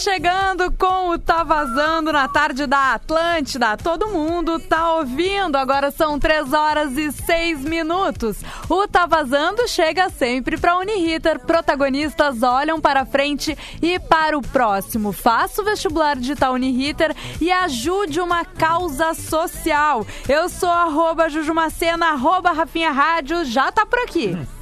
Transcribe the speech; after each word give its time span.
Chegando 0.00 0.72
com 0.78 1.10
o 1.10 1.18
Tá 1.18 1.44
Vazando 1.44 2.10
na 2.10 2.26
tarde 2.26 2.66
da 2.66 2.94
Atlântida. 2.94 3.76
Todo 3.76 4.06
mundo 4.08 4.58
tá 4.58 4.94
ouvindo. 4.94 5.56
Agora 5.56 5.90
são 5.90 6.18
3 6.18 6.54
horas 6.54 6.96
e 6.96 7.12
6 7.12 7.60
minutos. 7.66 8.38
O 8.66 8.88
Tá 8.88 9.04
Vazando 9.04 9.68
chega 9.68 10.08
sempre 10.08 10.56
para 10.56 10.78
Uniriter. 10.78 11.38
Protagonistas 11.40 12.42
olham 12.42 12.80
para 12.80 13.04
frente 13.04 13.54
e 13.82 13.98
para 13.98 14.38
o 14.38 14.40
próximo. 14.40 15.12
Faça 15.12 15.60
o 15.60 15.66
vestibular 15.66 16.16
digital 16.16 16.54
Uniriter 16.54 17.14
e 17.38 17.52
ajude 17.52 18.22
uma 18.22 18.42
causa 18.42 19.12
social. 19.12 20.06
Eu 20.26 20.48
sou 20.48 20.70
arroba 20.70 21.28
Jujumacena, 21.28 22.06
arroba 22.06 22.52
Rafinha 22.52 22.90
Rádio. 22.90 23.44
Já 23.44 23.70
tá 23.70 23.84
por 23.84 23.98
aqui. 23.98 24.34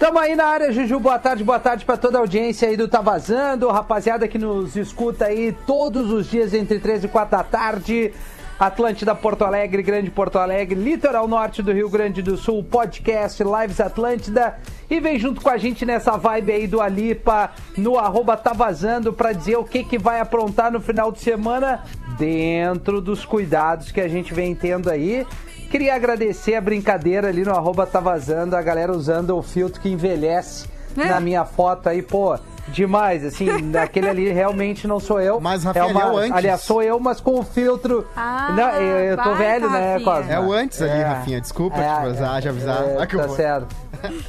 Estamos 0.00 0.22
aí 0.22 0.34
na 0.34 0.46
área, 0.46 0.72
Juju. 0.72 0.98
Boa 0.98 1.18
tarde, 1.18 1.44
boa 1.44 1.60
tarde 1.60 1.84
para 1.84 1.94
toda 1.94 2.16
a 2.16 2.22
audiência 2.22 2.66
aí 2.66 2.74
do 2.74 2.88
Tá 2.88 3.02
Vazando. 3.02 3.68
Rapaziada 3.68 4.26
que 4.26 4.38
nos 4.38 4.74
escuta 4.74 5.26
aí 5.26 5.54
todos 5.66 6.10
os 6.10 6.26
dias 6.26 6.54
entre 6.54 6.78
3 6.78 7.04
e 7.04 7.08
4 7.08 7.36
da 7.36 7.44
tarde. 7.44 8.10
Atlântida 8.58 9.14
Porto 9.14 9.44
Alegre, 9.44 9.82
Grande 9.82 10.10
Porto 10.10 10.38
Alegre, 10.38 10.74
Litoral 10.74 11.28
Norte 11.28 11.62
do 11.62 11.70
Rio 11.70 11.90
Grande 11.90 12.22
do 12.22 12.34
Sul, 12.38 12.64
podcast 12.64 13.44
Lives 13.44 13.78
Atlântida. 13.78 14.58
E 14.88 14.98
vem 15.00 15.18
junto 15.18 15.42
com 15.42 15.50
a 15.50 15.58
gente 15.58 15.84
nessa 15.84 16.16
vibe 16.16 16.50
aí 16.50 16.66
do 16.66 16.80
Alipa 16.80 17.50
no 17.76 17.98
arroba 17.98 18.38
Tá 18.38 18.54
Vazando 18.54 19.12
pra 19.12 19.32
dizer 19.32 19.58
o 19.58 19.64
que, 19.64 19.84
que 19.84 19.98
vai 19.98 20.18
aprontar 20.18 20.72
no 20.72 20.80
final 20.80 21.12
de 21.12 21.20
semana 21.20 21.84
dentro 22.18 23.02
dos 23.02 23.26
cuidados 23.26 23.92
que 23.92 24.00
a 24.00 24.08
gente 24.08 24.32
vem 24.32 24.54
tendo 24.54 24.88
aí. 24.88 25.26
Queria 25.70 25.94
agradecer 25.94 26.56
a 26.56 26.60
brincadeira 26.60 27.28
ali 27.28 27.44
no 27.44 27.52
arroba 27.52 27.86
tá 27.86 28.00
vazando, 28.00 28.56
a 28.56 28.60
galera 28.62 28.90
usando 28.92 29.36
o 29.36 29.42
filtro 29.42 29.80
que 29.80 29.88
envelhece 29.88 30.66
É. 30.98 31.04
na 31.04 31.20
minha 31.20 31.44
foto 31.44 31.88
aí, 31.88 32.02
pô. 32.02 32.36
Demais, 32.72 33.24
assim, 33.24 33.48
aquele 33.76 34.08
ali 34.08 34.30
realmente 34.30 34.86
não 34.86 35.00
sou 35.00 35.20
eu. 35.20 35.40
Mas, 35.40 35.64
Rafinha, 35.64 35.84
é 35.84 35.86
uma, 35.88 36.02
é 36.02 36.06
o 36.06 36.16
antes. 36.16 36.32
Aliás, 36.32 36.60
sou 36.62 36.82
eu, 36.82 36.98
mas 37.00 37.20
com 37.20 37.38
o 37.38 37.42
filtro. 37.42 38.06
Ah, 38.16 38.52
não, 38.56 38.70
eu, 38.80 38.98
eu 39.10 39.16
tô 39.16 39.30
vai, 39.30 39.38
velho, 39.38 39.70
né, 39.70 39.92
Rafinha. 39.92 40.12
Cosma? 40.12 40.32
É 40.32 40.40
o 40.40 40.52
antes 40.52 40.82
ali, 40.82 40.90
É. 40.92 41.02
Rafinha. 41.02 41.40
Desculpa 41.40 41.76
É, 41.76 41.82
te 41.82 42.06
avisar, 42.06 42.42
já 42.42 42.50
avisar. 42.50 42.82
É, 42.82 42.96
Ah, 43.00 43.06
que 43.06 43.16
tá 43.16 43.28
certo. 43.28 43.76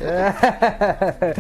É. 0.01 1.31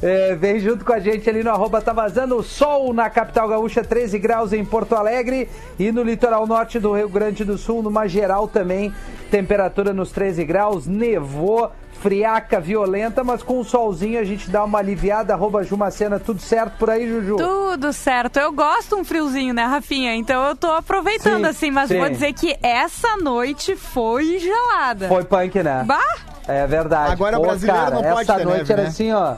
É, 0.02 0.34
vem 0.34 0.58
junto 0.58 0.84
com 0.84 0.92
a 0.92 1.00
gente 1.00 1.28
ali 1.28 1.42
no 1.42 1.50
arroba 1.50 1.80
tá 1.80 1.92
vazando. 1.92 2.42
Sol 2.42 2.92
na 2.92 3.08
capital 3.10 3.48
gaúcha, 3.48 3.82
13 3.82 4.18
graus 4.18 4.52
em 4.52 4.64
Porto 4.64 4.94
Alegre 4.94 5.48
e 5.78 5.90
no 5.90 6.02
litoral 6.02 6.46
norte 6.46 6.78
do 6.78 6.92
Rio 6.94 7.08
Grande 7.08 7.44
do 7.44 7.56
Sul, 7.56 7.82
numa 7.82 8.06
geral 8.06 8.46
também, 8.48 8.92
temperatura 9.30 9.92
nos 9.92 10.10
13 10.12 10.44
graus, 10.44 10.86
nevou, 10.86 11.70
friaca 12.04 12.60
violenta, 12.60 13.24
mas 13.24 13.42
com 13.42 13.58
o 13.60 13.64
solzinho 13.64 14.20
a 14.20 14.24
gente 14.24 14.50
dá 14.50 14.62
uma 14.62 14.78
aliviada. 14.78 15.32
Arroba 15.32 15.64
Jumacena, 15.64 16.20
tudo 16.20 16.38
certo 16.38 16.76
por 16.76 16.90
aí, 16.90 17.08
Juju? 17.08 17.36
Tudo 17.36 17.94
certo. 17.94 18.36
Eu 18.36 18.52
gosto 18.52 18.94
um 18.94 19.02
friozinho, 19.02 19.54
né, 19.54 19.64
Rafinha? 19.64 20.14
Então 20.14 20.46
eu 20.46 20.54
tô 20.54 20.70
aproveitando 20.70 21.44
Sim, 21.44 21.50
assim, 21.50 21.70
mas 21.70 21.88
sim. 21.88 21.98
vou 21.98 22.10
dizer 22.10 22.34
que 22.34 22.58
essa 22.62 23.16
noite 23.16 23.74
foi 23.74 24.38
gelada. 24.38 25.08
Foi 25.08 25.24
punk, 25.24 25.62
né? 25.62 25.82
Bah! 25.86 25.98
É 26.46 26.66
verdade. 26.66 27.12
Agora 27.12 27.38
o 27.38 27.40
Pô, 27.40 27.46
brasileiro 27.46 27.80
cara, 27.80 27.94
não 27.94 28.02
pode 28.02 28.20
essa 28.20 28.34
ter 28.34 28.44
noite 28.44 28.58
neve, 28.58 28.72
era 28.74 28.82
né? 28.82 28.88
assim, 28.88 29.10
ó. 29.10 29.36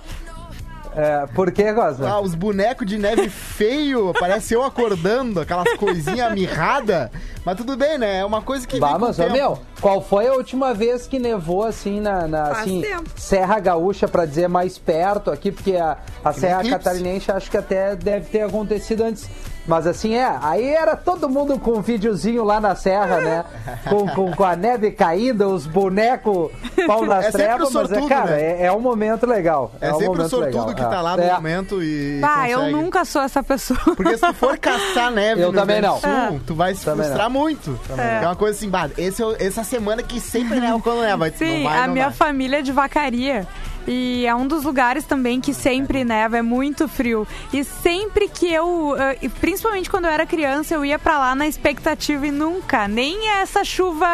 É, 0.96 1.26
por 1.34 1.52
que? 1.52 1.62
Ah, 1.62 2.20
os 2.20 2.34
bonecos 2.34 2.86
de 2.86 2.96
neve 2.96 3.28
feio, 3.28 4.14
parece 4.18 4.54
eu 4.54 4.64
acordando, 4.64 5.40
aquelas 5.40 5.70
coisinhas 5.74 6.32
mirradas. 6.32 7.10
Mas 7.44 7.56
tudo 7.58 7.76
bem, 7.76 7.98
né? 7.98 8.20
É 8.20 8.24
uma 8.24 8.40
coisa 8.40 8.66
que. 8.66 8.80
Bah, 8.80 8.92
vem 8.92 9.00
com 9.00 9.04
o 9.04 9.08
mas, 9.08 9.32
meu, 9.32 9.58
qual 9.78 10.00
foi 10.00 10.26
a 10.26 10.32
última 10.32 10.72
vez 10.72 11.06
que 11.06 11.18
nevou 11.18 11.64
assim 11.64 12.00
na, 12.00 12.26
na, 12.26 12.44
assim, 12.44 12.80
tempo. 12.80 13.10
Serra 13.14 13.60
Gaúcha, 13.60 14.08
pra 14.08 14.24
dizer 14.24 14.48
mais 14.48 14.78
perto 14.78 15.30
aqui, 15.30 15.52
porque 15.52 15.76
a, 15.76 15.98
a 16.24 16.32
Serra. 16.32 16.64
Catarinense 16.66 17.30
acho 17.30 17.50
que 17.50 17.58
até 17.58 17.94
deve 17.94 18.30
ter 18.30 18.40
acontecido 18.40 19.04
antes. 19.04 19.28
Mas 19.66 19.86
assim, 19.86 20.14
é, 20.14 20.38
aí 20.42 20.64
era 20.68 20.94
todo 20.94 21.28
mundo 21.28 21.58
com 21.58 21.72
um 21.72 21.80
videozinho 21.82 22.44
lá 22.44 22.60
na 22.60 22.74
Serra, 22.76 23.20
né? 23.20 23.44
Com, 23.88 24.06
com, 24.08 24.30
com 24.32 24.44
a 24.44 24.54
neve 24.54 24.92
caída, 24.92 25.48
os 25.48 25.66
bonecos 25.66 26.50
pau 26.86 27.04
nas 27.06 27.26
É 27.26 27.30
sempre 27.32 27.46
trevas, 27.46 27.68
o 27.70 27.72
mas 27.74 27.90
é, 27.90 27.94
sortudo, 27.94 28.08
cara, 28.08 28.30
né? 28.30 28.42
é, 28.62 28.66
é 28.66 28.72
um 28.72 28.80
momento 28.80 29.26
legal. 29.26 29.72
É, 29.80 29.92
um 29.92 29.98
sempre 29.98 30.22
o 30.22 30.28
sortudo 30.28 30.46
legal, 30.66 30.74
que 30.74 30.82
é. 30.82 30.86
tá 30.88 31.00
lá 31.00 31.16
no 31.16 31.22
É. 31.22 31.32
momento 31.34 31.82
e. 31.82 32.18
Bah, 32.20 32.48
eu 32.48 32.70
nunca 32.70 33.04
sou 33.04 33.22
essa 33.22 33.42
pessoa. 33.42 33.78
Porque 33.96 34.16
se 34.16 34.26
tu 34.26 34.34
for 34.34 34.56
caçar 34.58 35.10
neve 35.10 35.40
Eu 35.42 35.50
no 35.50 35.58
também 35.58 35.80
não. 35.80 35.98
Sul, 36.00 36.40
tu 36.46 36.54
vai 36.54 36.74
se 36.74 36.84
Também 36.84 37.04
frustrar 37.04 37.28
muito. 37.28 37.78
É. 37.98 38.24
uma 38.24 38.36
coisa 38.36 38.56
assim, 38.56 38.68
bah, 38.68 38.88
esse 38.96 39.22
é 39.22 39.46
essa 39.46 39.64
semana 39.64 40.02
que 40.02 40.20
sempre 40.20 40.60
neva 40.60 40.78
quando 40.80 41.00
neva. 41.02 41.28
Sim, 41.30 41.64
não 41.64 41.70
vai, 41.70 41.78
a 41.80 41.86
não 41.86 41.92
minha 41.94 42.08
vai. 42.08 42.16
família 42.16 42.58
é 42.58 42.62
de 42.62 42.72
vacaria. 42.72 43.46
E 43.86 44.26
é 44.26 44.34
um 44.34 44.46
dos 44.48 44.64
lugares 44.64 45.04
também 45.04 45.40
que 45.40 45.54
sempre 45.54 46.04
neva, 46.04 46.38
é 46.38 46.42
muito 46.42 46.88
frio. 46.88 47.26
E 47.52 47.62
sempre 47.62 48.28
que 48.28 48.52
eu, 48.52 48.96
eh, 48.98 49.28
principalmente 49.40 49.88
quando 49.88 50.06
eu 50.06 50.10
era 50.10 50.26
criança, 50.26 50.74
eu 50.74 50.84
ia 50.84 50.98
pra 50.98 51.18
lá 51.18 51.34
na 51.34 51.46
expectativa 51.46 52.26
e 52.26 52.30
nunca, 52.32 52.88
nem 52.88 53.28
essa 53.30 53.62
chuva 53.64 54.06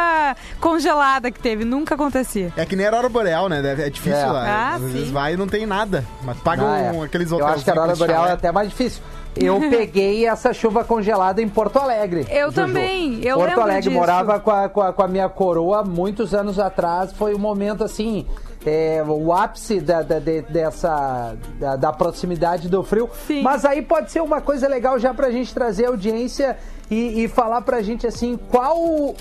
congelada 0.61 1.31
que 1.31 1.41
teve, 1.41 1.65
nunca 1.65 1.95
acontecia. 1.95 2.53
É 2.57 2.67
que 2.67 2.77
nem 2.77 2.85
a 2.87 2.91
Aurora 2.91 3.09
Boreal, 3.09 3.49
né? 3.49 3.61
É 3.87 3.89
difícil 3.91 4.19
É. 4.19 4.27
lá. 4.27 4.45
Ah, 4.47 4.75
Às 4.75 4.83
vezes 4.83 5.07
sim. 5.07 5.13
vai 5.13 5.35
e 5.35 5.37
não 5.37 5.47
tem 5.47 5.65
nada. 5.65 6.05
Mas 6.23 6.37
paga 6.39 6.63
Ah, 6.65 6.79
é. 6.79 7.01
aqueles 7.05 7.31
Eu 7.31 7.39
hotéis. 7.39 7.55
acho 7.55 7.65
que 7.65 7.71
a 7.71 7.75
Aurora 7.75 7.97
Boreal 7.97 8.27
é 8.27 8.33
até 8.33 8.53
mais 8.53 8.69
difícil. 8.69 9.03
Eu 9.35 9.59
peguei 9.71 10.27
essa 10.27 10.53
chuva 10.53 10.85
congelada 10.85 11.41
em 11.41 11.49
Porto 11.49 11.79
Alegre. 11.79 12.27
Eu 12.31 12.51
Juju. 12.51 12.55
também, 12.67 13.21
eu 13.25 13.37
Porto 13.37 13.49
lembro 13.49 13.63
Alegre, 13.63 13.83
disso. 13.83 13.95
morava 13.95 14.39
com 14.39 14.51
a, 14.51 14.69
com, 14.69 14.83
a, 14.83 14.93
com 14.93 15.03
a 15.03 15.09
minha 15.09 15.29
coroa 15.31 15.83
muitos 15.83 16.35
anos 16.35 16.59
atrás. 16.59 17.13
Foi 17.15 17.35
um 17.35 17.39
momento 17.39 17.83
assim. 17.83 18.27
É, 18.65 19.03
o 19.07 19.33
ápice 19.33 19.81
da, 19.81 20.03
da- 20.03 20.19
de- 20.19 20.43
dessa 20.43 21.35
da, 21.59 21.77
da 21.77 21.93
proximidade 21.93 22.69
do 22.69 22.83
frio. 22.83 23.09
Sim. 23.27 23.43
Mas 23.43 23.65
aí 23.65 23.83
pode 23.83 24.11
ser 24.13 24.21
uma 24.21 24.41
coisa 24.41 24.69
legal 24.69 24.99
já 24.99 25.13
pra 25.13 25.31
gente 25.31 25.53
trazer 25.53 25.87
audiência 25.87 26.57
e, 26.91 27.25
e 27.25 27.29
falar 27.29 27.63
pra 27.63 27.83
gente 27.83 28.07
assim, 28.07 28.39
qual 28.51 28.79
o, 28.79 29.17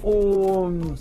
o, 0.00 0.94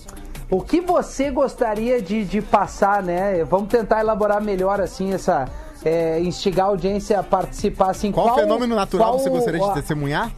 o 0.49 0.61
que 0.61 0.81
você 0.81 1.29
gostaria 1.31 2.01
de, 2.01 2.23
de 2.25 2.41
passar, 2.41 3.01
né? 3.03 3.43
Vamos 3.43 3.69
tentar 3.69 3.99
elaborar 4.01 4.41
melhor 4.41 4.81
assim 4.81 5.13
essa. 5.13 5.47
é, 5.85 6.19
instigar 6.21 6.65
a 6.65 6.69
audiência 6.69 7.19
a 7.19 7.23
participar 7.23 7.91
assim. 7.91 8.11
Qual, 8.11 8.35
fenômeno 8.35 8.75
natural 8.75 9.09
qual 9.11 9.19
você 9.19 9.29
gostaria 9.29 9.59
de 9.59 9.73
testemunhar? 9.73 10.31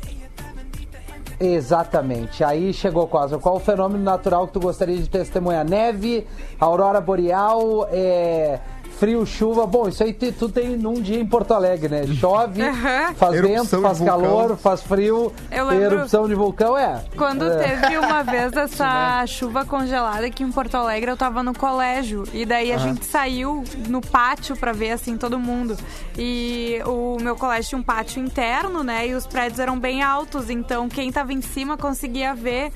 Exatamente. 1.39 2.43
Aí 2.43 2.73
chegou 2.73 3.07
quase. 3.07 3.37
Qual 3.37 3.55
o 3.55 3.59
fenômeno 3.59 4.03
natural 4.03 4.47
que 4.47 4.53
tu 4.53 4.59
gostaria 4.59 4.97
de 4.97 5.09
testemunhar? 5.09 5.63
Neve, 5.67 6.27
aurora 6.59 6.99
boreal, 6.99 7.87
é, 7.91 8.59
frio, 8.99 9.25
chuva. 9.25 9.65
Bom, 9.65 9.87
isso 9.87 10.03
aí 10.03 10.13
tu, 10.13 10.31
tu 10.33 10.49
tem 10.49 10.75
num 10.77 10.93
dia 11.01 11.19
em 11.19 11.25
Porto 11.25 11.53
Alegre, 11.53 11.87
né? 11.89 12.05
Chove, 12.07 12.61
Aham. 12.67 13.13
faz 13.15 13.35
Erupção 13.35 13.63
vento, 13.79 13.81
faz 13.81 13.99
calor, 14.01 14.57
faz 14.57 14.81
frio, 14.81 15.31
Eu 15.51 15.65
lembro- 15.67 15.95
erupção 15.97 16.27
de 16.27 16.35
vulcão, 16.35 16.77
é. 16.77 17.03
Quando 17.17 17.45
é. 17.45 17.57
teve 17.77 17.97
uma 17.97 18.21
vez 18.23 18.51
essa 18.53 19.25
chuva 19.25 19.63
congelada 19.65 20.25
aqui 20.25 20.43
em 20.43 20.51
Porto 20.51 20.75
Alegre, 20.75 21.09
eu 21.11 21.17
tava 21.17 21.41
no 21.41 21.53
colégio. 21.57 22.23
E 22.33 22.45
daí 22.45 22.71
a 22.73 22.77
gente 22.77 23.05
saiu 23.05 23.63
no 23.87 24.01
pátio 24.01 24.55
pra 24.55 24.71
ver, 24.73 24.91
assim, 24.91 25.17
todo 25.17 25.39
mundo. 25.39 25.77
E 26.17 26.79
o 26.85 27.17
meu 27.21 27.35
colégio 27.35 27.69
tinha 27.69 27.79
um 27.79 27.83
pátio 27.83 28.21
interno, 28.23 28.83
né? 28.83 29.07
E 29.07 29.13
os 29.15 29.25
prédios 29.25 29.59
eram 29.59 29.79
bem 29.79 30.03
altos. 30.03 30.49
Então 30.49 30.89
quem 30.89 31.11
tava 31.11 31.31
em 31.33 31.41
cima 31.41 31.77
conseguia 31.77 32.33
ver. 32.35 32.71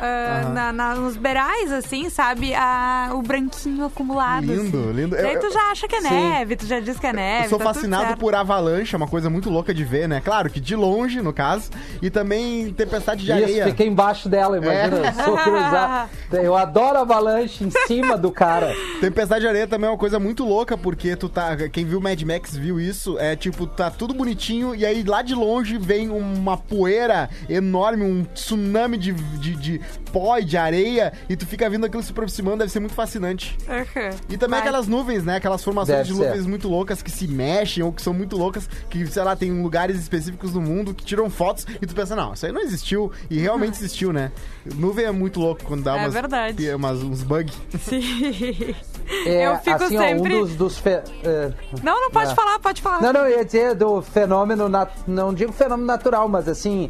Ah, 0.00 0.48
na- 0.52 0.72
na- 0.72 0.94
nos 0.94 1.16
beirais, 1.16 1.72
assim, 1.72 2.08
sabe? 2.10 2.54
A, 2.54 3.10
o 3.14 3.22
branquinho 3.22 3.84
acumulado. 3.86 4.44
Lindo, 4.46 4.78
assim. 4.78 4.92
lindo. 4.92 5.16
Daí 5.16 5.34
Eu- 5.34 5.40
tu 5.40 5.50
já 5.52 5.60
acha 5.70 5.88
que 5.88 5.96
é 5.96 6.00
Sim. 6.00 6.10
neve, 6.10 6.56
tu 6.56 6.66
já 6.66 6.80
diz 6.80 6.98
que 6.98 7.06
é 7.06 7.12
neve. 7.12 7.44
Eu 7.46 7.48
sou 7.50 7.58
tá 7.58 7.64
tudo 7.66 7.74
fascinado 7.74 8.06
certo. 8.08 8.18
por 8.20 8.34
avalanche, 8.34 8.94
é 8.94 8.96
uma 8.96 9.08
coisa 9.08 9.28
muito 9.28 9.50
louca 9.50 9.74
de 9.74 9.84
ver, 9.84 10.08
né? 10.08 10.20
Claro 10.24 10.48
que 10.50 10.60
de 10.60 10.74
longe, 10.76 11.20
no 11.20 11.32
caso. 11.32 11.70
E 12.00 12.10
também 12.10 12.72
tempestade 12.72 13.24
de 13.24 13.32
Isso, 13.32 13.42
areia. 13.42 13.64
fica 13.66 13.84
embaixo 13.84 14.28
dela, 14.28 14.56
imagina. 14.58 15.06
É. 15.06 15.08
Eu 15.08 15.24
sou 15.24 15.36
cruzar. 15.38 16.08
Eu 16.32 16.56
adoro 16.56 16.98
avalanche 16.98 17.64
em 17.64 17.70
cima 17.86 18.16
do 18.16 18.30
cara. 18.30 18.72
Tempestade 19.00 19.40
de 19.42 19.48
areia 19.48 19.66
também 19.66 19.88
é 19.88 19.90
uma 19.92 19.98
coisa 19.98 20.18
muito 20.18 20.44
louca, 20.44 20.76
porque 20.76 21.16
tu 21.16 21.28
tá. 21.28 21.56
Quem 21.72 21.84
viu 21.84 22.00
Mad 22.00 22.20
Max 22.22 22.56
viu 22.56 22.78
isso. 22.80 23.18
É 23.18 23.34
tipo, 23.36 23.66
tá 23.66 23.90
tudo 23.90 24.14
bonitinho, 24.14 24.74
e 24.74 24.84
aí 24.86 25.02
lá 25.02 25.22
de 25.22 25.34
longe 25.34 25.78
vem 25.78 26.08
uma 26.10 26.56
poeira 26.56 27.28
enorme, 27.48 28.04
um 28.04 28.24
tsunami 28.24 28.96
de, 28.96 29.12
de, 29.12 29.56
de 29.56 29.80
pó 30.12 30.38
e 30.38 30.44
de 30.44 30.56
areia, 30.56 31.12
e 31.28 31.36
tu 31.36 31.46
fica 31.46 31.68
vendo 31.68 31.84
aquilo 31.86 32.02
se 32.02 32.10
aproximando, 32.12 32.58
deve 32.58 32.70
ser 32.72 32.80
muito 32.80 32.94
fascinante. 32.94 33.56
Aham. 33.68 34.10
E 34.28 34.36
também 34.36 34.58
Vai. 34.58 34.68
aquelas 34.68 34.86
nuvens, 34.88 35.24
né? 35.24 35.36
Aquelas 35.36 35.62
formações 35.62 35.98
Deve 35.98 36.10
de 36.10 36.16
ser. 36.16 36.24
nuvens 36.28 36.46
muito 36.46 36.68
loucas 36.68 37.02
que 37.02 37.10
se 37.10 37.26
mexem 37.28 37.82
ou 37.82 37.92
que 37.92 38.02
são 38.02 38.12
muito 38.14 38.36
loucas, 38.36 38.68
que, 38.90 39.06
sei 39.06 39.22
lá, 39.22 39.36
tem 39.36 39.50
lugares 39.62 39.98
específicos 39.98 40.52
do 40.52 40.60
mundo 40.60 40.94
que 40.94 41.04
tiram 41.04 41.28
fotos 41.30 41.66
e 41.80 41.86
tu 41.86 41.94
pensa, 41.94 42.14
não, 42.16 42.32
isso 42.34 42.46
aí 42.46 42.52
não 42.52 42.60
existiu. 42.60 43.10
E 43.30 43.38
realmente 43.38 43.74
existiu, 43.74 44.12
né? 44.12 44.32
Nuvem 44.74 45.04
é 45.06 45.10
muito 45.12 45.40
louco 45.40 45.62
quando 45.64 45.82
dá 45.82 45.96
É 45.96 46.00
umas, 46.02 46.14
verdade. 46.14 46.74
umas- 46.74 47.02
uns 47.02 47.22
bugs. 47.22 47.56
Sim. 47.80 48.74
É, 49.24 49.46
eu 49.46 49.56
fico 49.58 49.82
assim, 49.84 49.96
sempre. 49.98 50.34
ó, 50.34 50.36
um 50.38 50.40
dos, 50.40 50.54
dos 50.56 50.78
fe- 50.78 51.02
é, 51.24 51.52
Não, 51.82 52.00
não 52.00 52.10
pode 52.10 52.32
É. 52.32 52.34
falar, 52.34 52.58
pode 52.58 52.82
falar. 52.82 53.00
Não, 53.00 53.12
não, 53.12 53.26
eu 53.26 53.38
ia 53.38 53.44
dizer 53.44 53.74
do 53.74 54.02
fenômeno, 54.02 54.68
nat- 54.68 54.92
não 55.06 55.32
digo 55.32 55.52
fenômeno 55.52 55.86
natural, 55.86 56.28
mas 56.28 56.46
assim, 56.48 56.88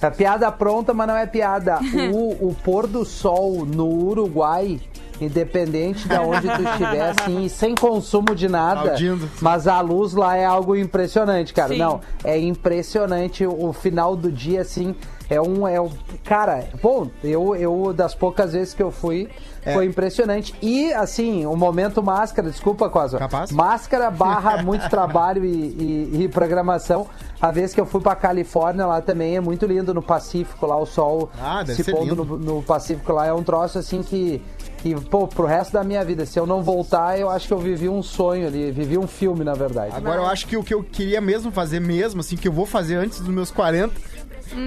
É 0.00 0.10
piada 0.10 0.50
pronta, 0.52 0.94
mas 0.94 1.06
não 1.08 1.16
é 1.16 1.26
piada. 1.26 1.78
O, 2.12 2.48
o 2.48 2.54
pôr 2.54 2.86
do 2.86 3.04
sol 3.04 3.66
no 3.66 3.86
Uruguai, 3.86 4.80
independente 5.20 6.08
de 6.08 6.16
onde 6.16 6.48
tu 6.48 6.62
estiver, 6.62 7.10
assim, 7.10 7.48
sem 7.50 7.74
consumo 7.74 8.34
de 8.34 8.48
nada. 8.48 8.94
Mas 9.40 9.66
a 9.66 9.80
luz 9.80 10.14
lá 10.14 10.36
é 10.36 10.44
algo 10.44 10.76
impressionante, 10.76 11.52
cara. 11.52 11.72
Sim. 11.72 11.78
Não, 11.78 12.00
é 12.22 12.38
impressionante 12.38 13.44
o 13.46 13.72
final 13.72 14.14
do 14.14 14.30
dia, 14.30 14.60
assim. 14.60 14.94
É 15.28 15.40
um. 15.40 15.66
É 15.68 15.80
um 15.80 15.90
cara, 16.24 16.64
bom, 16.82 17.10
eu, 17.22 17.54
eu, 17.54 17.92
das 17.92 18.14
poucas 18.14 18.52
vezes 18.52 18.72
que 18.72 18.82
eu 18.82 18.90
fui, 18.90 19.28
É. 19.64 19.74
foi 19.74 19.86
impressionante. 19.86 20.54
E, 20.62 20.92
assim, 20.92 21.44
o 21.46 21.56
momento 21.56 22.02
máscara, 22.02 22.48
desculpa, 22.50 22.88
Cosa. 22.88 23.18
Capaz? 23.18 23.50
Máscara 23.50 24.10
barra 24.10 24.62
muito 24.62 24.88
trabalho 24.90 25.44
e, 25.44 25.48
e- 25.48 26.22
e 26.24 26.28
programação. 26.28 27.06
A 27.40 27.50
vez 27.50 27.72
que 27.72 27.80
eu 27.80 27.86
fui 27.86 28.00
pra 28.00 28.16
Califórnia 28.16 28.86
lá 28.86 29.00
também 29.00 29.36
é 29.36 29.40
muito 29.40 29.64
lindo 29.66 29.94
no 29.94 30.02
Pacífico, 30.02 30.66
lá 30.66 30.76
o 30.76 30.84
sol 30.86 31.30
Ah, 31.40 31.64
se 31.66 31.84
pondo 31.84 32.16
no, 32.16 32.36
no 32.38 32.62
Pacífico 32.62 33.12
lá. 33.12 33.26
É 33.26 33.32
um 33.32 33.42
troço 33.44 33.78
assim 33.78 34.02
que, 34.02 34.42
que, 34.78 34.94
pô, 35.02 35.28
pro 35.28 35.46
resto 35.46 35.72
da 35.72 35.84
minha 35.84 36.04
vida, 36.04 36.26
se 36.26 36.38
eu 36.38 36.46
não 36.46 36.62
voltar, 36.62 37.18
eu 37.18 37.30
acho 37.30 37.46
que 37.46 37.52
eu 37.54 37.58
vivi 37.58 37.88
um 37.88 38.02
sonho 38.02 38.46
ali, 38.48 38.72
vivi 38.72 38.98
um 38.98 39.06
filme, 39.06 39.44
na 39.44 39.54
verdade. 39.54 39.92
Agora 39.94 40.20
eu 40.20 40.26
acho 40.26 40.46
que 40.48 40.56
o 40.56 40.64
que 40.64 40.74
eu 40.74 40.82
queria 40.82 41.20
mesmo 41.20 41.52
fazer 41.52 41.80
mesmo, 41.80 42.20
assim, 42.20 42.36
que 42.36 42.48
eu 42.48 42.52
vou 42.52 42.66
fazer 42.66 42.96
antes 42.96 43.20
dos 43.20 43.28
meus 43.28 43.50
40, 43.52 43.94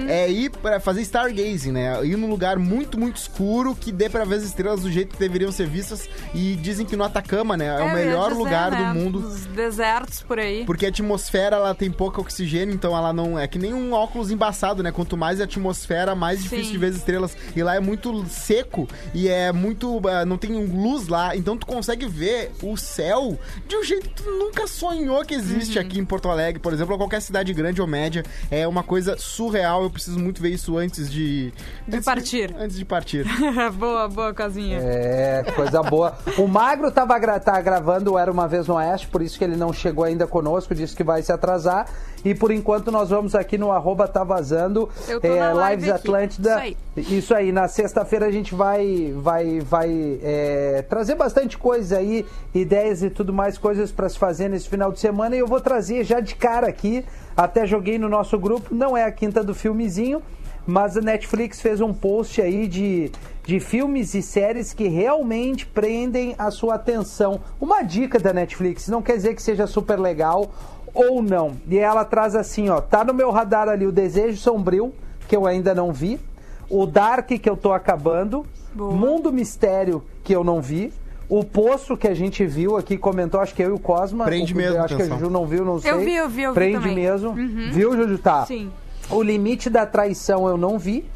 é 0.08 0.30
ir 0.30 0.50
pra 0.50 0.80
fazer 0.80 1.02
stargazing, 1.02 1.72
né? 1.72 2.04
Ir 2.04 2.16
num 2.16 2.28
lugar 2.28 2.58
muito, 2.58 2.98
muito 2.98 3.16
escuro 3.16 3.74
que 3.74 3.90
dê 3.92 4.08
pra 4.08 4.24
ver 4.24 4.36
as 4.36 4.42
estrelas 4.42 4.82
do 4.82 4.90
jeito 4.90 5.14
que 5.14 5.18
deveriam 5.20 5.50
ser 5.52 5.66
vistas. 5.66 6.08
E 6.34 6.54
dizem 6.56 6.84
que 6.86 6.96
no 6.96 7.04
Atacama, 7.04 7.56
né? 7.56 7.66
É, 7.66 7.74
o 7.76 7.80
eu 7.80 7.86
ia 7.86 7.94
melhor 7.94 8.28
dizer, 8.30 8.38
lugar 8.42 8.70
né, 8.70 8.78
do 8.78 8.98
mundo. 8.98 9.18
Os 9.18 9.46
desertos 9.46 10.22
por 10.22 10.38
aí. 10.38 10.64
Porque 10.64 10.86
a 10.86 10.88
atmosfera 10.88 11.56
ela 11.56 11.74
tem 11.74 11.90
pouco 11.90 12.20
oxigênio, 12.20 12.74
então 12.74 12.96
ela 12.96 13.12
não. 13.12 13.38
É 13.38 13.46
que 13.46 13.58
nem 13.58 13.72
um 13.74 13.92
óculos 13.92 14.30
embaçado, 14.30 14.82
né? 14.82 14.92
Quanto 14.92 15.16
mais 15.16 15.40
a 15.40 15.44
atmosfera, 15.44 16.14
mais 16.14 16.42
difícil 16.42 16.66
Sim. 16.66 16.72
de 16.72 16.78
ver 16.78 16.86
as 16.86 16.96
estrelas. 16.96 17.36
E 17.54 17.62
lá 17.62 17.74
é 17.76 17.80
muito 17.80 18.24
seco 18.28 18.88
e 19.14 19.28
é 19.28 19.52
muito. 19.52 20.00
ah, 20.08 20.24
não 20.24 20.36
tem 20.38 20.52
luz 20.66 21.08
lá, 21.08 21.36
então 21.36 21.56
tu 21.56 21.66
consegue 21.66 22.06
ver 22.06 22.50
o 22.62 22.76
céu 22.76 23.38
de 23.66 23.76
um 23.76 23.84
jeito 23.84 24.08
que 24.08 24.22
tu 24.22 24.30
nunca 24.30 24.66
sonhou 24.66 25.24
que 25.24 25.34
existe 25.34 25.78
Uhum. 25.78 25.84
aqui 25.84 25.98
em 25.98 26.04
Porto 26.04 26.28
Alegre, 26.28 26.60
por 26.60 26.72
exemplo, 26.72 26.92
ou 26.92 26.98
qualquer 26.98 27.20
cidade 27.20 27.52
grande 27.52 27.80
ou 27.80 27.86
média. 27.86 28.22
É 28.50 28.66
uma 28.66 28.82
coisa 28.82 29.16
surreal. 29.16 29.71
Eu 29.80 29.90
preciso 29.90 30.18
muito 30.18 30.42
ver 30.42 30.50
isso 30.50 30.76
antes 30.76 31.10
de. 31.10 31.52
De 31.86 31.96
antes 31.96 32.04
partir. 32.04 32.54
antes 32.58 32.76
de 32.76 32.84
partir. 32.84 33.24
boa, 33.78 34.08
boa, 34.08 34.34
casinha. 34.34 34.78
É, 34.82 35.44
coisa 35.54 35.82
boa. 35.82 36.18
O 36.36 36.48
Magro 36.48 36.90
tava 36.90 37.16
gra 37.18 37.38
tá 37.38 37.60
gravando 37.60 38.12
o 38.12 38.18
Era 38.18 38.30
Uma 38.30 38.48
Vez 38.48 38.66
no 38.66 38.74
Oeste, 38.74 39.06
por 39.06 39.22
isso 39.22 39.38
que 39.38 39.44
ele 39.44 39.56
não 39.56 39.72
chegou 39.72 40.04
ainda 40.04 40.26
conosco, 40.26 40.74
disse 40.74 40.96
que 40.96 41.04
vai 41.04 41.22
se 41.22 41.32
atrasar. 41.32 41.86
E 42.24 42.34
por 42.34 42.52
enquanto 42.52 42.90
nós 42.90 43.10
vamos 43.10 43.34
aqui 43.34 43.58
no 43.58 43.72
arroba 43.72 44.06
tá 44.06 44.22
vazando. 44.22 44.88
Eu 45.08 45.20
tô 45.20 45.34
na 45.34 45.52
live 45.52 45.82
Lives 45.82 45.94
aqui. 45.94 46.08
Atlântida. 46.08 46.50
Isso 46.50 46.60
aí. 46.60 46.76
Isso 46.96 47.34
aí, 47.34 47.52
na 47.52 47.68
sexta-feira 47.68 48.26
a 48.26 48.30
gente 48.30 48.54
vai, 48.54 49.12
vai, 49.16 49.60
vai 49.60 50.18
é, 50.22 50.84
trazer 50.88 51.14
bastante 51.14 51.56
coisa 51.58 51.98
aí, 51.98 52.26
ideias 52.54 53.02
e 53.02 53.10
tudo 53.10 53.32
mais, 53.32 53.58
coisas 53.58 53.90
para 53.90 54.08
se 54.08 54.18
fazer 54.18 54.48
nesse 54.48 54.68
final 54.68 54.92
de 54.92 55.00
semana. 55.00 55.34
E 55.34 55.38
eu 55.38 55.46
vou 55.46 55.60
trazer 55.60 56.04
já 56.04 56.20
de 56.20 56.34
cara 56.34 56.68
aqui, 56.68 57.04
até 57.36 57.66
joguei 57.66 57.98
no 57.98 58.08
nosso 58.08 58.38
grupo, 58.38 58.74
não 58.74 58.96
é 58.96 59.04
a 59.04 59.12
quinta 59.12 59.42
do 59.42 59.54
filmezinho, 59.54 60.22
mas 60.66 60.96
a 60.96 61.00
Netflix 61.00 61.60
fez 61.60 61.80
um 61.80 61.92
post 61.92 62.40
aí 62.40 62.68
de, 62.68 63.10
de 63.44 63.58
filmes 63.58 64.14
e 64.14 64.22
séries 64.22 64.72
que 64.72 64.88
realmente 64.88 65.66
prendem 65.66 66.34
a 66.38 66.50
sua 66.50 66.74
atenção. 66.74 67.40
Uma 67.60 67.82
dica 67.82 68.18
da 68.18 68.32
Netflix, 68.32 68.88
não 68.88 69.02
quer 69.02 69.16
dizer 69.16 69.34
que 69.34 69.42
seja 69.42 69.66
super 69.66 69.98
legal 69.98 70.50
ou 70.94 71.22
não. 71.22 71.52
E 71.68 71.78
ela 71.78 72.04
traz 72.04 72.36
assim, 72.36 72.68
ó, 72.68 72.80
tá 72.80 73.04
no 73.04 73.14
meu 73.14 73.30
radar 73.30 73.68
ali 73.68 73.86
o 73.86 73.92
Desejo 73.92 74.36
Sombrio, 74.36 74.92
que 75.26 75.34
eu 75.34 75.46
ainda 75.46 75.74
não 75.74 75.92
vi, 75.92 76.20
o 76.68 76.86
Dark 76.86 77.28
que 77.28 77.48
eu 77.48 77.56
tô 77.56 77.72
acabando, 77.72 78.46
Boa. 78.72 78.92
Mundo 78.92 79.32
Mistério 79.32 80.02
que 80.22 80.34
eu 80.34 80.44
não 80.44 80.60
vi, 80.60 80.92
o 81.34 81.42
Poço 81.42 81.96
que 81.96 82.06
a 82.06 82.12
gente 82.12 82.44
viu 82.44 82.76
aqui, 82.76 82.98
comentou, 82.98 83.40
acho 83.40 83.54
que 83.54 83.62
eu 83.62 83.70
e 83.70 83.72
o 83.72 83.78
Cosma. 83.78 84.26
Prende 84.26 84.52
o, 84.52 84.56
mesmo, 84.56 84.78
Acho 84.80 84.88
que 84.88 85.00
a 85.00 85.04
atenção. 85.06 85.18
Juju 85.18 85.30
não 85.30 85.46
viu, 85.46 85.64
não 85.64 85.78
sei. 85.78 85.90
vi, 86.04 86.14
eu 86.14 86.28
vi, 86.28 86.42
eu 86.42 86.50
vi 86.50 86.54
Prende 86.54 86.78
também. 86.80 86.94
mesmo. 86.94 87.30
Uhum. 87.30 87.70
Viu, 87.72 87.96
Juju? 87.96 88.18
Tá. 88.18 88.44
Sim. 88.44 88.70
O 89.08 89.22
Limite 89.22 89.70
da 89.70 89.86
Traição 89.86 90.46
eu 90.46 90.58
não 90.58 90.78
vi. 90.78 91.08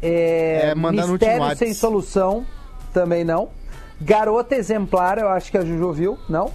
É, 0.00 0.70
É, 0.70 0.74
Mistério 0.74 1.56
Sem. 1.56 1.74
Solução 1.74 2.46
também 2.94 3.24
não. 3.24 3.50
Garota 4.00 4.54
Exemplar, 4.56 5.18
eu 5.18 5.28
acho 5.28 5.50
que 5.50 5.58
a 5.58 5.64
Juju 5.64 5.92
viu, 5.92 6.18
não? 6.30 6.50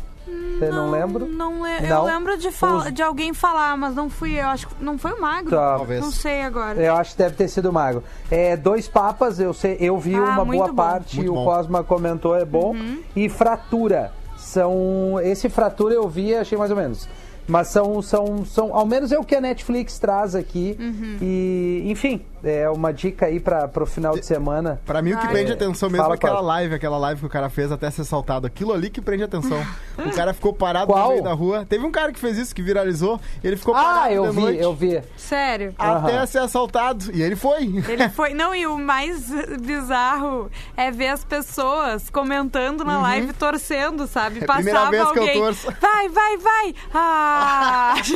Eu 0.60 0.74
não, 0.74 0.90
lembro. 0.92 1.28
Não, 1.28 1.62
le- 1.62 1.84
Eu 1.84 1.90
Não? 1.90 2.06
lembro 2.06 2.38
de, 2.38 2.48
Os- 2.48 2.92
de 2.94 3.02
alguém 3.04 3.34
falar, 3.34 3.78
mas 3.78 3.94
não 3.96 4.10
fui 4.10 4.40
eu. 4.40 4.48
Acho 4.48 4.68
que 4.68 4.84
não 4.84 4.98
foi 4.98 5.12
o 5.14 5.22
Magro. 5.22 5.52
Tá. 5.52 5.78
Talvez. 5.78 6.02
Não 6.02 6.12
sei 6.12 6.42
agora. 6.42 6.82
Eu 6.82 6.96
acho 6.96 7.12
que 7.12 7.18
deve 7.20 7.36
ter 7.36 7.48
sido 7.48 7.72
mago. 7.72 8.04
É, 8.32 8.58
Dois 8.58 8.88
Papas, 8.88 9.40
eu 9.40 9.54
sei, 9.54 9.78
eu 9.80 9.98
vi 10.00 10.16
Ah, 10.16 10.22
uma 10.24 10.46
boa 10.46 10.68
bom. 10.70 10.74
parte, 10.76 11.18
Muito 11.18 11.32
o 11.32 11.36
bom. 11.36 11.46
Cosma 11.46 11.84
comentou, 11.84 12.36
é 12.36 12.44
bom. 12.44 12.76
E 13.16 13.30
Fratura. 13.30 14.12
São. 14.36 15.20
Esse 15.22 15.50
Fratura 15.50 15.94
eu 15.94 16.08
vi 16.08 16.30
e 16.30 16.36
achei 16.36 16.58
mais 16.58 16.72
ou 16.72 16.78
menos. 16.78 17.08
Mas 17.48 17.68
são, 17.70 18.02
são, 18.02 18.44
são. 18.46 18.74
Ao 18.76 18.86
menos 18.86 19.12
é 19.12 19.18
o 19.20 19.24
que 19.24 19.36
a 19.36 19.40
Netflix 19.42 20.00
traz 20.00 20.36
aqui. 20.36 20.76
Uhum. 20.80 21.18
E, 21.22 21.84
enfim, 21.86 22.22
é 22.44 22.70
uma 22.70 22.94
dica 22.94 23.26
aí 23.26 23.40
para 23.40 23.68
pro 23.68 23.86
final 23.86 24.16
de 24.18 24.26
semana. 24.26 24.80
Pra 24.86 25.02
mim, 25.02 25.14
o 25.14 25.18
que 25.18 25.26
Ai. 25.28 25.32
prende 25.32 25.52
atenção 25.52 25.90
mesmo 25.90 26.04
Fala, 26.04 26.16
é 26.16 26.18
aquela 26.18 26.40
live, 26.42 26.76
aquela 26.76 26.98
live 26.98 27.20
que 27.22 27.26
o 27.28 27.30
cara 27.30 27.50
fez 27.50 27.72
até 27.72 27.90
ser 27.92 28.04
saltado. 28.04 28.46
Aquilo 28.48 28.74
ali 28.74 28.90
que 28.90 29.02
prende 29.02 29.24
atenção. 29.24 29.62
o 29.98 30.10
cara 30.16 30.34
ficou 30.34 30.54
parado 30.54 30.88
Qual? 30.92 31.04
no 31.06 31.12
meio 31.12 31.24
da 31.24 31.34
rua. 31.34 31.66
Teve 31.68 31.86
um 31.86 31.92
cara 31.92 32.12
que 32.12 32.20
fez 32.20 32.38
isso, 32.38 32.54
que 32.56 32.62
viralizou. 32.62 33.20
Ele 33.44 33.56
ficou 33.58 33.74
parado 33.74 34.00
Ah, 34.02 34.12
eu 34.12 34.24
de 34.28 34.32
vi, 34.32 34.42
noite 34.42 34.62
eu 34.62 34.74
vi. 34.76 35.02
Sério. 35.16 35.74
até 35.78 36.16
Aham. 36.18 36.26
ser 36.26 36.40
assaltado. 36.40 37.06
E 37.14 37.22
ele 37.22 37.36
foi. 37.36 37.64
Ele 37.88 38.10
foi. 38.14 38.34
Não, 38.34 38.54
e 38.56 38.66
o 38.68 38.78
mais 38.78 39.30
bizarro 39.62 40.50
é 40.76 40.92
ver 40.92 41.08
as 41.10 41.24
pessoas 41.24 42.10
comentando 42.10 42.84
na 42.84 43.02
live, 43.02 43.34
torcendo, 43.34 44.08
sabe? 44.08 44.40
Uhum. 44.40 44.46
É 44.48 44.52
a 44.52 44.54
primeira 44.56 44.80
Passava 44.80 44.92
vez 44.92 45.12
que 45.12 45.18
eu 45.20 45.24
alguém. 45.24 45.40
torço. 45.42 45.74
Vai, 45.82 46.10
vai, 46.10 46.38
vai! 46.38 46.76
Ah! 46.94 47.96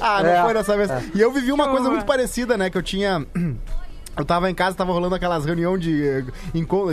Ah, 0.00 0.22
não 0.22 0.30
É, 0.30 0.42
foi 0.42 0.54
dessa 0.54 0.76
vez. 0.76 0.90
E 1.14 1.20
eu 1.20 1.30
vivi 1.32 1.52
uma 1.52 1.68
coisa 1.68 1.88
muito 1.90 2.04
parecida, 2.04 2.56
né? 2.56 2.70
Que 2.70 2.78
eu 2.78 2.82
tinha. 2.82 3.26
Eu 4.16 4.24
tava 4.24 4.50
em 4.50 4.54
casa, 4.54 4.76
tava 4.76 4.92
rolando 4.92 5.14
aquelas 5.14 5.44
reuniões 5.44 5.80
de, 5.80 6.04
eh, 6.04 6.24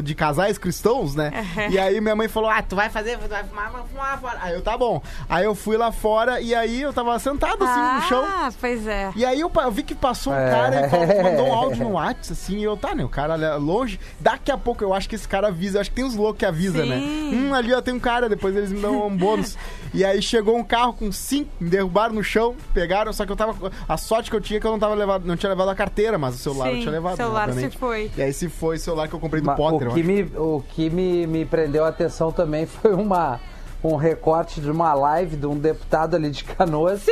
de 0.04 0.14
casais 0.14 0.60
cristãos, 0.60 1.16
né? 1.16 1.32
E 1.72 1.80
aí 1.80 2.00
minha 2.00 2.16
mãe 2.16 2.28
falou: 2.28 2.48
Ah, 2.52 2.62
tu 2.62 2.76
vai 2.76 2.88
fazer, 2.88 3.18
tu 3.18 3.28
vai 3.28 3.44
fumar, 3.44 3.72
vai 3.72 3.82
fumar 3.92 4.20
fora. 4.22 4.38
Aí 4.44 4.54
eu, 4.54 4.62
tá 4.62 4.78
bom. 4.78 5.02
Aí 5.28 5.44
eu 5.44 5.56
fui 5.56 5.76
lá 5.76 5.92
fora 5.92 6.40
e 6.40 6.54
aí 6.54 6.84
eu 6.84 6.94
tava 6.94 7.18
sentado 7.18 7.64
assim 7.64 7.96
no 7.96 8.02
chão. 8.04 8.24
ah, 8.24 8.52
pois 8.62 8.86
é. 8.86 9.12
E 9.16 9.26
aí 9.26 9.40
eu, 9.40 9.52
eu 9.56 9.72
vi 9.72 9.82
que 9.82 9.96
passou 9.96 10.34
um 10.34 10.38
É. 10.38 10.52
cara 10.52 10.86
e 10.86 10.90
falou- 10.92 11.24
mandou 11.24 11.48
um 11.48 11.54
áudio 11.54 11.84
no 11.86 11.92
WhatsApp, 11.94 12.34
assim, 12.34 12.58
e 12.60 12.64
eu, 12.64 12.78
tá, 12.78 12.94
né, 12.94 13.04
o 13.04 13.10
cara 13.10 13.34
ali 13.34 13.60
longe. 13.66 14.00
Daqui 14.20 14.52
a 14.52 14.58
pouco 14.58 14.84
eu 14.84 14.94
acho 14.94 15.10
que 15.10 15.16
esse 15.16 15.28
cara 15.28 15.48
avisa, 15.48 15.78
eu 15.78 15.82
acho 15.82 15.90
que 15.90 15.96
tem 15.96 16.06
uns 16.06 16.16
loucos 16.16 16.38
que 16.38 16.46
avisa, 16.46 16.84
Sim. 16.84 16.90
né? 16.90 16.98
Hum, 16.98 17.56
ali 17.56 17.74
ó, 17.74 17.82
tem 17.82 17.96
um 17.96 18.00
cara, 18.00 18.30
depois 18.30 18.56
eles 18.56 18.72
me 18.72 18.80
dão 18.80 19.08
um 19.08 19.18
bônus. 19.18 19.58
E 19.96 20.04
aí 20.04 20.22
chegou 20.22 20.58
um 20.58 20.64
carro 20.64 20.94
com 20.94 21.12
cinco, 21.12 21.50
me 21.60 21.70
derrubaram 21.70 22.14
no 22.14 22.24
chão, 22.24 22.56
pegaram, 22.74 23.14
só 23.14 23.26
que 23.26 23.32
eu 23.32 23.36
tava. 23.36 23.72
A 23.88 23.98
sorte 23.98 24.30
que 24.30 24.36
eu 24.36 24.42
tinha 24.42 24.58
é 24.58 24.60
que 24.60 24.68
eu 24.68 24.72
não 24.72 24.80
tava 24.80 24.94
levado, 24.94 25.26
não 25.26 25.38
tinha 25.38 25.50
levado 25.50 25.70
a 25.70 25.76
carteira, 25.76 26.18
mas 26.18 26.36
o 26.36 26.38
celular 26.38 26.68
eu 26.70 26.74
Sim, 26.76 26.80
tinha 26.82 26.92
levado. 26.92 27.14
o 27.14 27.18
celular 27.18 27.48
né, 27.48 27.54
se 27.54 27.60
obviamente. 27.66 27.78
foi. 27.78 28.12
E 28.18 28.22
aí 28.22 28.34
se 28.34 28.50
foi 28.50 28.76
o 28.76 28.80
celular 28.80 29.08
que 29.08 29.14
eu 29.16 29.20
comprei 29.20 29.42
do 29.42 29.46
Ma- 29.46 29.56
Potter, 29.56 29.88
o 29.88 29.92
eu 29.92 29.94
que, 29.96 30.04
me, 30.04 30.22
o 30.36 30.64
que 30.70 30.90
me, 30.90 31.26
me 31.26 31.46
prendeu 31.46 31.86
a 31.86 31.88
atenção 31.88 32.32
também 32.32 32.66
foi 32.68 32.94
uma, 32.94 33.40
um 33.84 33.96
recorte 33.96 34.60
de 34.60 34.70
uma 34.70 34.94
live 34.94 35.38
de 35.38 35.46
um 35.48 35.58
deputado 35.58 36.16
ali 36.16 36.30
de 36.30 36.44
Canoas. 36.44 37.02
Sim! 37.02 37.12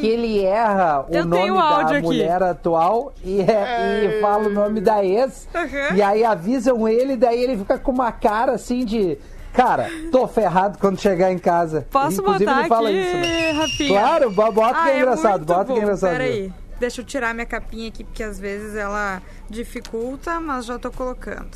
Que 0.00 0.06
ele 0.06 0.44
erra 0.44 1.06
o 1.08 1.12
Eu 1.14 1.24
nome 1.24 1.48
da 1.56 1.80
aqui. 1.80 2.02
mulher 2.02 2.40
atual 2.42 3.12
e, 3.24 3.40
é- 3.40 4.04
e 4.18 4.20
fala 4.20 4.46
o 4.46 4.50
nome 4.50 4.80
da 4.80 5.04
ex. 5.04 5.48
Uhum. 5.54 5.96
E 5.96 6.02
aí 6.02 6.22
avisam 6.24 6.86
ele, 6.86 7.16
daí 7.16 7.42
ele 7.42 7.56
fica 7.56 7.78
com 7.78 7.90
uma 7.90 8.12
cara 8.12 8.52
assim 8.52 8.84
de. 8.84 9.18
Cara, 9.52 9.90
tô 10.12 10.26
ferrado 10.28 10.78
quando 10.78 11.00
chegar 11.00 11.32
em 11.32 11.38
casa. 11.38 11.86
Posso 11.90 12.20
Inclusive, 12.20 12.44
botar 12.46 12.60
ele 12.60 12.68
fala 12.68 12.88
aqui, 12.90 12.98
isso, 13.00 13.16
né? 13.16 13.50
Rafinha? 13.52 13.88
Claro, 14.00 14.30
bo- 14.30 14.52
bota 14.52 14.74
que 14.74 14.88
Ah, 14.88 14.90
é 14.92 14.96
engraçado, 14.98 15.44
bota 15.44 15.64
que 15.64 15.72
é 15.72 15.74
bom. 15.74 15.80
engraçado. 15.82 16.10
Peraí, 16.12 16.52
deixa 16.78 17.00
eu 17.00 17.04
tirar 17.04 17.34
minha 17.34 17.46
capinha 17.46 17.88
aqui, 17.88 18.04
porque 18.04 18.22
às 18.22 18.38
vezes 18.38 18.76
ela 18.76 19.20
dificulta, 19.50 20.38
mas 20.38 20.64
já 20.66 20.78
tô 20.78 20.90
colocando. 20.92 21.48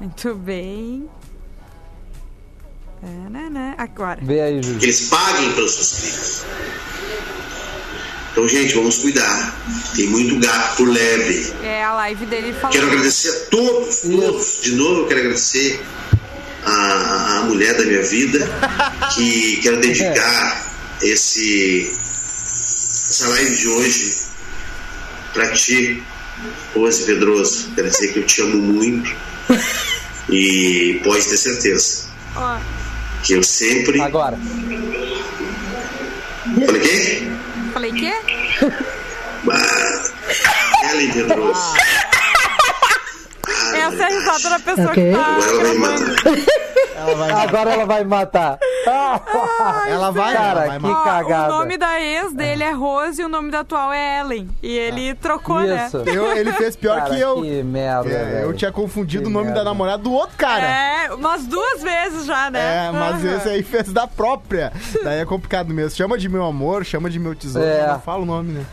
Muito 0.00 0.34
bem. 0.36 1.08
É, 3.02 3.30
né, 3.30 3.48
né? 3.50 3.74
Agora. 3.78 4.20
Vê 4.22 4.40
aí, 4.42 4.60
que 4.60 4.66
Júlio. 4.66 4.82
eles 4.82 5.08
paguem 5.08 5.52
pelos 5.54 5.72
seus 5.72 5.92
crimes. 6.00 6.44
Então, 8.32 8.46
gente, 8.46 8.74
vamos 8.74 8.98
cuidar. 8.98 9.54
Tem 9.96 10.06
muito 10.06 10.38
gato 10.38 10.76
por 10.76 10.88
lebre. 10.88 11.52
É 11.64 11.82
a 11.82 11.94
live 11.94 12.26
dele 12.26 12.52
falando. 12.52 12.74
Quero 12.74 12.86
agradecer 12.88 13.28
a 13.30 13.50
todos, 13.50 14.00
todos. 14.02 14.60
De 14.62 14.72
novo, 14.76 15.00
eu 15.00 15.06
quero 15.08 15.20
agradecer 15.20 15.82
a, 16.64 17.38
a 17.38 17.42
mulher 17.44 17.76
da 17.76 17.84
minha 17.84 18.02
vida, 18.02 18.38
que 19.14 19.58
quero 19.62 19.80
dedicar 19.80 20.66
esse, 21.02 21.90
essa 23.10 23.28
live 23.28 23.56
de 23.56 23.68
hoje 23.68 24.14
para 25.32 25.50
ti, 25.52 26.02
Rose 26.74 27.04
Pedroso. 27.04 27.70
Quero 27.74 27.88
dizer 27.88 28.12
que 28.12 28.18
eu 28.18 28.26
te 28.26 28.42
amo 28.42 28.56
muito 28.56 29.14
e 30.28 31.00
pode 31.04 31.28
ter 31.28 31.36
certeza 31.36 32.10
que 33.22 33.34
eu 33.34 33.42
sempre. 33.42 34.00
Agora. 34.00 34.38
Falei 36.66 36.80
quê? 36.80 37.28
falei 37.72 37.92
quê? 37.92 38.14
Ah, 39.50 40.90
Ellen 40.90 41.12
Pedroso. 41.12 41.76
É 41.76 42.09
a 44.02 44.08
risada 44.08 44.50
da 44.50 44.58
pessoa 44.58 44.90
Ok. 44.90 45.04
que 45.04 45.16
tá. 45.16 45.36
Agora 45.42 45.60
ela 47.10 47.16
vai 47.16 47.24
matar. 47.34 47.42
Agora 47.42 47.70
ela 47.72 47.86
vai 47.86 48.04
me 48.04 48.10
ela 48.86 50.10
vai, 50.10 50.32
Cara, 50.34 50.64
ela 50.66 50.78
vai 50.78 50.78
que 50.78 50.86
Ó, 50.98 51.02
cagada. 51.04 51.54
o 51.54 51.58
nome 51.58 51.76
da 51.76 52.00
ex 52.00 52.32
dele 52.32 52.62
é 52.64 52.72
Rose 52.72 53.20
e 53.20 53.24
o 53.24 53.28
nome 53.28 53.50
da 53.50 53.60
atual 53.60 53.92
é 53.92 54.20
Ellen. 54.20 54.48
E 54.62 54.68
ele 54.76 55.14
trocou, 55.14 55.60
Isso. 55.62 55.98
né? 55.98 56.04
Eu- 56.14 56.36
ele 56.36 56.52
fez 56.52 56.76
pior 56.76 56.98
Cara, 56.98 57.10
que 57.14 57.20
eu. 57.20 57.42
Que 57.42 57.62
merda, 57.62 58.08
É, 58.10 58.40
eu 58.44 58.52
tinha 58.54 58.72
confundido 58.72 59.24
Que 59.24 59.28
o 59.28 59.32
nome 59.32 59.46
merda. 59.46 59.60
da 59.60 59.64
namorada 59.64 60.02
do 60.02 60.12
outro 60.12 60.36
cara. 60.36 60.62
É, 60.64 61.12
umas 61.14 61.46
duas 61.46 61.82
vezes 61.82 62.24
já, 62.26 62.50
né? 62.50 62.86
É, 62.88 62.90
mas 62.92 63.24
Aham. 63.24 63.36
esse 63.36 63.48
aí 63.48 63.62
fez 63.62 63.92
da 63.92 64.06
própria. 64.06 64.72
Daí 65.02 65.20
é 65.20 65.24
complicado 65.24 65.72
mesmo. 65.72 65.96
Chama 65.96 66.16
de 66.18 66.28
meu 66.28 66.44
amor, 66.44 66.84
chama 66.84 67.10
de 67.10 67.18
meu 67.18 67.34
tesouro. 67.34 67.66
É. 67.66 67.86
Não 67.88 68.00
fala 68.00 68.22
o 68.22 68.26
nome, 68.26 68.52
né? 68.52 68.66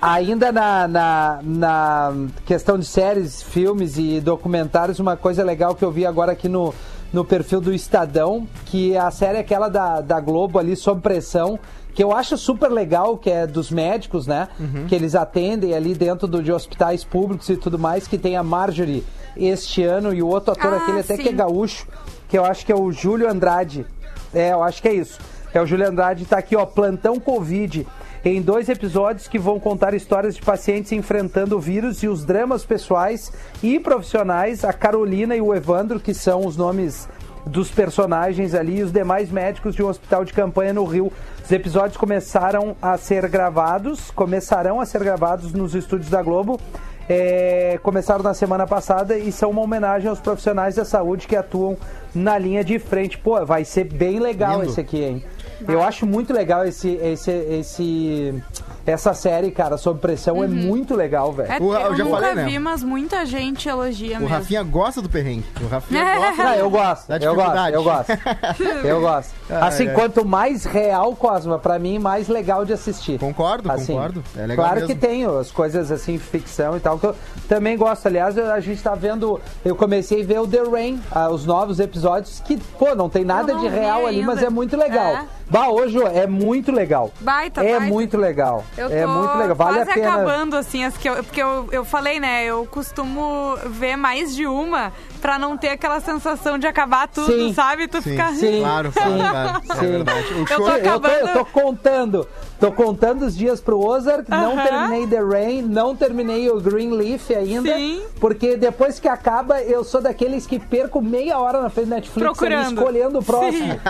Ainda 0.00 0.50
na, 0.52 0.88
na, 0.88 1.38
na 1.42 2.12
questão 2.46 2.78
de 2.78 2.86
séries, 2.86 3.42
filmes 3.42 3.98
e 3.98 4.20
documentários, 4.20 4.98
uma 4.98 5.16
coisa 5.16 5.42
legal 5.44 5.74
que 5.74 5.84
eu 5.84 5.90
vi 5.90 6.06
agora 6.06 6.32
aqui 6.32 6.48
no, 6.48 6.74
no 7.12 7.24
perfil 7.24 7.60
do 7.60 7.72
Estadão, 7.72 8.46
que 8.66 8.96
a 8.96 9.10
série 9.10 9.36
é 9.38 9.40
aquela 9.40 9.68
da, 9.68 10.00
da 10.00 10.18
Globo 10.20 10.58
ali, 10.58 10.74
Sob 10.74 11.00
Pressão, 11.00 11.58
que 11.94 12.02
eu 12.02 12.14
acho 12.14 12.38
super 12.38 12.70
legal, 12.70 13.18
que 13.18 13.28
é 13.28 13.46
dos 13.46 13.70
médicos, 13.70 14.26
né? 14.26 14.48
Que 14.88 14.94
eles 14.94 15.14
atendem 15.14 15.74
ali 15.74 15.94
dentro 15.94 16.26
do, 16.26 16.42
de 16.42 16.50
hospitais 16.50 17.04
públicos 17.04 17.48
e 17.50 17.56
tudo 17.56 17.78
mais, 17.78 18.06
que 18.08 18.16
tem 18.16 18.36
a 18.36 18.42
Marjorie 18.42 19.04
este 19.36 19.82
ano 19.82 20.12
e 20.14 20.22
o 20.22 20.26
outro 20.26 20.52
ator 20.52 20.72
Ah, 20.72 20.76
aquele 20.78 21.00
até 21.00 21.16
sim. 21.16 21.22
que 21.22 21.28
é 21.28 21.32
gaúcho, 21.32 21.86
que 22.28 22.38
eu 22.38 22.44
acho 22.44 22.64
que 22.64 22.72
é 22.72 22.74
o 22.74 22.90
Júlio 22.90 23.28
Andrade. 23.30 23.84
É, 24.32 24.52
eu 24.52 24.62
acho 24.62 24.80
que 24.80 24.88
é 24.88 24.94
isso. 24.94 25.18
É 25.52 25.60
o 25.60 25.66
Júlio 25.66 25.86
Andrade, 25.86 26.24
tá 26.24 26.38
aqui, 26.38 26.56
ó, 26.56 26.64
Plantão 26.64 27.20
Covid. 27.20 27.86
Em 28.24 28.40
dois 28.40 28.68
episódios 28.68 29.26
que 29.26 29.36
vão 29.36 29.58
contar 29.58 29.94
histórias 29.94 30.36
de 30.36 30.42
pacientes 30.42 30.92
enfrentando 30.92 31.56
o 31.56 31.60
vírus 31.60 32.04
e 32.04 32.08
os 32.08 32.24
dramas 32.24 32.64
pessoais 32.64 33.32
e 33.60 33.80
profissionais, 33.80 34.64
a 34.64 34.72
Carolina 34.72 35.34
e 35.34 35.40
o 35.40 35.52
Evandro, 35.52 35.98
que 35.98 36.14
são 36.14 36.46
os 36.46 36.56
nomes 36.56 37.08
dos 37.44 37.72
personagens 37.72 38.54
ali, 38.54 38.78
e 38.78 38.82
os 38.84 38.92
demais 38.92 39.28
médicos 39.28 39.74
de 39.74 39.82
um 39.82 39.88
hospital 39.88 40.24
de 40.24 40.32
campanha 40.32 40.72
no 40.72 40.84
Rio. 40.84 41.12
Os 41.44 41.50
episódios 41.50 41.96
começaram 41.96 42.76
a 42.80 42.96
ser 42.96 43.28
gravados, 43.28 44.12
começarão 44.12 44.80
a 44.80 44.86
ser 44.86 45.02
gravados 45.02 45.52
nos 45.52 45.74
estúdios 45.74 46.08
da 46.08 46.22
Globo. 46.22 46.60
É, 47.08 47.80
começaram 47.82 48.22
na 48.22 48.32
semana 48.32 48.64
passada 48.68 49.18
e 49.18 49.32
são 49.32 49.50
uma 49.50 49.62
homenagem 49.62 50.08
aos 50.08 50.20
profissionais 50.20 50.76
da 50.76 50.84
saúde 50.84 51.26
que 51.26 51.34
atuam 51.34 51.76
na 52.14 52.38
linha 52.38 52.62
de 52.62 52.78
frente. 52.78 53.18
Pô, 53.18 53.44
vai 53.44 53.64
ser 53.64 53.84
bem 53.84 54.20
legal 54.20 54.60
Lindo. 54.60 54.70
esse 54.70 54.80
aqui, 54.80 55.02
hein? 55.02 55.24
Eu 55.68 55.82
acho 55.82 56.06
muito 56.06 56.32
legal 56.32 56.64
esse, 56.64 56.88
esse, 57.02 57.30
esse, 57.30 58.42
essa 58.86 59.14
série, 59.14 59.50
cara, 59.50 59.76
sob 59.76 60.00
pressão. 60.00 60.42
É 60.42 60.46
muito 60.48 60.94
legal, 60.94 61.32
velho. 61.32 61.52
É, 61.52 61.58
O- 61.60 61.74
eu 61.74 61.80
eu, 61.80 61.96
já 61.96 62.04
nunca 62.04 62.16
falei, 62.16 62.34
né? 62.34 62.44
vi, 62.46 62.58
mas 62.58 62.82
muita 62.82 63.24
gente 63.26 63.68
elogia 63.68 64.16
O 64.18 64.20
mesmo. 64.22 64.34
Rafinha 64.34 64.62
gosta 64.62 65.00
do 65.02 65.08
perrengue. 65.08 65.44
O 65.60 65.66
Rafinha 65.68 66.00
É. 66.00 66.16
gosta. 66.18 66.42
Ah, 66.48 66.56
eu 66.56 66.70
gosto, 66.70 67.08
Da 67.08 67.16
eu 67.18 67.34
gosto, 67.34 67.56
eu 67.72 67.82
gosto. 67.84 68.12
Eu 68.84 69.00
gosto. 69.00 69.32
Assim, 69.50 69.88
ai. 69.88 69.94
quanto 69.94 70.24
mais 70.24 70.64
real, 70.64 71.14
Cosma, 71.14 71.58
pra 71.58 71.78
mim, 71.78 71.98
mais 71.98 72.28
legal 72.28 72.64
de 72.64 72.72
assistir. 72.72 73.18
Concordo, 73.18 73.70
Assim, 73.70 73.92
concordo. 73.94 74.22
É 74.36 74.46
legal 74.46 74.64
claro 74.64 74.80
mesmo. 74.80 74.88
que 74.88 74.94
tem 75.06 75.24
as 75.24 75.50
coisas 75.50 75.90
assim, 75.92 76.18
ficção 76.18 76.76
e 76.76 76.80
tal, 76.80 76.98
que 76.98 77.06
eu 77.06 77.14
também 77.48 77.76
gosto. 77.76 78.06
Aliás, 78.06 78.36
a 78.38 78.58
gente 78.60 78.82
tá 78.82 78.94
vendo. 78.94 79.40
Eu 79.64 79.76
comecei 79.76 80.22
a 80.22 80.26
ver 80.26 80.40
o 80.40 80.46
The 80.46 80.62
Rain, 80.70 81.00
ah, 81.10 81.28
os 81.28 81.44
novos 81.44 81.80
episódios, 81.80 82.40
que, 82.44 82.56
pô, 82.78 82.94
não 82.94 83.08
tem 83.08 83.24
nada 83.24 83.52
não 83.52 83.60
de 83.60 83.68
real 83.68 84.06
ali, 84.06 84.20
ainda. 84.20 84.26
mas 84.34 84.42
é 84.42 84.50
muito 84.50 84.76
legal. 84.76 85.06
É. 85.16 85.24
Bah, 85.52 85.68
hoje 85.68 86.02
é 86.02 86.26
muito 86.26 86.72
legal. 86.72 87.12
Baita, 87.20 87.62
é 87.62 87.72
baita. 87.78 87.84
muito 87.92 88.16
legal. 88.16 88.64
Eu 88.74 88.88
tô 88.88 88.94
é 88.96 89.04
muito 89.06 89.36
legal. 89.36 89.54
Vale 89.54 89.76
quase 89.76 89.90
a 89.90 89.94
pena. 89.94 90.08
acabando, 90.14 90.56
assim, 90.56 90.82
as 90.82 90.96
que 90.96 91.06
eu, 91.06 91.16
porque 91.22 91.42
eu, 91.42 91.68
eu 91.70 91.84
falei, 91.84 92.18
né? 92.18 92.42
Eu 92.46 92.64
costumo 92.64 93.54
ver 93.66 93.94
mais 93.96 94.34
de 94.34 94.46
uma 94.46 94.90
pra 95.20 95.38
não 95.38 95.58
ter 95.58 95.68
aquela 95.68 96.00
sensação 96.00 96.56
de 96.58 96.66
acabar 96.66 97.06
tudo, 97.06 97.30
Sim. 97.30 97.52
sabe? 97.52 97.86
Tu 97.86 98.00
Sim. 98.00 98.10
fica. 98.12 98.32
Sim, 98.32 98.60
Claro, 98.60 98.92
claro, 98.92 99.10
sim, 99.12 99.18
claro. 99.18 99.62
É 99.68 99.74
sim. 99.74 99.90
verdade. 99.92 100.32
O 100.32 100.38
Eu 100.40 100.46
show 100.46 100.56
tô 100.56 100.62
Eu 100.70 100.70
tô, 100.72 100.72
eu 100.72 100.78
acabando. 100.88 101.32
tô 101.34 101.44
contando. 101.44 102.28
Tô 102.62 102.70
contando 102.70 103.22
os 103.26 103.36
dias 103.36 103.60
pro 103.60 103.76
Ozark, 103.80 104.30
não 104.30 104.52
Aham. 104.52 104.62
terminei 104.62 105.06
The 105.08 105.20
Rain, 105.20 105.62
não 105.62 105.96
terminei 105.96 106.48
o 106.48 106.60
Greenleaf 106.60 107.28
ainda. 107.34 107.74
Sim. 107.74 108.00
Porque 108.20 108.56
depois 108.56 109.00
que 109.00 109.08
acaba, 109.08 109.60
eu 109.62 109.82
sou 109.82 110.00
daqueles 110.00 110.46
que 110.46 110.60
perco 110.60 111.02
meia 111.02 111.40
hora 111.40 111.60
na 111.60 111.68
frente 111.68 111.88
da 111.88 111.96
Netflix 111.96 112.24
Procurando. 112.24 112.78
escolhendo 112.78 113.18
o 113.18 113.24
próximo. 113.24 113.80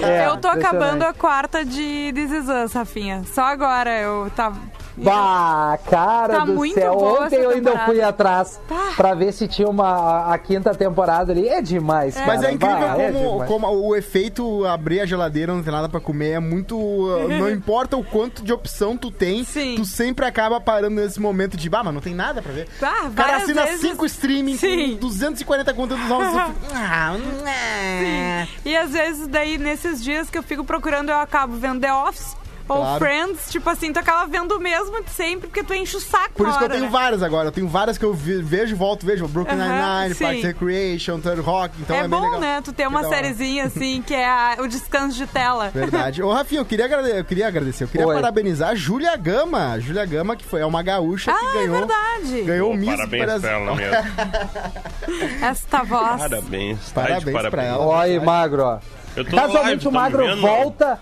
É, 0.00 0.28
eu 0.28 0.36
tô 0.36 0.46
acabando 0.46 1.02
a 1.02 1.12
quarta 1.12 1.64
de 1.64 2.12
This 2.14 2.30
Is 2.30 2.46
Us, 2.48 2.72
Rafinha. 2.72 3.24
Só 3.34 3.42
agora 3.42 3.90
eu 3.98 4.30
tava. 4.36 4.60
Bah, 5.02 5.78
cara 5.88 6.38
Tá 6.40 6.44
do 6.44 6.54
muito 6.54 6.74
céu. 6.74 6.94
boa 6.94 7.24
Ontem 7.24 7.36
essa 7.36 7.44
eu 7.44 7.50
ainda 7.50 7.78
fui 7.86 8.00
atrás 8.02 8.60
Tá. 8.68 8.92
pra 8.96 9.14
ver 9.14 9.32
se 9.32 9.46
tinha 9.48 9.68
uma, 9.68 9.88
a, 9.88 10.34
a 10.34 10.38
quinta 10.38 10.74
temporada 10.74 11.32
ali. 11.32 11.48
É 11.48 11.60
demais, 11.62 12.14
cara. 12.14 12.26
Mas 12.26 12.42
é 12.42 12.52
incrível 12.52 12.78
Bah, 12.78 12.96
é 12.98 13.12
como, 13.12 13.30
demais. 13.32 13.48
como 13.50 13.66
o 13.68 13.96
efeito 13.96 14.64
abrir 14.66 15.00
a 15.00 15.06
geladeira 15.06 15.54
não 15.54 15.62
tem 15.62 15.72
nada 15.72 15.88
pra 15.88 16.00
comer 16.00 16.30
é 16.32 16.38
muito. 16.40 16.76
não 17.38 17.50
importa 17.50 17.96
o 17.96 18.04
quanto 18.04 18.42
de 18.42 18.52
opção 18.52 18.96
tu 18.96 19.10
tem, 19.10 19.44
Sim. 19.44 19.74
tu 19.76 19.84
sempre 19.84 20.24
acaba 20.26 20.60
parando 20.60 20.96
nesse 21.00 21.20
momento 21.20 21.56
de, 21.56 21.68
bah, 21.68 21.82
mas 21.82 21.94
não 21.94 22.00
tem 22.00 22.14
nada 22.14 22.42
pra 22.42 22.52
ver. 22.52 22.68
Ah, 22.82 23.06
o 23.06 23.10
cara 23.12 23.36
assina 23.38 23.64
vezes- 23.64 23.80
cinco 23.80 24.04
streaming 24.06 24.56
Sim. 24.56 24.92
com 24.94 25.00
240 25.06 25.72
conteúdos 25.74 26.06
novos. 26.08 26.26
e 26.28 26.30
fica, 26.30 26.54
ah, 26.74 27.16
né. 27.42 28.48
E 28.64 28.76
às 28.76 28.90
vezes, 28.92 29.26
daí, 29.26 29.58
nesses 29.58 30.02
dias 30.02 30.28
que 30.30 30.36
eu 30.38 30.42
fico 30.42 30.64
procurando, 30.64 31.10
eu 31.10 31.16
acabo 31.18 31.54
vendo 31.56 31.80
The 31.80 31.92
Office. 31.92 32.36
Ou 32.70 32.76
Claro. 32.76 32.98
Friends, 33.04 33.50
tipo 33.50 33.68
assim, 33.68 33.92
tu 33.92 33.98
acaba 33.98 34.26
vendo 34.26 34.52
o 34.56 34.60
mesmo 34.60 35.02
de 35.02 35.10
sempre, 35.10 35.48
porque 35.48 35.64
tu 35.64 35.74
enche 35.74 35.96
o 35.96 36.00
saco 36.00 36.30
Por 36.34 36.46
isso 36.46 36.56
que 36.56 36.62
eu 36.62 36.68
hora, 36.68 36.74
tenho 36.74 36.84
né? 36.86 36.90
várias 36.92 37.20
agora. 37.20 37.48
Eu 37.48 37.52
tenho 37.52 37.66
várias 37.66 37.98
que 37.98 38.04
eu 38.04 38.14
ve- 38.14 38.40
vejo, 38.42 38.76
volto, 38.76 39.04
vejo. 39.04 39.26
Brooklyn 39.26 39.56
Nine-Nine. 39.56 40.14
Parks 40.14 40.44
and 40.44 40.46
Recreation, 40.46 41.18
Third 41.18 41.40
Rock. 41.40 41.74
Então 41.80 41.96
é, 41.96 42.00
é 42.04 42.08
bom, 42.08 42.20
legal. 42.20 42.38
né? 42.40 42.60
Tu 42.64 42.72
ter 42.72 42.86
uma 42.86 43.00
Que 43.00 43.06
hora. 43.06 43.16
sériezinha 43.16 43.64
assim, 43.64 44.02
que 44.06 44.14
é 44.14 44.24
a- 44.28 44.56
o 44.60 44.68
descanso 44.68 45.16
de 45.16 45.26
tela. 45.26 45.70
Verdade. 45.74 46.22
Ô, 46.22 46.32
Rafinha, 46.32 46.60
eu 46.60 46.64
queria, 46.64 46.84
agrade- 46.84 47.10
eu 47.10 47.24
queria 47.24 47.48
agradecer. 47.48 47.84
Eu 47.84 47.88
queria 47.88 48.06
Oi. 48.06 48.14
parabenizar 48.14 48.68
a 48.70 48.74
Júlia 48.76 49.16
Gama. 49.16 49.72
A 49.72 49.80
Júlia 49.80 50.06
Gama, 50.06 50.36
que 50.36 50.44
foi 50.44 50.60
é 50.60 50.66
uma 50.66 50.82
gaúcha 50.82 51.32
que 51.32 51.38
Ah, 51.44 51.50
é 51.50 51.54
ganhou. 51.66 51.76
verdade. 51.78 52.42
Ganhou 52.42 52.68
o 52.70 52.74
Pô, 52.74 52.78
Miss 52.78 52.90
parabéns 52.96 53.22
Brasil. 53.24 53.40
pra 53.48 53.50
ela 53.58 53.74
mesmo. 53.74 53.96
Esta 55.42 55.82
voz. 55.82 56.20
Parabéns. 56.22 56.78
tá 56.92 57.00
Parabéns 57.02 57.48
pra 57.48 57.62
ela. 57.64 57.84
Olha 57.84 58.02
aí, 58.12 58.20
Magro, 58.20 58.62
ó. 58.62 58.78
Eu 59.16 59.24
tô 59.24 59.34
na 59.34 59.42
Casualmente 59.42 59.66
live, 59.66 59.80
o 59.80 59.84
tamo 59.90 59.96
Magro 59.98 60.40
volta. 60.40 61.00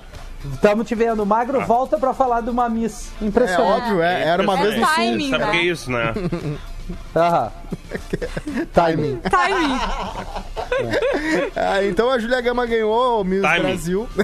Estamos 0.54 0.86
te 0.86 0.94
vendo. 0.94 1.22
O 1.22 1.26
Magro 1.26 1.60
Ah. 1.60 1.64
volta 1.64 1.98
pra 1.98 2.14
falar 2.14 2.40
de 2.42 2.50
uma 2.50 2.68
Miss. 2.68 3.10
É 3.20 3.24
Impressionante. 3.24 3.82
óbvio, 3.82 4.02
é, 4.02 4.22
era 4.24 4.42
uma 4.42 4.58
É 4.58 4.62
vez 4.62 4.76
no 4.80 4.86
sul. 4.86 4.94
timing, 4.94 5.30
Sabe 5.30 5.42
o 5.42 5.46
né? 5.46 5.52
que 5.52 5.58
é 5.58 5.62
isso, 5.62 5.90
né? 5.90 6.14
Aham. 7.14 7.52
Timing. 8.72 9.20
Timing. 9.28 9.78
Ah, 11.54 11.84
então 11.84 12.10
a 12.10 12.18
Júlia 12.18 12.40
Gama 12.40 12.64
ganhou 12.66 13.20
o 13.20 13.24
Miss 13.24 13.42
Timing. 13.42 13.60
Brasil. 13.62 14.08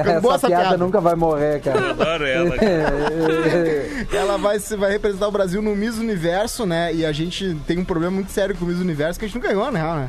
Essa 0.00 0.20
boa 0.20 0.34
essa 0.34 0.46
piada, 0.46 0.62
piada. 0.64 0.76
nunca 0.78 1.00
vai 1.00 1.14
morrer, 1.14 1.60
cara. 1.60 1.90
Adoro 1.90 2.26
ela. 2.26 2.54
Ela 4.12 4.36
vai, 4.38 4.58
se- 4.58 4.76
vai 4.76 4.90
representar 4.90 5.28
o 5.28 5.30
Brasil 5.32 5.62
no 5.62 5.74
Miss 5.74 5.96
Universo, 5.98 6.66
né? 6.66 6.92
E 6.94 7.04
a 7.06 7.12
gente 7.12 7.54
tem 7.66 7.78
um 7.78 7.84
problema 7.84 8.12
muito 8.12 8.30
sério 8.32 8.54
com 8.56 8.64
o 8.64 8.68
Miss 8.68 8.78
Universo 8.80 9.18
que 9.18 9.24
a 9.24 9.28
gente 9.28 9.36
não 9.40 9.46
ganhou, 9.48 9.70
né? 9.70 9.82
né? 9.82 10.08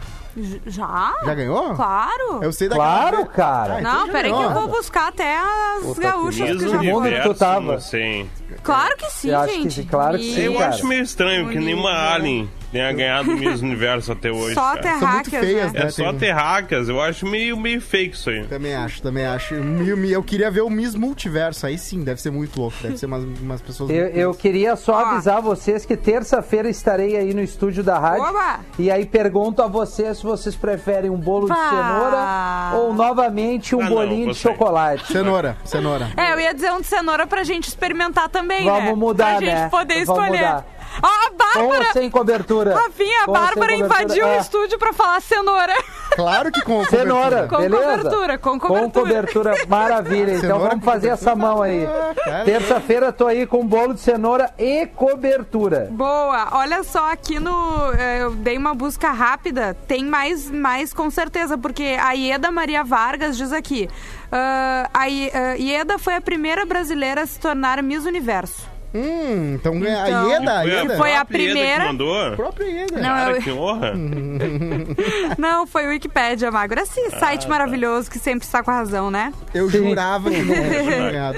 Já? 0.65 1.13
Já 1.25 1.33
ganhou? 1.33 1.75
Claro. 1.75 2.39
Eu 2.43 2.51
sei 2.51 2.67
daquela 2.69 2.87
Claro, 3.09 3.25
cara. 3.27 3.75
Ah, 3.75 3.79
então 3.79 3.93
Não, 3.93 4.05
já 4.07 4.11
peraí 4.11 4.31
que 4.31 4.37
ganhou. 4.37 4.51
eu 4.51 4.59
vou 4.59 4.67
buscar 4.69 5.07
até 5.07 5.37
as 5.39 5.83
Puta 5.83 6.01
gaúchas 6.01 6.49
que 6.51 6.57
que 6.57 6.69
já 6.69 6.77
mundo 6.83 7.03
que 7.09 7.21
tu 7.21 7.33
tava. 7.33 7.79
sei. 7.79 8.29
Claro 8.63 8.95
que 8.97 9.09
sim, 9.11 9.29
Eu 9.29 9.39
acho 9.39 9.53
que 9.53 9.61
gente. 9.63 9.73
sim, 9.75 9.83
claro 9.85 10.17
que 10.17 10.33
sim, 10.33 10.41
Eu 10.41 10.53
cara. 10.53 10.69
acho 10.69 10.85
meio 10.87 11.03
estranho 11.03 11.49
que 11.49 11.59
nenhuma? 11.59 11.91
Alien 12.13 12.49
tenha 12.71 12.91
ganhado 12.93 13.31
o 13.31 13.35
Miss 13.37 13.61
Universo 13.61 14.11
até 14.11 14.31
hoje. 14.31 14.53
Só 14.55 14.61
cara. 14.61 14.81
terráqueas, 14.81 14.99
São 14.99 15.11
muito 15.13 15.29
feias, 15.29 15.73
né? 15.73 15.79
né? 15.79 15.85
É 15.85 15.89
só 15.89 16.03
Tem- 16.09 16.17
terráqueas, 16.19 16.89
eu 16.89 17.01
acho 17.01 17.25
meio, 17.25 17.57
meio 17.57 17.79
fake 17.81 18.15
isso 18.15 18.29
aí. 18.29 18.43
Também 18.45 18.75
acho, 18.75 19.01
também 19.01 19.25
acho. 19.25 19.55
Mi- 19.55 20.11
Eu 20.11 20.23
queria 20.23 20.49
ver 20.51 20.61
o 20.61 20.69
Miss 20.69 20.95
Multiverso. 20.95 21.65
Aí 21.65 21.77
sim, 21.77 22.03
deve 22.03 22.21
ser 22.21 22.31
muito 22.31 22.59
louco. 22.59 22.77
Deve 22.81 22.97
ser 22.97 23.05
umas, 23.05 23.23
umas 23.23 23.61
pessoas. 23.61 23.89
Eu, 23.89 24.07
eu 24.09 24.33
queria 24.33 24.75
só 24.75 25.05
avisar 25.05 25.41
vocês 25.41 25.85
que 25.85 25.95
terça-feira 25.95 26.69
estarei 26.69 27.15
aí 27.17 27.33
no 27.33 27.41
estúdio 27.41 27.83
da 27.83 27.97
rádio. 27.97 28.23
Oba! 28.23 28.59
E 28.77 28.89
aí 28.91 29.05
pergunto 29.05 29.61
a 29.61 29.67
vocês 29.67 30.17
se 30.17 30.23
vocês 30.23 30.55
preferem 30.55 31.09
um 31.09 31.17
bolo 31.17 31.47
de 31.47 31.55
cenoura 31.55 32.71
ou 32.75 32.93
novamente 32.93 33.75
um 33.75 33.81
Ah, 33.81 33.83
não, 33.85 33.89
bolinho 33.89 34.19
de 34.21 34.25
gostei. 34.27 34.51
chocolate. 34.51 35.11
Cenoura, 35.11 35.57
cenoura. 35.63 36.09
É, 36.17 36.33
eu 36.33 36.39
ia 36.39 36.53
dizer 36.53 36.71
um 36.71 36.81
de 36.81 36.87
cenoura 36.87 37.25
pra 37.27 37.43
gente 37.43 37.67
experimentar 37.67 38.29
também, 38.29 38.65
né? 38.65 38.71
Vamos 38.71 38.97
mudar, 38.97 39.37
pra 39.37 39.39
gente 39.39 39.53
né? 39.55 39.69
poder 39.69 40.05
Vamos 40.05 40.23
escolher. 40.23 40.37
mudar. 40.45 40.65
Ó, 41.01 41.07
a 41.07 41.29
Com 41.53 41.59
ou 41.63 41.69
Bárbara... 41.69 41.93
sem 41.93 42.09
cobertura? 42.09 42.75
Rafinha, 42.75 43.21
a 43.23 43.25
Com 43.25 43.31
Bárbara 43.33 43.73
cobertura? 43.73 44.03
invadiu 44.03 44.25
o 44.25 44.29
É. 44.29 44.37
estúdio 44.39 44.77
pra 44.79 44.93
falar 44.93 45.21
cenoura. 45.21 45.73
Claro 46.15 46.51
que 46.51 46.61
com 46.61 46.83
Cenoura, 46.89 47.47
Com 47.47 47.57
beleza? 47.57 47.83
cobertura, 47.97 48.37
com 48.37 48.59
Com 48.59 48.67
cobertura. 48.67 49.05
cobertura, 49.05 49.53
maravilha. 49.67 50.33
Então 50.35 50.59
vamos 50.59 50.75
com 50.75 50.81
fazer 50.81 51.09
essa 51.09 51.35
mão 51.35 51.61
aí. 51.61 51.87
cara. 52.25 52.43
Terça-feira 52.45 53.11
tô 53.11 53.27
aí 53.27 53.45
com 53.45 53.65
bolo 53.65 53.93
de 53.93 53.99
cenoura 53.99 54.51
e 54.57 54.87
cobertura. 54.87 55.87
Boa, 55.91 56.49
olha 56.53 56.83
só, 56.83 57.11
aqui 57.11 57.39
no. 57.39 57.91
eh, 57.97 58.19
Eu 58.23 58.31
dei 58.31 58.57
uma 58.57 58.73
busca 58.73 59.11
rápida, 59.11 59.75
tem 59.87 60.03
mais, 60.05 60.49
mais 60.49 60.91
com 60.93 61.09
certeza, 61.11 61.57
porque 61.57 61.97
a 62.01 62.11
Ieda 62.13 62.51
Maria 62.51 62.83
Vargas 62.83 63.37
diz 63.37 63.53
aqui: 63.53 63.87
ah, 64.31 64.89
a 64.93 65.01
ah, 65.03 65.07
Ieda 65.57 65.99
foi 65.99 66.15
a 66.15 66.21
primeira 66.21 66.65
brasileira 66.65 67.21
a 67.21 67.25
se 67.27 67.39
tornar 67.39 67.81
Miss 67.83 68.05
Universo. 68.05 68.76
Hum, 68.97 69.53
então 69.55 69.79
ganha 69.79 70.01
a 70.03 70.07
Então, 70.09 70.29
Ieda, 70.29 70.51
a 70.51 70.61
Foi 70.61 70.71
Ieda. 70.71 70.97
Foi 70.97 71.15
a 71.15 71.25
primeira- 71.25 71.81
Que 71.83 71.87
mandou? 71.91 72.25
A 72.27 72.31
própria 72.35 72.65
Ieda. 72.65 72.95
Não, 72.95 73.01
Cara, 73.03 73.31
eu- 73.35 73.41
que 73.41 73.51
honra. 73.51 73.93
Não, 75.37 75.67
foi 75.67 75.85
o 75.85 75.89
Wikipédia, 75.89 76.49
Magro. 76.51 76.79
Esse 76.79 76.99
Ah, 77.13 77.19
site 77.19 77.43
tá. 77.43 77.49
maravilhoso 77.49 78.09
que 78.09 78.17
sempre 78.19 78.45
está 78.45 78.63
com 78.63 78.71
a 78.71 78.75
razão, 78.75 79.11
né? 79.11 79.31
Eu 79.53 79.69
Sim. 79.69 79.89
jurava 79.89 80.29
que 80.31 80.37
não 80.41 80.53
tinha 80.55 80.81
ganhado. 81.11 81.37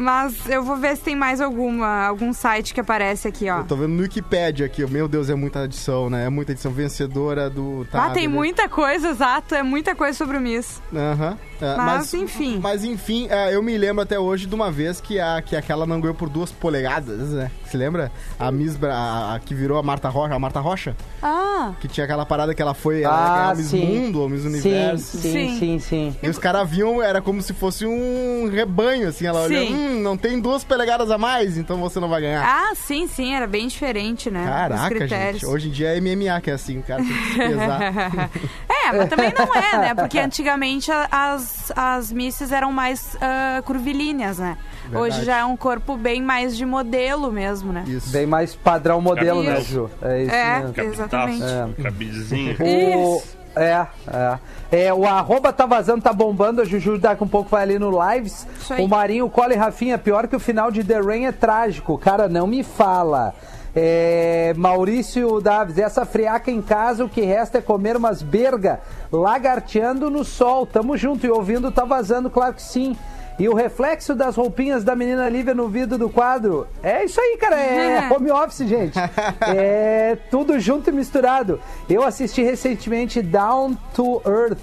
Mas 0.00 0.48
eu 0.48 0.62
vou 0.62 0.76
ver 0.76 0.96
se 0.96 1.02
tem 1.02 1.14
mais 1.14 1.42
alguma, 1.42 2.06
algum 2.06 2.32
site 2.32 2.72
que 2.72 2.80
aparece 2.80 3.28
aqui, 3.28 3.50
ó. 3.50 3.58
Eu 3.58 3.64
tô 3.64 3.76
vendo 3.76 3.90
no 3.90 4.02
Wikipedia 4.02 4.64
aqui. 4.64 4.84
Meu 4.86 5.06
Deus, 5.06 5.28
é 5.28 5.34
muita 5.34 5.64
edição, 5.64 6.08
né? 6.08 6.24
É 6.24 6.30
muita 6.30 6.52
edição 6.52 6.72
vencedora 6.72 7.50
do... 7.50 7.84
Tá, 7.90 8.06
ah, 8.06 8.10
tem 8.10 8.22
beleza. 8.22 8.34
muita 8.34 8.68
coisa, 8.68 9.10
exato. 9.10 9.54
É 9.54 9.62
muita 9.62 9.94
coisa 9.94 10.16
sobre 10.16 10.38
o 10.38 10.40
Miss. 10.40 10.80
Aham. 10.94 11.36
É, 11.60 11.76
Mas, 11.76 12.14
enfim. 12.14 12.58
Mas 12.62 12.82
enfim, 12.82 13.28
é, 13.28 13.54
eu 13.54 13.62
me 13.62 13.76
lembro 13.76 14.02
até 14.02 14.18
hoje 14.18 14.46
de 14.46 14.54
uma 14.54 14.70
vez 14.70 15.00
que, 15.00 15.20
a, 15.20 15.42
que 15.42 15.54
aquela 15.54 15.84
não 15.86 16.00
ganhou 16.00 16.14
por 16.14 16.30
duas 16.30 16.50
polegadas, 16.50 17.32
né? 17.32 17.50
Se 17.70 17.76
lembra? 17.76 18.10
A 18.38 18.50
Miss 18.50 18.76
Bra- 18.76 18.94
a, 18.94 19.34
a 19.36 19.38
que 19.40 19.54
virou 19.54 19.78
a 19.78 19.82
Marta 19.82 20.08
Rocha, 20.08 20.34
a 20.34 20.38
Marta 20.38 20.58
Rocha, 20.58 20.96
Ah, 21.22 21.72
que 21.80 21.86
tinha 21.86 22.04
aquela 22.04 22.26
parada 22.26 22.52
que 22.54 22.60
ela 22.60 22.74
foi 22.74 23.02
ela 23.02 23.26
Ah, 23.26 23.30
ganhar 23.30 23.50
a 23.50 23.54
Miss 23.54 23.66
sim. 23.68 23.84
Mundo 23.86 24.20
ou 24.22 24.28
Miss 24.28 24.42
Sim, 24.42 24.48
Universo. 24.48 25.18
sim, 25.18 25.30
Sim. 25.30 25.58
sim, 25.58 25.78
sim. 25.78 26.16
E 26.20 26.28
os 26.28 26.36
caras 26.38 26.68
viam, 26.68 27.00
era 27.00 27.22
como 27.22 27.40
se 27.40 27.52
fosse 27.54 27.86
um 27.86 28.48
rebanho, 28.52 29.08
assim. 29.08 29.24
Ela 29.26 29.46
Sim. 29.46 29.72
hum, 29.72 30.00
não 30.02 30.16
tem 30.16 30.40
duas 30.40 30.64
polegadas 30.64 31.10
a 31.12 31.16
mais, 31.18 31.56
então 31.56 31.78
você 31.78 32.00
não 32.00 32.08
vai 32.08 32.20
ganhar. 32.22 32.44
ah, 32.44 32.74
sim, 32.74 33.06
sim, 33.06 33.34
era 33.34 33.46
bem 33.46 33.68
diferente, 33.68 34.30
né? 34.30 34.40
Os 34.42 34.48
Caraca, 34.48 34.88
critérios. 34.96 35.40
gente. 35.42 35.46
Hoje 35.46 35.68
em 35.68 35.70
dia 35.70 35.96
é 35.96 36.00
MMA 36.00 36.40
que 36.40 36.50
é 36.50 36.54
assim, 36.54 36.78
o 36.78 36.82
cara 36.82 37.02
tem 37.04 37.12
que 37.16 37.32
se 37.32 37.38
pesar. 37.38 37.80
é, 38.68 38.92
mas 38.92 39.08
também 39.08 39.32
não 39.32 39.54
é, 39.54 39.78
né? 39.78 39.94
Porque 39.94 40.18
antigamente 40.18 40.90
as, 41.10 41.70
as 41.76 42.12
misses 42.12 42.50
eram 42.50 42.72
mais 42.72 43.16
ah, 43.20 43.62
curvilíneas, 43.64 44.38
né? 44.38 44.56
Verdade. 44.88 45.04
Hoje 45.04 45.24
já 45.24 45.38
é 45.38 45.44
um 45.44 45.56
corpo 45.56 45.96
bem 45.96 46.22
mais 46.22 46.56
de 46.56 46.64
modelo 46.64 47.30
mesmo, 47.30 47.72
né? 47.72 47.84
Isso. 47.86 48.10
Bem 48.10 48.26
mais 48.26 48.54
padrão 48.54 49.00
modelo, 49.00 49.42
né. 49.42 49.60
Ju? 49.60 49.90
É 50.02 50.22
isso 50.22 50.34
É. 50.34 50.60
mesmo. 50.60 50.80
Exatamente. 50.92 51.82
Cabidezinho. 51.82 52.56
O... 52.60 53.16
Isso. 53.16 53.40
É, 53.56 53.86
é. 54.06 54.38
É, 54.72 54.94
o 54.94 55.04
arroba 55.04 55.52
tá 55.52 55.66
vazando, 55.66 56.02
tá 56.02 56.12
bombando. 56.12 56.62
A 56.62 56.64
Juju 56.64 56.98
daqui 56.98 57.24
um 57.24 57.28
pouco 57.28 57.50
vai 57.50 57.62
ali 57.64 57.78
no 57.78 57.90
lives. 57.90 58.46
Isso 58.60 58.72
aí. 58.72 58.84
O 58.84 58.88
Marinho, 58.88 59.28
Cole 59.28 59.54
e 59.54 59.56
Rafinha, 59.56 59.98
pior 59.98 60.28
que 60.28 60.36
o 60.36 60.40
final 60.40 60.70
de 60.70 60.84
The 60.84 61.00
Rain 61.00 61.26
é 61.26 61.32
trágico. 61.32 61.98
Cara, 61.98 62.28
não 62.28 62.46
me 62.46 62.62
fala. 62.62 63.34
É, 63.74 64.52
Maurício 64.56 65.40
Daves, 65.40 65.78
essa 65.78 66.04
friaca 66.04 66.50
em 66.50 66.60
casa, 66.62 67.04
o 67.04 67.08
que 67.08 67.20
resta 67.20 67.58
é 67.58 67.60
comer 67.60 67.96
umas 67.96 68.22
berga 68.22 68.80
lagarteando 69.12 70.10
no 70.10 70.24
sol. 70.24 70.66
Tamo 70.66 70.96
junto 70.96 71.26
e 71.26 71.30
ouvindo 71.30 71.70
tá 71.70 71.84
vazando, 71.84 72.30
claro 72.30 72.54
que 72.54 72.62
sim. 72.62 72.96
E 73.38 73.48
o 73.48 73.54
reflexo 73.54 74.14
das 74.14 74.36
roupinhas 74.36 74.84
da 74.84 74.94
menina 74.94 75.28
Lívia 75.28 75.54
no 75.54 75.68
vidro 75.68 75.96
do 75.96 76.10
quadro. 76.10 76.66
É 76.82 77.04
isso 77.04 77.20
aí, 77.20 77.36
cara. 77.38 77.58
É 77.58 78.08
home 78.12 78.30
office, 78.30 78.68
gente. 78.68 78.98
É 79.40 80.18
tudo 80.30 80.58
junto 80.60 80.90
e 80.90 80.92
misturado. 80.92 81.60
Eu 81.88 82.02
assisti 82.02 82.42
recentemente 82.42 83.22
Down 83.22 83.76
to 83.94 84.20
Earth. 84.26 84.58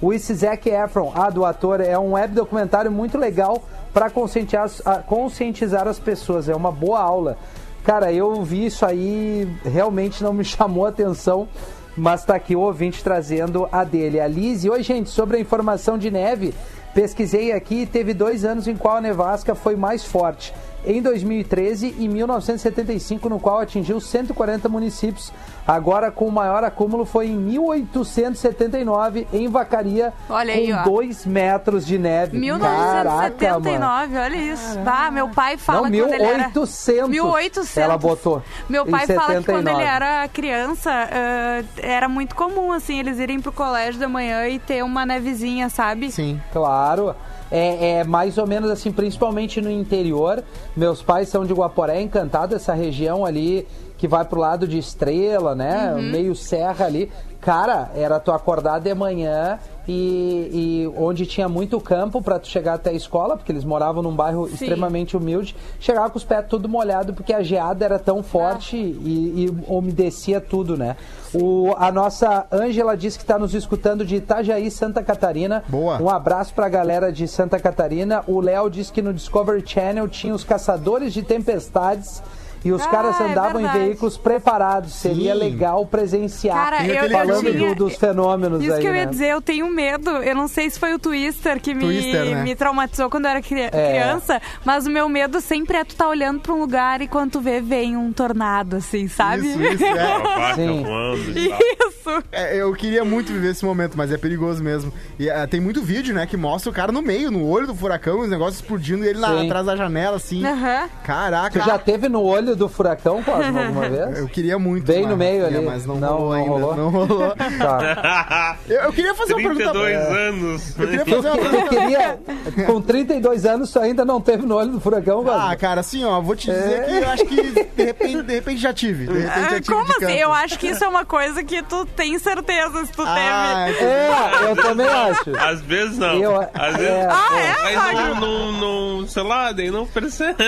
O 0.00 0.16
Zac 0.18 0.68
Efron, 0.68 1.12
a 1.14 1.30
do 1.30 1.44
ator, 1.44 1.80
é 1.80 1.96
um 1.96 2.14
web 2.14 2.34
documentário 2.34 2.90
muito 2.90 3.16
legal 3.16 3.62
para 3.92 4.10
conscientizar, 4.10 5.04
conscientizar 5.06 5.86
as 5.86 5.98
pessoas. 5.98 6.48
É 6.48 6.56
uma 6.56 6.72
boa 6.72 7.00
aula. 7.00 7.38
Cara, 7.84 8.12
eu 8.12 8.42
vi 8.42 8.66
isso 8.66 8.86
aí, 8.86 9.48
realmente 9.64 10.22
não 10.22 10.32
me 10.32 10.42
chamou 10.44 10.86
a 10.86 10.88
atenção, 10.88 11.48
mas 11.96 12.24
tá 12.24 12.34
aqui 12.34 12.56
o 12.56 12.60
ouvinte 12.60 13.02
trazendo 13.02 13.68
a 13.70 13.84
dele. 13.84 14.18
A 14.18 14.26
Liz, 14.26 14.64
e 14.64 14.70
oi 14.70 14.82
gente, 14.82 15.10
sobre 15.10 15.36
a 15.36 15.40
informação 15.40 15.98
de 15.98 16.10
neve, 16.10 16.54
pesquisei 16.94 17.52
aqui 17.52 17.82
e 17.82 17.86
teve 17.86 18.14
dois 18.14 18.44
anos 18.44 18.68
em 18.68 18.76
qual 18.76 18.96
a 18.96 19.00
nevasca 19.00 19.54
foi 19.54 19.76
mais 19.76 20.04
forte. 20.04 20.52
Em 20.84 21.00
2013 21.00 21.94
e 21.98 22.08
1975, 22.08 23.28
no 23.28 23.38
qual 23.38 23.60
atingiu 23.60 24.00
140 24.00 24.68
municípios. 24.68 25.32
Agora, 25.66 26.10
com 26.10 26.26
o 26.26 26.32
maior 26.32 26.64
acúmulo, 26.64 27.04
foi 27.04 27.28
em 27.28 27.36
1879, 27.36 29.28
em 29.32 29.48
Vacaria, 29.48 30.12
Olha 30.28 30.54
aí, 30.54 30.72
com 30.72 30.82
2 30.90 31.24
metros 31.26 31.86
de 31.86 31.98
neve. 31.98 32.40
Caraca, 32.40 33.60
mano. 33.60 33.60
1979, 33.60 34.18
olha 34.18 34.36
isso. 34.36 34.78
Ah, 34.84 35.10
meu 35.10 35.28
pai 35.28 35.56
fala 35.56 35.88
Não, 35.88 35.98
quando 35.98 36.14
ele 36.14 36.22
era... 36.24 36.38
1800. 36.48 37.08
1800. 37.08 37.76
Ela 37.76 37.96
botou. 37.96 38.42
Meu 38.68 38.84
pai 38.84 39.06
fala 39.06 39.36
que 39.36 39.44
quando 39.44 39.68
79. 39.68 39.82
ele 39.82 39.88
era 39.88 40.28
criança, 40.28 40.90
ah, 40.90 41.62
era 41.76 42.08
muito 42.08 42.34
comum, 42.34 42.72
assim, 42.72 42.98
eles 42.98 43.20
irem 43.20 43.40
pro 43.40 43.52
colégio 43.52 44.00
da 44.00 44.08
manhã 44.08 44.48
e 44.48 44.58
ter 44.58 44.82
uma 44.82 45.06
nevezinha, 45.06 45.68
sabe? 45.68 46.10
Sim. 46.10 46.40
Claro. 46.52 47.14
É, 47.52 47.98
é 47.98 48.04
mais 48.04 48.38
ou 48.38 48.46
menos 48.46 48.70
assim, 48.70 48.90
principalmente 48.90 49.60
no 49.60 49.70
interior. 49.70 50.42
Meus 50.74 51.02
pais 51.02 51.28
são 51.28 51.44
de 51.44 51.52
Guaporé, 51.52 52.00
encantado 52.00 52.54
essa 52.56 52.72
região 52.72 53.26
ali 53.26 53.68
que 53.98 54.08
vai 54.08 54.24
pro 54.24 54.40
lado 54.40 54.66
de 54.66 54.78
Estrela, 54.78 55.54
né? 55.54 55.92
Uhum. 55.94 56.02
Meio 56.02 56.34
serra 56.34 56.86
ali. 56.86 57.08
Cara, 57.40 57.90
era 57.94 58.18
tu 58.18 58.32
acordar 58.32 58.80
de 58.80 58.94
manhã 58.94 59.58
e, 59.86 60.84
e 60.86 60.92
onde 60.96 61.26
tinha 61.26 61.48
muito 61.48 61.80
campo 61.80 62.22
pra 62.22 62.38
tu 62.38 62.48
chegar 62.48 62.74
até 62.74 62.90
a 62.90 62.92
escola, 62.92 63.36
porque 63.36 63.52
eles 63.52 63.64
moravam 63.64 64.02
num 64.02 64.14
bairro 64.14 64.48
extremamente 64.48 65.16
humilde, 65.16 65.54
chegava 65.78 66.08
com 66.08 66.18
os 66.18 66.24
pés 66.24 66.46
tudo 66.48 66.68
molhado 66.68 67.12
porque 67.12 67.32
a 67.32 67.42
geada 67.42 67.84
era 67.84 67.98
tão 67.98 68.22
forte 68.22 68.76
e, 68.76 69.44
e 69.44 69.64
umedecia 69.66 70.40
tudo, 70.40 70.76
né? 70.76 70.96
O, 71.34 71.74
a 71.78 71.90
nossa 71.90 72.46
Ângela 72.52 72.96
disse 72.96 73.18
que 73.18 73.24
está 73.24 73.38
nos 73.38 73.54
escutando 73.54 74.04
de 74.04 74.16
Itajaí, 74.16 74.70
Santa 74.70 75.02
Catarina. 75.02 75.64
Boa. 75.68 76.00
Um 76.00 76.10
abraço 76.10 76.52
pra 76.54 76.68
galera 76.68 77.10
de 77.10 77.26
Santa 77.26 77.58
Catarina. 77.58 78.22
O 78.26 78.40
Léo 78.40 78.68
disse 78.68 78.92
que 78.92 79.00
no 79.00 79.14
Discovery 79.14 79.62
Channel 79.66 80.08
tinha 80.08 80.34
os 80.34 80.44
caçadores 80.44 81.12
de 81.12 81.22
tempestades 81.22 82.22
e 82.64 82.72
os 82.72 82.82
Ah, 82.82 82.88
caras 82.88 83.20
é 83.20 83.24
andavam 83.24 83.60
em 83.60 83.64
verdade. 83.64 83.84
veículos 83.86 84.16
preparados. 84.16 84.92
Seria 84.94 85.32
Sim. 85.34 85.38
legal 85.38 85.84
presenciar. 85.86 86.56
Cara, 86.56 86.86
eu, 86.86 86.96
aquele 86.98 87.14
eu 87.14 87.18
falando 87.18 87.50
tinha... 87.52 87.68
do- 87.70 87.74
dos 87.86 87.96
fenômenos 87.96 88.62
Isso 88.62 88.72
aí, 88.74 88.80
que 88.80 88.86
eu 88.86 88.94
ia 88.94 89.04
né? 89.04 89.10
dizer, 89.10 89.28
eu 89.28 89.40
tenho 89.42 89.68
medo. 89.70 90.10
Eu 90.10 90.34
não 90.34 90.46
sei 90.48 90.70
se 90.70 90.78
foi 90.78 90.94
o 90.94 90.98
Twister 90.98 91.60
que 91.60 91.74
me, 91.74 91.80
Twister, 91.84 92.24
né? 92.24 92.42
me 92.42 92.54
traumatizou 92.54 93.08
quando 93.10 93.24
eu 93.24 93.30
era 93.32 93.42
cri- 93.42 93.62
É. 93.62 93.68
criança, 93.70 94.40
mas 94.64 94.86
o 94.86 94.90
meu 94.90 95.08
medo 95.08 95.40
sempre 95.40 95.76
é 95.78 95.84
tu 95.84 95.94
tá 95.96 96.08
olhando 96.08 96.40
pra 96.40 96.52
um 96.52 96.60
lugar 96.60 97.00
e 97.02 97.08
quando 97.08 97.32
tu 97.32 97.40
vê, 97.40 97.60
vem 97.60 97.96
um 97.96 98.12
tornado, 98.12 98.76
assim, 98.76 99.08
sabe? 99.08 99.46
Isso, 99.48 99.62
isso. 99.62 99.84
É. 99.84 100.54
Sim. 100.54 100.84
Isso. 101.26 102.22
É, 102.30 102.56
eu 102.56 102.72
queria 102.74 103.04
muito 103.04 103.32
viver 103.32 103.50
esse 103.50 103.64
momento, 103.64 103.96
mas 103.96 104.12
é 104.12 104.16
perigoso 104.18 104.62
mesmo. 104.62 104.92
E 105.18 105.30
ah, 105.30 105.46
tem 105.46 105.60
muito 105.60 105.82
vídeo, 105.82 106.14
né, 106.14 106.26
que 106.26 106.36
mostra 106.36 106.70
o 106.70 106.74
cara 106.74 106.92
no 106.92 107.02
meio, 107.02 107.30
no 107.30 107.46
olho 107.48 107.66
do 107.66 107.74
furacão, 107.74 108.20
os 108.20 108.28
negócios 108.30 108.56
explodindo 108.56 109.04
e 109.04 109.08
ele 109.08 109.18
lá 109.18 109.28
Sim. 109.38 109.46
atrás 109.46 109.66
da 109.66 109.76
janela, 109.76 110.16
assim. 110.16 110.44
Aham. 110.44 110.88
Caraca. 111.04 111.60
Tu 111.60 111.64
já 111.66 111.78
teve 111.78 112.08
no 112.08 112.22
olho 112.22 112.51
do 112.54 112.68
furacão, 112.68 113.22
Cosmo, 113.22 113.58
alguma 113.58 113.88
vez? 113.90 114.18
Eu 114.18 114.28
queria 114.28 114.58
muito. 114.58 114.84
Bem 114.86 115.02
mas- 115.02 115.10
no 115.10 115.16
meio 115.16 115.44
é, 115.44 115.46
ali. 115.46 115.60
Mas 115.64 115.86
não, 115.86 115.96
Não, 115.96 116.08
rolou 116.18 116.28
não 116.28 116.32
ainda. 116.32 116.50
rolou? 116.50 116.76
Não 116.76 116.90
rolou. 116.90 117.34
Tá. 117.58 118.56
Eu, 118.68 118.80
eu 118.82 118.92
queria 118.92 119.14
fazer 119.14 119.34
uma 119.34 119.42
pergunta. 119.54 119.70
32 119.72 120.06
pra- 120.06 120.16
anos. 120.16 120.78
Eu 120.78 120.88
queria 120.88 121.04
fazer 121.16 121.28
uma 121.28 121.38
pergunta. 121.38 121.68
queria, 121.68 122.66
com 122.66 122.80
32 122.80 123.46
anos, 123.46 123.70
tu 123.70 123.78
ainda 123.78 124.04
não 124.04 124.20
teve 124.20 124.44
no 124.46 124.56
olho 124.56 124.70
do 124.72 124.80
furacão, 124.80 125.22
Cosmo? 125.24 125.38
Ah, 125.40 125.56
cara, 125.56 125.80
assim, 125.80 126.04
ó, 126.04 126.20
vou 126.20 126.34
te 126.36 126.50
dizer 126.50 126.84
que 126.86 126.96
eu 126.96 127.08
acho 127.10 127.24
que 127.26 127.42
de 127.42 127.84
repente, 127.84 128.22
de 128.22 128.34
repente 128.34 128.60
já 128.60 128.72
tive. 128.72 129.06
De 129.06 129.12
repente 129.12 129.26
já 129.50 129.56
Ah, 129.56 129.60
tive 129.60 129.66
Como 129.66 129.84
de 129.86 129.90
assim? 129.92 130.00
canto. 130.06 130.12
Eu 130.18 130.32
acho 130.32 130.58
que 130.58 130.66
isso 130.68 130.84
é 130.84 130.88
uma 130.88 131.04
coisa 131.04 131.42
que 131.44 131.62
tu 131.62 131.84
tem 131.86 132.18
certeza 132.18 132.86
se 132.86 132.92
tu 132.92 133.02
Ah, 133.06 133.66
teve. 133.66 133.78
É, 133.84 134.50
eu 134.50 134.56
também 134.56 134.86
acho. 134.88 135.36
Às 135.38 135.60
vezes 135.62 135.98
não. 135.98 136.14
Eu- 136.14 136.40
Às 136.54 136.76
vezes. 136.76 136.88
é, 136.90 137.08
Ah, 137.10 137.38
é, 137.70 137.76
Mas 137.76 137.94
não, 137.94 138.14
não, 138.20 138.52
não, 139.00 139.08
sei 139.08 139.22
lá, 139.22 139.52
daí 139.52 139.70
não 139.70 139.86
percebe. 139.86 140.42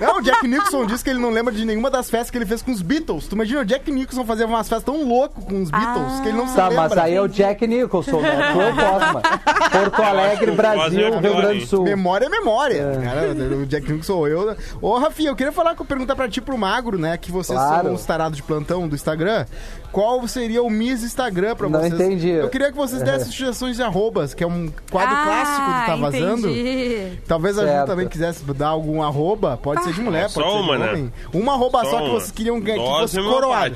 É, 0.00 0.08
o 0.10 0.20
Jack 0.20 0.46
Nicholson 0.46 0.86
disse 0.86 1.02
que 1.04 1.10
ele 1.10 1.18
não 1.18 1.30
lembra 1.30 1.49
de 1.50 1.64
nenhuma 1.64 1.90
das 1.90 2.08
festas 2.10 2.30
que 2.30 2.38
ele 2.38 2.46
fez 2.46 2.62
com 2.62 2.70
os 2.72 2.82
Beatles. 2.82 3.26
Tu 3.26 3.34
imagina 3.34 3.60
o 3.60 3.64
Jack 3.64 3.90
Nicholson 3.90 4.24
fazer 4.24 4.44
umas 4.44 4.68
festas 4.68 4.84
tão 4.84 5.06
louco 5.06 5.40
com 5.42 5.62
os 5.62 5.70
Beatles 5.70 6.20
que 6.20 6.28
ele 6.28 6.36
não 6.38 6.46
se 6.48 6.54
Tá, 6.56 6.68
lembra. 6.68 6.88
mas 6.88 6.98
aí 6.98 7.14
é 7.14 7.20
o 7.20 7.28
Jack 7.28 7.66
Nicholson, 7.66 8.20
né? 8.20 8.52
Tu 8.52 8.60
é 8.60 8.70
o 8.70 8.74
Cosma. 8.74 9.22
Porto 9.70 10.02
Alegre, 10.02 10.50
Brasil, 10.52 11.00
é 11.06 11.10
Rio 11.20 11.36
Grande 11.36 11.60
do? 11.60 11.66
Sul. 11.66 11.84
Memória 11.84 12.26
é 12.26 12.28
memória. 12.28 13.00
Cara, 13.02 13.32
o 13.56 13.66
Jack 13.66 13.86
Nicholson 13.90 14.12
sou 14.12 14.28
eu. 14.28 14.56
Ô, 14.80 14.98
Rafinha, 14.98 15.30
eu 15.30 15.36
queria 15.36 15.52
falar, 15.52 15.74
perguntar 15.76 16.16
pra 16.16 16.28
ti 16.28 16.40
pro 16.40 16.56
Magro, 16.58 16.98
né? 16.98 17.16
Que 17.16 17.30
vocês 17.32 17.58
Claro. 17.58 17.86
são 17.86 17.94
os 17.94 18.04
tarados 18.04 18.36
de 18.36 18.42
plantão 18.42 18.88
do 18.88 18.94
Instagram. 18.94 19.46
Qual 19.92 20.26
seria 20.28 20.62
o 20.62 20.70
Miss 20.70 21.02
Instagram 21.02 21.56
pra 21.56 21.68
Não 21.68 21.80
vocês? 21.80 21.92
entendi. 21.92 22.28
Eu 22.28 22.48
queria 22.48 22.70
que 22.70 22.76
vocês 22.76 23.02
dessem 23.02 23.30
sugestões 23.32 23.76
de 23.76 23.82
arrobas, 23.82 24.34
que 24.34 24.44
é 24.44 24.46
um 24.46 24.70
quadro 24.90 25.14
Ah, 25.16 25.24
clássico 25.24 25.66
do 25.66 25.86
Tá 25.86 25.96
Vazando. 25.96 26.48
entendi. 26.50 27.18
Talvez 27.26 27.58
a 27.58 27.62
Ju 27.62 27.68
Certo. 27.68 27.86
também 27.88 28.08
quisesse 28.08 28.44
dar 28.54 28.68
algum 28.68 29.02
arroba. 29.02 29.58
Pode 29.60 29.82
ser 29.84 29.92
de 29.92 30.00
mulher, 30.00 30.24
É 30.26 30.28
só 30.28 30.40
pode 30.42 30.52
ser 30.54 30.60
uma, 30.62 30.76
de 30.76 30.82
né? 30.82 30.90
homem. 30.90 31.12
Uma 31.34 31.52
arroba 31.54 31.84
só, 31.84 31.90
Só 31.90 31.96
que 31.98 32.02
uma. 32.04 32.20
vocês 32.20 32.30
queriam 32.30 32.60
que 32.60 32.74
Dose 32.74 33.16
fosse 33.16 33.28
coroado. 33.28 33.74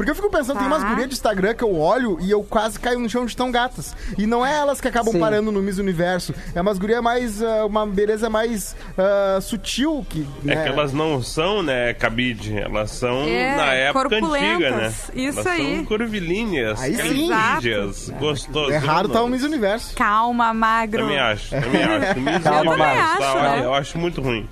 Porque 0.00 0.12
eu 0.12 0.14
fico 0.14 0.30
pensando, 0.30 0.56
tem 0.56 0.66
umas 0.66 0.80
Tá. 0.82 0.88
gurias 0.88 1.08
de 1.08 1.14
Instagram 1.14 1.52
que 1.52 1.62
eu 1.62 1.78
olho 1.78 2.16
e 2.22 2.30
eu 2.30 2.42
quase 2.42 2.80
caio 2.80 2.98
no 2.98 3.06
chão 3.10 3.26
de 3.26 3.36
tão 3.36 3.50
gatas. 3.50 3.94
E 4.16 4.26
não 4.26 4.46
é 4.46 4.56
elas 4.56 4.80
que 4.80 4.88
acabam 4.88 5.12
Sim. 5.12 5.20
parando 5.20 5.52
no 5.52 5.60
Miss 5.60 5.76
Universo. 5.76 6.34
É 6.54 6.60
umas 6.62 6.78
gurias 6.78 7.02
mais. 7.02 7.42
ah, 7.42 7.66
uma 7.66 7.86
beleza 7.86 8.30
mais 8.30 8.74
ah, 8.96 9.38
sutil. 9.42 10.06
Que, 10.08 10.26
É 10.46 10.54
né? 10.54 10.62
que 10.62 10.68
elas 10.70 10.94
não 10.94 11.22
são, 11.22 11.62
né, 11.62 11.92
cabide. 11.92 12.56
Elas 12.58 12.92
são 12.92 13.24
É, 13.24 13.54
na 13.56 13.74
época 13.74 14.06
antiga, 14.16 14.22
né? 14.22 14.30
corpulentas. 14.30 15.10
Isso 15.14 15.40
elas 15.40 15.46
aí. 15.46 15.76
são 15.76 15.84
curvilíneas, 15.84 16.80
Aí 16.80 16.96
sim. 16.96 17.28
carídeas, 17.28 18.08
gostosas. 18.18 18.76
É 18.76 18.78
raro 18.78 19.08
estar 19.08 19.18
tá 19.18 19.24
o 19.26 19.28
Miss 19.28 19.42
Universo. 19.42 19.94
Calma, 19.96 20.54
magro. 20.54 21.02
Também 21.02 21.18
acho, 21.18 21.50
também 21.50 21.82
acho. 21.84 22.18
O 22.18 22.22
Miss 22.24 22.42
Calma, 22.42 22.70
Universo, 22.72 23.18
tá, 23.18 23.32
acho, 23.32 23.42
né? 23.42 23.66
Eu 23.66 23.74
acho 23.74 23.98
muito 23.98 24.22
ruim. 24.22 24.48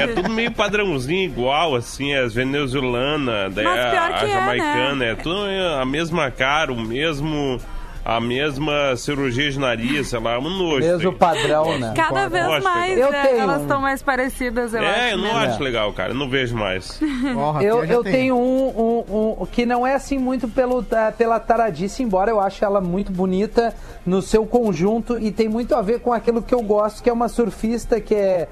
É 0.00 0.06
tudo 0.08 0.30
meio 0.30 0.50
padrãozinho 0.52 1.24
igual, 1.24 1.74
assim, 1.74 2.14
as 2.14 2.34
venezuelana, 2.34 3.48
daí 3.50 3.66
a, 3.66 3.70
a 4.20 4.24
é, 4.24 4.28
jamaicana, 4.28 5.04
é, 5.04 5.14
tudo 5.14 5.36
a 5.80 5.84
mesma 5.84 6.30
cara, 6.30 6.72
o 6.72 6.80
mesmo. 6.80 7.58
A 8.08 8.20
mesma 8.20 8.94
cirurgia 8.94 9.50
de 9.50 9.58
nariz, 9.58 10.06
sei 10.06 10.20
lá, 10.20 10.38
um 10.38 10.42
nojo. 10.48 10.78
Mesmo 10.78 11.10
daí. 11.10 11.18
padrão, 11.18 11.76
né? 11.76 11.92
Cada 11.96 12.28
vez 12.28 12.44
acho 12.44 12.62
mais 12.62 12.94
legal. 12.94 13.10
né, 13.10 13.18
Eu 13.18 13.22
tenho 13.28 13.40
elas 13.40 13.58
um- 13.58 13.62
estão 13.62 13.80
mais 13.80 14.00
parecidas, 14.00 14.72
eu 14.72 14.80
acho. 14.80 15.00
É, 15.00 15.12
eu 15.14 15.16
não 15.18 15.24
né? 15.34 15.46
acho 15.48 15.60
legal, 15.60 15.92
cara. 15.92 16.10
Eu 16.10 16.14
não 16.14 16.28
vejo 16.30 16.54
mais. 16.56 17.00
Rafinha 17.00 17.68
Eu, 17.68 17.84
eu 17.84 18.04
tem. 18.04 18.12
tenho 18.12 18.36
um, 18.36 18.68
um, 19.10 19.42
um 19.42 19.46
que 19.46 19.66
não 19.66 19.84
é 19.84 19.94
assim 19.96 20.18
muito 20.18 20.46
pelo, 20.46 20.84
pela 21.18 21.40
taradice, 21.40 22.04
embora 22.04 22.30
eu 22.30 22.38
ache 22.38 22.64
ela 22.64 22.80
muito 22.80 23.10
bonita 23.10 23.74
no 24.06 24.22
seu 24.22 24.46
conjunto 24.46 25.18
e 25.18 25.32
tem 25.32 25.48
muito 25.48 25.74
a 25.74 25.82
ver 25.82 25.98
com 25.98 26.12
aquilo 26.12 26.40
que 26.40 26.54
eu 26.54 26.62
gosto, 26.62 27.02
que 27.02 27.10
é 27.10 27.12
uma 27.12 27.28
surfista 27.28 28.00
que 28.00 28.14
é, 28.14 28.46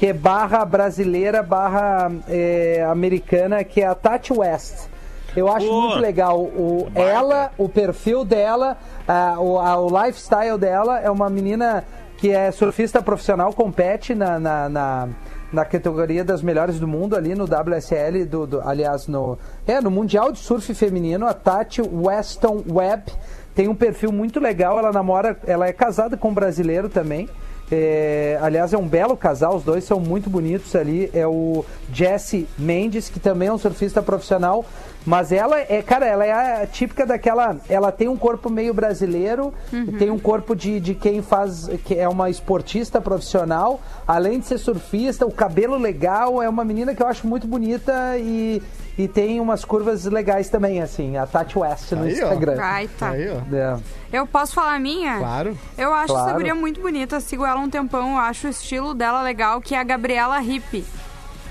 que 0.00 0.06
é 0.06 0.14
barra 0.14 0.64
brasileira, 0.64 1.42
barra 1.42 2.10
eh, 2.26 2.82
americana, 2.90 3.62
que 3.62 3.82
é 3.82 3.86
a 3.86 3.94
Tati 3.94 4.32
West. 4.32 4.88
Eu 5.36 5.46
acho 5.52 5.66
Pô, 5.66 5.80
muito 5.82 5.98
legal 5.98 6.40
o, 6.40 6.90
ela, 6.94 7.52
o 7.58 7.68
perfil 7.68 8.24
dela, 8.24 8.78
ah, 9.06 9.36
o, 9.38 9.58
a- 9.58 9.76
o 9.78 9.88
lifestyle 10.06 10.56
dela. 10.56 10.98
É 11.00 11.10
uma 11.10 11.28
menina 11.28 11.84
que 12.16 12.30
é 12.30 12.50
surfista 12.50 13.02
profissional, 13.02 13.52
compete 13.52 14.14
na, 14.14 14.40
na, 14.40 14.68
na, 14.70 15.08
na 15.52 15.64
categoria 15.66 16.24
das 16.24 16.40
melhores 16.40 16.80
do 16.80 16.88
mundo 16.88 17.14
ali 17.14 17.34
no 17.34 17.44
WSL, 17.44 18.24
do, 18.24 18.46
do- 18.46 18.60
aliás, 18.66 19.06
no, 19.06 19.38
é, 19.66 19.82
no 19.82 19.90
Mundial 19.90 20.32
de 20.32 20.38
Surf 20.38 20.72
Feminino, 20.74 21.26
a 21.26 21.34
Tati 21.34 21.82
Weston 21.82 22.64
Webb. 22.70 23.12
Tem 23.54 23.68
um 23.68 23.74
perfil 23.74 24.10
muito 24.12 24.40
legal, 24.40 24.78
ela 24.78 24.92
namora, 24.92 25.36
ela 25.46 25.66
é 25.66 25.74
casada 25.74 26.16
com 26.16 26.30
um 26.30 26.34
brasileiro 26.34 26.88
também. 26.88 27.28
É, 27.70 28.38
aliás, 28.42 28.72
é 28.72 28.78
um 28.78 28.86
belo 28.86 29.16
casal, 29.16 29.56
os 29.56 29.62
dois 29.62 29.84
são 29.84 30.00
muito 30.00 30.28
bonitos 30.28 30.74
ali. 30.74 31.10
É 31.14 31.26
o 31.26 31.64
Jesse 31.92 32.48
Mendes, 32.58 33.08
que 33.08 33.20
também 33.20 33.48
é 33.48 33.52
um 33.52 33.58
surfista 33.58 34.02
profissional. 34.02 34.64
Mas 35.06 35.32
ela 35.32 35.58
é, 35.58 35.82
cara, 35.82 36.06
ela 36.06 36.24
é 36.26 36.62
a 36.62 36.66
típica 36.66 37.06
daquela. 37.06 37.56
Ela 37.68 37.90
tem 37.90 38.06
um 38.08 38.16
corpo 38.16 38.50
meio 38.50 38.74
brasileiro, 38.74 39.52
tem 39.98 40.10
um 40.10 40.18
corpo 40.18 40.54
de, 40.54 40.78
de 40.78 40.94
quem 40.94 41.22
faz. 41.22 41.68
que 41.84 41.94
é 41.94 42.08
uma 42.08 42.28
esportista 42.28 43.00
profissional. 43.00 43.80
Além 44.06 44.40
de 44.40 44.46
ser 44.46 44.58
surfista, 44.58 45.24
o 45.26 45.32
cabelo 45.32 45.76
legal. 45.78 46.42
É 46.42 46.48
uma 46.48 46.64
menina 46.64 46.94
que 46.94 47.02
eu 47.02 47.06
acho 47.06 47.26
muito 47.26 47.46
bonita 47.46 48.18
e, 48.18 48.62
e 48.98 49.08
tem 49.08 49.40
umas 49.40 49.64
curvas 49.64 50.04
legais 50.04 50.48
também, 50.50 50.82
assim. 50.82 51.16
A 51.16 51.26
Tati 51.26 51.58
West 51.58 51.92
no 51.92 52.02
Aí, 52.04 52.10
ó. 52.22 52.24
Instagram. 52.24 52.56
Ai, 52.60 52.88
tá. 52.98 53.10
Aí, 53.10 53.28
ó. 53.30 53.56
É. 53.56 53.78
Eu 54.12 54.26
posso 54.26 54.52
falar 54.54 54.74
a 54.74 54.78
minha? 54.78 55.16
Claro. 55.18 55.56
Eu 55.78 55.94
acho 55.94 56.08
Claro. 56.12 56.28
essa 56.28 56.36
guria 56.36 56.54
muito 56.54 56.80
bonita, 56.80 57.20
sigo 57.20 57.46
ela 57.46 57.60
um 57.60 57.70
tempão, 57.70 58.12
eu 58.12 58.18
acho 58.18 58.48
o 58.48 58.50
estilo 58.50 58.92
dela 58.92 59.22
legal, 59.22 59.60
que 59.60 59.74
é 59.74 59.78
a 59.78 59.84
Gabriela 59.84 60.38
Hippie. 60.40 60.84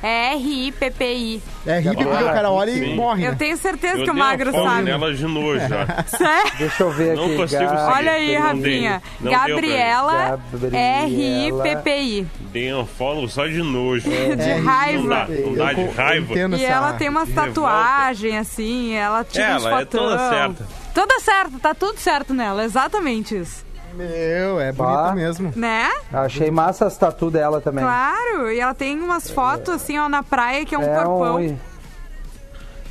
É 0.02 0.34
R-I-P-P-I. 0.34 1.42
É 1.68 1.80
hippie 1.80 1.96
porque 2.06 2.24
o 2.24 2.26
cara 2.28 2.50
olha 2.50 2.72
e 2.72 2.80
Sim. 2.80 2.96
morre, 2.96 3.26
Eu 3.26 3.32
né? 3.32 3.38
tenho 3.38 3.58
certeza 3.58 3.98
Eu 3.98 4.04
que 4.06 4.12
o 4.12 4.16
Magro 4.16 4.50
sabe. 4.52 4.84
nela 4.84 5.14
de 5.14 5.24
nojo 5.26 5.60
já. 5.68 5.86
Sério? 6.08 6.52
Deixa 6.58 6.84
eu 6.84 6.92
ver 6.92 7.16
Não 7.18 7.26
aqui. 7.26 7.36
consigo 7.36 7.62
Ga- 7.64 7.70
seguir. 7.78 7.98
Olha 7.98 8.12
aí, 8.14 8.34
Não 8.36 8.42
Rafinha. 8.42 8.62
dei. 8.62 8.90
Não 9.20 9.32
deu 9.32 9.32
pra 9.32 9.48
Gabriela 9.50 10.40
mim. 10.54 10.70
R-I-P-P-I. 10.78 12.28
Dei 12.52 12.74
um 12.74 12.86
follow 12.86 13.28
só 13.28 13.46
de 13.46 13.62
nojo. 13.62 14.10
De 14.10 14.42
É, 14.50 14.56
raiva. 14.60 15.02
Não 15.04 15.10
dá, 15.10 15.28
não 15.28 15.54
dá 15.56 15.74
de 15.74 15.82
Eu 15.82 15.92
raiva. 15.92 16.32
entendo 16.34 16.58
E 16.58 16.64
essa- 16.64 16.74
ela 16.74 16.94
tem 16.94 17.10
umas 17.10 17.28
revolta. 17.28 17.50
tatuagens, 17.50 18.36
assim, 18.36 18.94
ela 18.94 19.24
tira 19.24 19.58
uns 19.58 19.66
Ela 19.66 19.82
é 19.82 19.86
fotão. 19.86 20.00
toda 20.02 20.30
certa. 20.30 20.68
Toda 20.94 21.20
certa, 21.20 21.60
tá 21.60 21.74
tudo 21.76 21.98
certo 22.00 22.34
nela, 22.34 22.64
exatamente 22.64 23.36
isso. 23.38 23.66
Meu, 24.00 24.60
é 24.62 24.72
bonita 24.72 24.94
Bah. 25.04 25.14
mesmo. 25.14 25.52
Né? 25.56 25.90
Achei 26.14 26.50
massa 26.50 26.86
as 26.86 26.98
tatu 26.98 27.30
dela 27.30 27.60
também. 27.60 27.84
Claro, 27.84 28.50
e 28.52 28.60
ela 28.60 28.74
tem 28.74 28.98
umas 29.00 29.30
fotos, 29.30 29.74
assim, 29.76 29.98
ó, 30.00 30.08
na 30.08 30.24
praia, 30.24 30.66
que 30.66 30.74
é 30.74 30.78
um 30.78 30.84
É, 30.84 30.96
corpão. 30.96 31.36
um... 31.38 31.58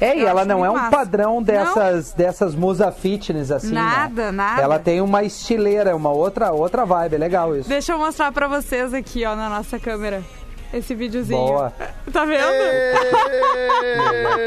é 0.00 0.16
e 0.16 0.20
Eu 0.20 0.28
ela 0.28 0.44
não 0.44 0.64
é 0.64 0.70
um 0.70 0.74
massa. 0.74 0.90
padrão 0.90 1.42
dessas, 1.42 2.12
dessas 2.12 2.54
musa 2.54 2.92
fitness, 2.92 3.50
assim. 3.50 3.72
né? 3.74 3.80
Nada, 3.80 4.30
nada. 4.32 4.60
Ela 4.62 4.78
tem 4.78 5.00
uma 5.00 5.22
estileira, 5.24 5.96
uma 5.96 6.10
outra, 6.10 6.52
outra 6.52 6.84
vibe, 6.84 7.14
é 7.14 7.18
legal 7.18 7.56
isso. 7.56 7.68
Deixa 7.68 7.92
eu 7.92 7.98
mostrar 7.98 8.30
pra 8.30 8.46
vocês 8.46 8.92
aqui, 8.92 9.24
ó, 9.24 9.34
na 9.34 9.48
nossa 9.48 9.78
câmera. 9.78 10.22
Esse 10.74 10.94
videozinho. 10.94 11.38
Boa. 11.46 11.72
Tá 12.12 12.24
vendo? 12.24 12.42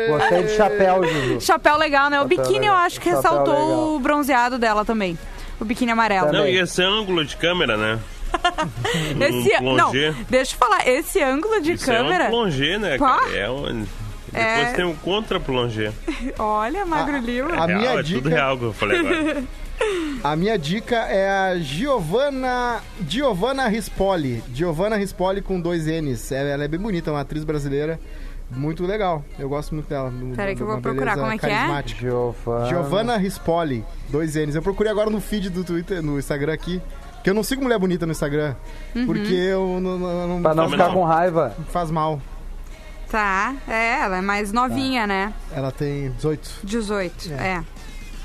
Gostei 0.10 0.44
de 0.44 0.50
chapéu, 0.56 1.04
Juju. 1.04 1.42
Chapéu 1.42 1.78
legal, 1.78 2.10
né? 2.10 2.20
O 2.20 2.24
Chapéu 2.24 2.38
biquíni 2.38 2.60
legal. 2.62 2.76
eu 2.76 2.82
acho 2.82 3.00
que 3.00 3.10
Chapéu 3.10 3.22
ressaltou 3.22 3.54
legal. 3.54 3.96
o 3.96 4.00
bronzeado 4.00 4.58
dela 4.58 4.84
também. 4.86 5.18
O 5.62 5.66
biquíni 5.66 5.92
amarelo. 5.92 6.32
Não, 6.34 6.48
e 6.48 6.58
esse 6.58 6.82
ângulo 6.84 7.24
de 7.24 7.38
câmera, 7.38 7.78
né? 7.78 8.00
Esse, 9.20 9.62
um 9.62 9.76
não, 9.76 9.92
plongé. 9.92 10.16
deixa 10.30 10.54
eu 10.56 10.58
falar, 10.58 10.88
esse 10.88 11.22
ângulo 11.22 11.62
de 11.62 11.74
Isso 11.74 11.86
câmera. 11.86 12.24
é 12.24 12.28
um 12.28 12.32
plongé, 12.32 12.78
né, 12.78 12.98
Pá. 12.98 13.20
É 13.34 13.50
um... 13.50 13.86
Depois 14.32 14.68
É. 14.70 14.74
tem 14.74 14.86
um 14.86 14.96
contra-plongé. 14.96 15.92
Olha, 16.40 16.86
Magro 16.86 17.18
Lima. 17.18 17.54
A 17.56 17.66
real, 17.66 17.80
minha 17.80 17.92
é 17.92 17.96
tudo 17.98 18.04
dica- 18.22 18.30
real 18.30 18.58
que 18.58 18.64
eu 18.64 18.74
falei 18.74 19.00
agora. 19.00 19.44
A 20.24 20.36
minha 20.36 20.58
dica 20.60 20.96
é 20.96 21.28
a 21.28 21.58
Giovanna, 21.58 22.82
Giovanna 23.10 23.68
Rispoli. 23.68 24.44
Giovanna 24.54 24.96
Rispoli 24.96 25.42
com 25.42 25.60
dois 25.60 25.88
N's. 25.88 26.32
Ela 26.32 26.50
ela 26.50 26.64
é 26.64 26.68
bem 26.68 26.80
bonita, 26.80 27.10
uma 27.12 27.22
atriz 27.22 27.44
brasileira. 27.44 28.00
Muito 28.54 28.86
legal. 28.86 29.24
Eu 29.40 29.48
gosto 29.50 29.74
muito 29.74 29.88
dela. 29.88 30.10
No- 30.12 30.36
Peraí 30.36 30.56
que 30.56 30.62
eu 30.62 30.68
vou 30.68 30.80
procurar. 30.82 31.16
beleza 31.16 31.22
Como 31.22 31.34
é 31.34 31.38
que 31.38 31.46
é? 31.46 31.50
carismática. 31.50 32.00
Giovana. 32.02 32.66
Giovanna 32.68 33.18
Rispoli, 33.18 33.86
dois 34.10 34.36
N's. 34.36 34.56
Eu 34.56 34.62
procurei 34.62 34.92
agora 34.92 35.10
no 35.10 35.22
feed 35.22 35.50
do 35.50 35.64
Twitter, 35.64 36.02
no 36.02 36.20
Instagram 36.20 36.54
aqui. 36.54 36.82
Que 37.24 37.30
eu 37.30 37.34
não 37.34 37.44
sigo 37.44 37.62
mulher 37.64 37.78
bonita 37.80 38.06
no 38.06 38.12
Instagram. 38.12 38.56
Uhum. 38.96 39.06
Porque 39.06 39.34
eu 39.34 39.80
não, 39.80 39.98
não, 39.98 40.28
não- 40.28 40.42
Pra 40.42 40.54
não 40.56 40.64
Também 40.66 40.72
ficar 40.80 40.88
não. 40.88 40.94
com 40.96 41.04
raiva. 41.04 41.56
faz 41.70 41.90
mal. 41.92 42.20
Tá, 43.10 43.54
é, 43.68 44.00
ela 44.04 44.18
é 44.18 44.22
mais 44.22 44.54
novinha, 44.54 45.06
né? 45.06 45.34
Ela 45.54 45.70
tem 45.72 46.12
18. 46.12 46.50
18, 46.64 47.34
é. 47.34 47.62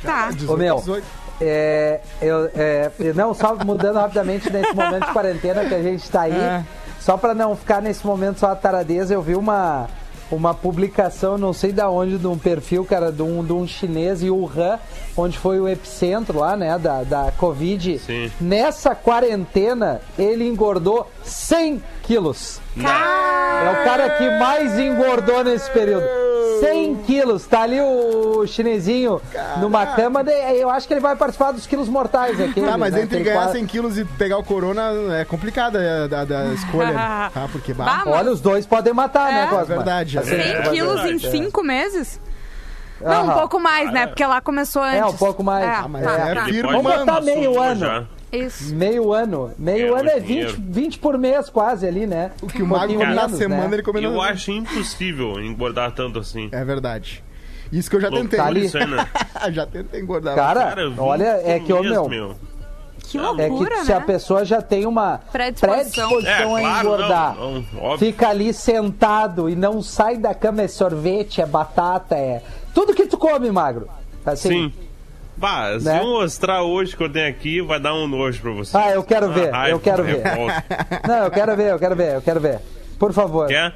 Tá. 0.03 0.31
18, 0.31 0.53
Ô, 0.53 0.57
meu, 0.57 0.77
18. 0.77 1.05
É, 1.41 2.01
eu, 2.23 2.51
é, 2.55 2.91
não, 3.15 3.35
só 3.35 3.55
mudando 3.57 3.97
rapidamente 3.97 4.49
nesse 4.51 4.73
momento 4.75 5.07
de 5.07 5.13
quarentena 5.13 5.65
que 5.65 5.75
a 5.75 5.83
gente 5.83 6.09
tá 6.09 6.23
aí. 6.23 6.33
É. 6.33 6.65
Só 7.01 7.17
pra 7.17 7.35
não 7.35 7.55
ficar 7.57 7.83
nesse 7.83 8.07
momento 8.07 8.39
só 8.39 8.53
a 8.53 8.57
taradeza, 8.57 9.13
eu 9.13 9.21
vi 9.21 9.35
uma, 9.35 9.89
uma 10.31 10.53
publicação, 10.55 11.39
não 11.39 11.53
sei 11.53 11.73
da 11.73 11.89
onde, 11.91 12.19
de 12.19 12.27
um 12.27 12.39
perfil, 12.39 12.85
cara, 12.85 13.13
de 13.13 13.23
um, 13.23 13.45
de 13.45 13.53
um 13.53 13.67
chinês 13.67 14.23
em 14.23 14.31
Wuhan, 14.31 14.79
onde 15.17 15.39
foi 15.39 15.61
o 15.61 15.69
epicentro 15.69 16.39
lá, 16.39 16.57
né, 16.57 16.79
da, 16.79 17.03
da 17.03 17.33
Covid. 17.37 17.99
Sim. 17.99 18.31
Nessa 18.41 18.95
quarentena, 18.95 20.01
ele 20.19 20.47
engordou 20.47 21.11
100 21.23 21.83
quilos. 22.03 22.61
É 22.77 23.71
o 23.71 23.85
cara 23.85 24.11
que 24.11 24.31
mais 24.39 24.79
engordou 24.79 25.45
nesse 25.45 25.71
período. 25.71 26.26
100 26.61 26.95
quilos. 27.07 27.47
Tá 27.47 27.63
ali 27.63 27.81
o 27.81 28.47
chinesinho 28.47 29.21
numa 29.61 29.87
cama. 29.87 30.23
de- 30.25 30.31
eu 30.33 30.71
acho 30.71 30.87
que 30.87 30.95
ele 30.95 31.01
vai 31.01 31.17
participar 31.17 31.53
dos 31.53 31.67
quilos 31.67 31.89
mortais 31.89 32.41
aqui. 32.41 32.61
Tá, 32.61 32.77
mas 32.79 32.93
né, 32.95 33.03
entre 33.03 33.21
ganhar 33.23 33.39
quase- 33.43 33.53
100 33.59 33.67
quilos 33.67 33.99
e 33.99 34.05
pegar 34.05 34.39
o 34.39 34.45
corona 34.45 34.93
é 35.19 35.25
complicada 35.25 36.05
a, 36.05 36.07
da- 36.07 36.25
da 36.25 36.45
escolha. 36.55 36.93
tá? 37.33 37.49
Porque 37.53 37.73
bah, 37.75 37.85
Bah, 37.85 38.03
Olha, 38.07 38.31
os 38.31 38.41
dois 38.41 38.67
podem 38.67 38.93
matar, 38.93 39.33
né, 39.33 39.43
É. 39.45 39.47
Cosma? 39.47 39.75
É 39.75 39.77
verdade, 39.77 40.17
é 40.17 40.21
Assim, 40.21 40.31
verdade. 40.31 40.53
100 40.53 40.61
vai- 40.63 40.71
quilos 40.75 41.01
em 41.01 41.17
verdade, 41.19 41.31
5 41.31 41.63
meses? 41.63 42.21
Não, 43.01 43.11
um 43.11 43.31
Aham. 43.31 43.39
pouco 43.41 43.61
mais, 43.61 43.93
né? 43.93 44.07
Porque 44.07 44.25
lá 44.25 44.41
começou 44.41 44.83
antes. 44.83 45.01
É, 45.01 45.05
um 45.05 45.13
pouco 45.13 45.45
mais. 45.45 45.65
É, 45.67 45.69
Ah, 45.69 45.87
mas 45.89 46.03
tá, 46.03 46.13
é 46.31 46.35
tá. 46.35 46.45
Vamos 46.63 46.83
botar 46.83 47.21
meio 47.21 47.61
ano. 47.61 47.81
já. 47.81 48.05
Isso. 48.39 48.75
Meio 48.75 49.13
ano. 49.13 49.53
Meio 49.59 49.97
É, 49.97 50.01
ano 50.01 50.09
é 50.09 50.13
muito 50.15 50.27
20, 50.27 50.27
dinheiro. 50.27 50.57
20 50.59 50.99
por 50.99 51.19
mês, 51.19 51.49
quase 51.49 51.87
ali, 51.87 52.07
né? 52.07 52.33
O 52.43 52.47
que 52.47 52.63
o 52.63 52.65
Um 52.65 52.69
Mago 52.69 52.95
come 52.95 53.15
na 53.15 53.29
semana, 53.29 53.69
né? 53.69 53.75
ele 53.77 53.83
come 53.83 54.03
Eu 54.03 54.13
na... 54.13 54.23
acho 54.25 54.51
impossível 54.51 55.41
engordar 55.41 55.93
tanto 55.93 56.19
assim. 56.19 56.49
É 56.53 56.65
verdade. 56.65 57.23
Isso 57.73 57.91
que 57.91 57.97
eu 57.97 58.01
já 58.01 58.11
tentei. 58.11 58.39
Tá 58.39 58.47
ali. 58.47 58.63
Né? 58.63 59.09
já 59.53 59.67
tentei 59.67 60.01
engordar. 60.01 60.35
Cara, 60.37 60.61
Cara, 60.65 60.93
olha, 60.99 61.41
é 61.45 61.59
que, 61.59 61.73
ô, 61.73 61.83
mesmo, 61.83 62.09
meu, 62.09 62.37
Que 63.09 63.19
é 63.19 63.21
loucura, 63.21 63.77
que 63.77 63.85
se 63.85 63.91
né? 63.91 63.97
a 63.97 64.01
pessoa 64.01 64.45
já 64.45 64.63
tem 64.63 64.87
uma 64.87 65.19
Predisposição. 65.33 66.09
predisposição 66.09 66.59
É, 66.59 66.65
a 66.67 66.71
claro, 66.71 66.87
engordar, 66.87 67.37
não, 67.37 67.65
não, 67.73 67.99
fica 67.99 68.29
ali 68.29 68.53
sentado 68.53 69.49
e 69.51 69.57
não 69.57 69.83
sai 69.83 70.17
da 70.17 70.33
cama, 70.35 70.63
é 70.63 70.69
sorvete, 70.69 71.41
é 71.41 71.47
batata, 71.47 72.15
é 72.15 72.41
tudo 72.75 72.95
que 72.95 73.07
tu 73.07 73.17
come, 73.19 73.51
magro. 73.51 73.89
Assim, 74.25 74.49
Sim. 74.49 74.73
Bah, 75.37 75.79
se 75.79 75.85
Né? 75.85 76.01
eu 76.01 76.07
mostrar 76.07 76.63
hoje 76.63 76.97
que 76.97 77.03
eu 77.03 77.11
tenho 77.13 77.29
aqui, 77.29 77.61
vai 77.61 77.79
dar 77.79 77.95
um 77.95 78.07
nojo 78.07 78.41
pra 78.41 78.51
você. 78.53 78.77
Ah, 78.77 78.91
eu 78.93 79.03
quero 79.03 79.31
ver, 79.33 79.49
Uma 79.51 79.59
raiva, 79.59 79.77
eu 79.77 79.81
quero 79.81 80.03
ver. 80.05 80.23
revolta. 80.23 80.65
Não, 81.07 81.17
eu 81.25 81.31
quero 81.31 81.57
ver, 81.57 81.71
eu 81.73 81.79
quero 81.79 81.97
ver, 81.97 82.15
eu 82.15 82.23
quero 82.23 82.41
ver. 82.41 82.59
Por 82.99 83.13
favor, 83.13 83.47
Quer? 83.49 83.75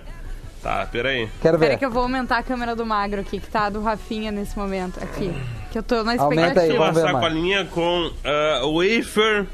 Tá, 0.62 0.86
peraí. 0.90 1.28
quero 1.40 1.58
Peraí 1.58 1.74
ver. 1.74 1.78
que 1.78 1.84
eu 1.86 1.90
vou 1.90 2.02
aumentar 2.02 2.38
a 2.38 2.42
câmera 2.42 2.74
do 2.76 2.84
Magro 2.84 3.20
aqui, 3.20 3.40
que 3.40 3.48
tá 3.50 3.66
a 3.66 3.70
do 3.70 3.80
Rafinha 3.82 4.30
nesse 4.30 4.58
momento. 4.58 5.02
Aqui. 5.02 5.32
Que 5.70 5.78
eu 5.78 5.82
tô 5.82 6.02
na 6.02 6.12
Aumenta 6.20 6.42
aí, 6.42 6.68
expectativa. 6.68 6.74
Uma 6.84 6.92
vamos 6.92 7.02
ver, 7.02 7.12
sacolinha 7.12 7.64
com 7.66 8.10
ah, 8.24 8.60
wafer 8.66 9.46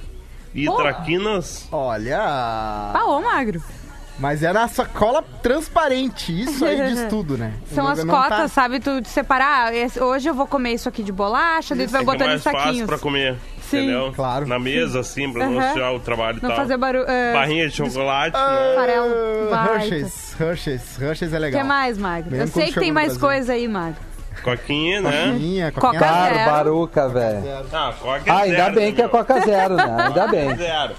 e 0.54 0.68
Oh. 0.68 0.76
traquinas. 0.76 1.68
Olha. 1.70 2.18
Ah, 2.20 3.04
ô, 3.06 3.20
Magro. 3.20 3.62
Mas 4.18 4.42
é 4.42 4.50
na 4.52 4.66
sacola 4.66 5.22
transparente. 5.42 6.32
Isso 6.42 6.64
aí 6.64 6.80
diz 6.88 7.04
tudo, 7.10 7.36
né? 7.36 7.52
São 7.74 7.86
as 7.86 8.02
cotas, 8.02 8.28
tá- 8.38 8.48
sabe? 8.48 8.80
Tu 8.80 9.00
de 9.02 9.08
separar. 9.08 9.66
ah, 9.68 9.74
esse- 9.76 10.00
hoje 10.00 10.28
eu 10.28 10.34
vou 10.34 10.46
comer 10.46 10.72
isso 10.72 10.88
aqui 10.88 11.02
de 11.02 11.12
bolacha, 11.12 11.74
daí 11.74 11.86
tu 11.86 11.90
vai 11.92 12.00
É 12.00 12.02
é 12.02 12.06
botando 12.06 12.22
em 12.22 12.28
mais 12.30 12.42
fácil 12.42 12.60
saquinhos. 12.60 12.86
pra 12.86 12.98
comer. 12.98 13.36
Sim. 13.68 13.78
Entendeu? 13.78 14.12
Claro. 14.14 14.46
Na 14.46 14.58
mesa, 14.58 15.00
assim, 15.00 15.30
pra 15.32 15.46
não 15.48 15.60
sujar 15.72 15.92
o 15.92 16.00
trabalho 16.00 16.38
e 16.38 16.42
Não 16.42 16.48
tal. 16.50 16.58
fazer 16.58 16.76
barulho. 16.76 17.04
é, 17.08 17.32
Barrinha 17.34 17.68
de 17.68 17.74
chocolate, 17.76 18.36
Ah, 18.36 18.50
né? 18.70 18.74
Farelo. 18.76 19.74
Hershey's, 19.74 20.40
Hershey's, 20.40 20.98
Hershey's 21.02 21.32
é 21.32 21.36
O 21.36 21.40
legal. 21.40 21.60
que 21.62 21.66
mais, 21.66 21.98
Magro? 21.98 22.30
Mesmo 22.30 22.44
Eu 22.44 22.48
sei 22.48 22.72
que 22.72 22.78
tem 22.80 22.92
mais 22.92 23.08
Brasil. 23.18 23.28
coisa 23.28 23.52
aí, 23.54 23.66
Magro. 23.68 23.96
Coquinha, 24.42 25.00
né? 25.02 25.32
Coquinha, 25.32 25.72
Coca 25.72 25.86
coquinha. 25.88 26.10
zero. 26.10 26.34
Barbaruca, 26.36 27.08
velho. 27.08 27.44
Ah, 27.72 27.94
coca 28.00 28.22
é 28.24 28.30
Ah, 28.30 28.38
ainda 28.38 28.56
zero, 28.56 28.74
bem 28.76 28.94
que 28.94 29.00
é 29.00 29.04
meu. 29.04 29.10
Coca 29.10 29.40
Zero, 29.40 29.74
né? 29.76 29.96
Ainda 30.06 30.26
bem. 30.28 30.56
Zero. 30.56 30.94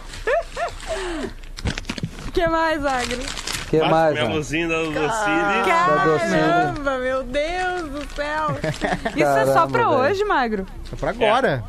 O 2.38 2.39
que 2.39 2.47
mais, 2.50 2.80
Magro? 2.80 3.17
O 3.19 3.69
que 3.69 3.80
mais, 3.82 4.13
minha 4.13 4.30
luzinha 4.30 4.67
da 4.67 4.76
Docile. 4.84 5.65
Caramba, 5.65 6.97
meu 7.00 7.23
Deus 7.23 7.82
do 7.89 8.15
céu. 8.15 8.60
Isso 9.15 9.23
é 9.26 9.45
só 9.47 9.54
Caramba, 9.54 9.67
pra 9.69 9.89
velho. 9.89 10.00
hoje, 10.02 10.23
Magro? 10.23 10.67
É 10.93 10.95
pra 10.95 11.10
agora. 11.10 11.63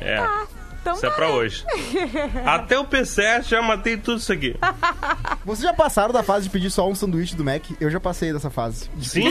É, 0.00 0.16
Então 0.84 0.92
isso 0.96 1.06
é 1.06 1.08
tá. 1.08 1.14
pra 1.16 1.30
hoje. 1.30 1.64
Até 2.44 2.78
o 2.78 2.84
P7 2.84 3.44
já 3.44 3.62
matei 3.62 3.96
tudo 3.96 4.18
isso 4.18 4.30
aqui. 4.30 4.54
Vocês 5.46 5.62
já 5.62 5.72
passaram 5.72 6.12
da 6.12 6.22
fase 6.22 6.44
de 6.44 6.50
pedir 6.50 6.70
só 6.70 6.86
um 6.86 6.94
sanduíche 6.94 7.34
do 7.34 7.42
Mac? 7.42 7.62
Eu 7.80 7.90
já 7.90 7.98
passei 7.98 8.34
dessa 8.34 8.50
fase. 8.50 8.90
Sim, 9.00 9.24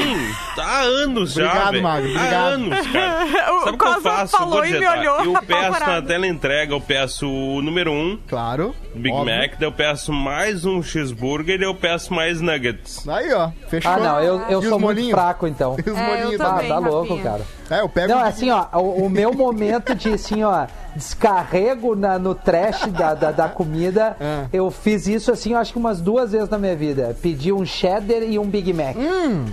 há 0.57 0.79
anos 0.81 1.33
já. 1.33 1.45
Obrigado, 1.45 1.71
velho. 1.71 1.83
Magro, 1.83 2.07
Há 2.09 2.15
obrigado. 2.15 2.47
anos, 2.53 2.87
cara. 2.87 3.27
Sabe 3.63 3.69
o 3.71 3.77
que 3.77 3.85
eu 3.85 4.01
faço? 4.01 4.37
falou 4.37 4.53
Vou 4.53 4.65
e 4.65 4.71
me 4.73 4.81
tá? 4.85 4.91
olhou 4.99 5.23
Eu 5.25 5.41
peço 5.45 5.79
na 5.79 6.01
tela 6.01 6.25
entrega, 6.27 6.73
eu 6.73 6.81
peço 6.81 7.27
o 7.29 7.61
número 7.61 7.91
1 7.91 7.93
um, 7.95 8.19
Claro. 8.27 8.75
Big 8.95 9.15
óbvio. 9.15 9.35
Mac, 9.37 9.51
daí 9.59 9.67
eu 9.67 9.71
peço 9.71 10.11
mais 10.11 10.65
um 10.65 10.81
cheeseburger 10.81 11.59
e 11.61 11.63
eu 11.63 11.75
peço 11.75 12.11
mais 12.13 12.41
nuggets. 12.41 13.07
Aí, 13.07 13.31
ó. 13.31 13.51
Fechou. 13.69 13.91
Ah, 13.91 13.97
não, 13.97 14.19
eu, 14.19 14.41
eu 14.49 14.61
sou 14.63 14.79
muito 14.79 15.07
fraco, 15.11 15.45
então. 15.47 15.77
E 15.85 15.89
os 15.89 15.97
É, 15.97 16.01
eu 16.01 16.05
molinhos 16.23 16.41
Ah, 16.41 16.63
tá 16.67 16.77
louco, 16.79 17.19
cara. 17.21 17.41
É, 17.69 17.79
eu 17.81 17.89
pego. 17.89 18.07
Não, 18.09 18.19
assim, 18.19 18.49
ó, 18.49 18.65
o, 18.73 19.05
o 19.05 19.09
meu 19.09 19.33
momento 19.33 19.93
de, 19.95 20.09
assim, 20.13 20.43
ó, 20.43 20.65
descarrego 20.95 21.95
na, 21.95 22.17
no 22.19 22.33
trash 22.35 22.85
da, 22.87 23.13
da, 23.13 23.31
da 23.31 23.49
comida, 23.49 24.15
Ah. 24.23 24.45
eu 24.53 24.69
fiz 24.71 25.07
isso, 25.07 25.31
assim, 25.31 25.53
eu 25.53 25.57
acho 25.57 25.73
que 25.73 25.77
umas 25.79 25.99
duas 25.99 26.31
vezes 26.31 26.49
na 26.49 26.57
minha 26.57 26.75
vida. 26.75 27.15
Pedi 27.21 27.51
um 27.51 27.65
cheddar 27.65 28.23
e 28.23 28.37
um 28.39 28.45
Big 28.45 28.71
Mac. 28.73 28.95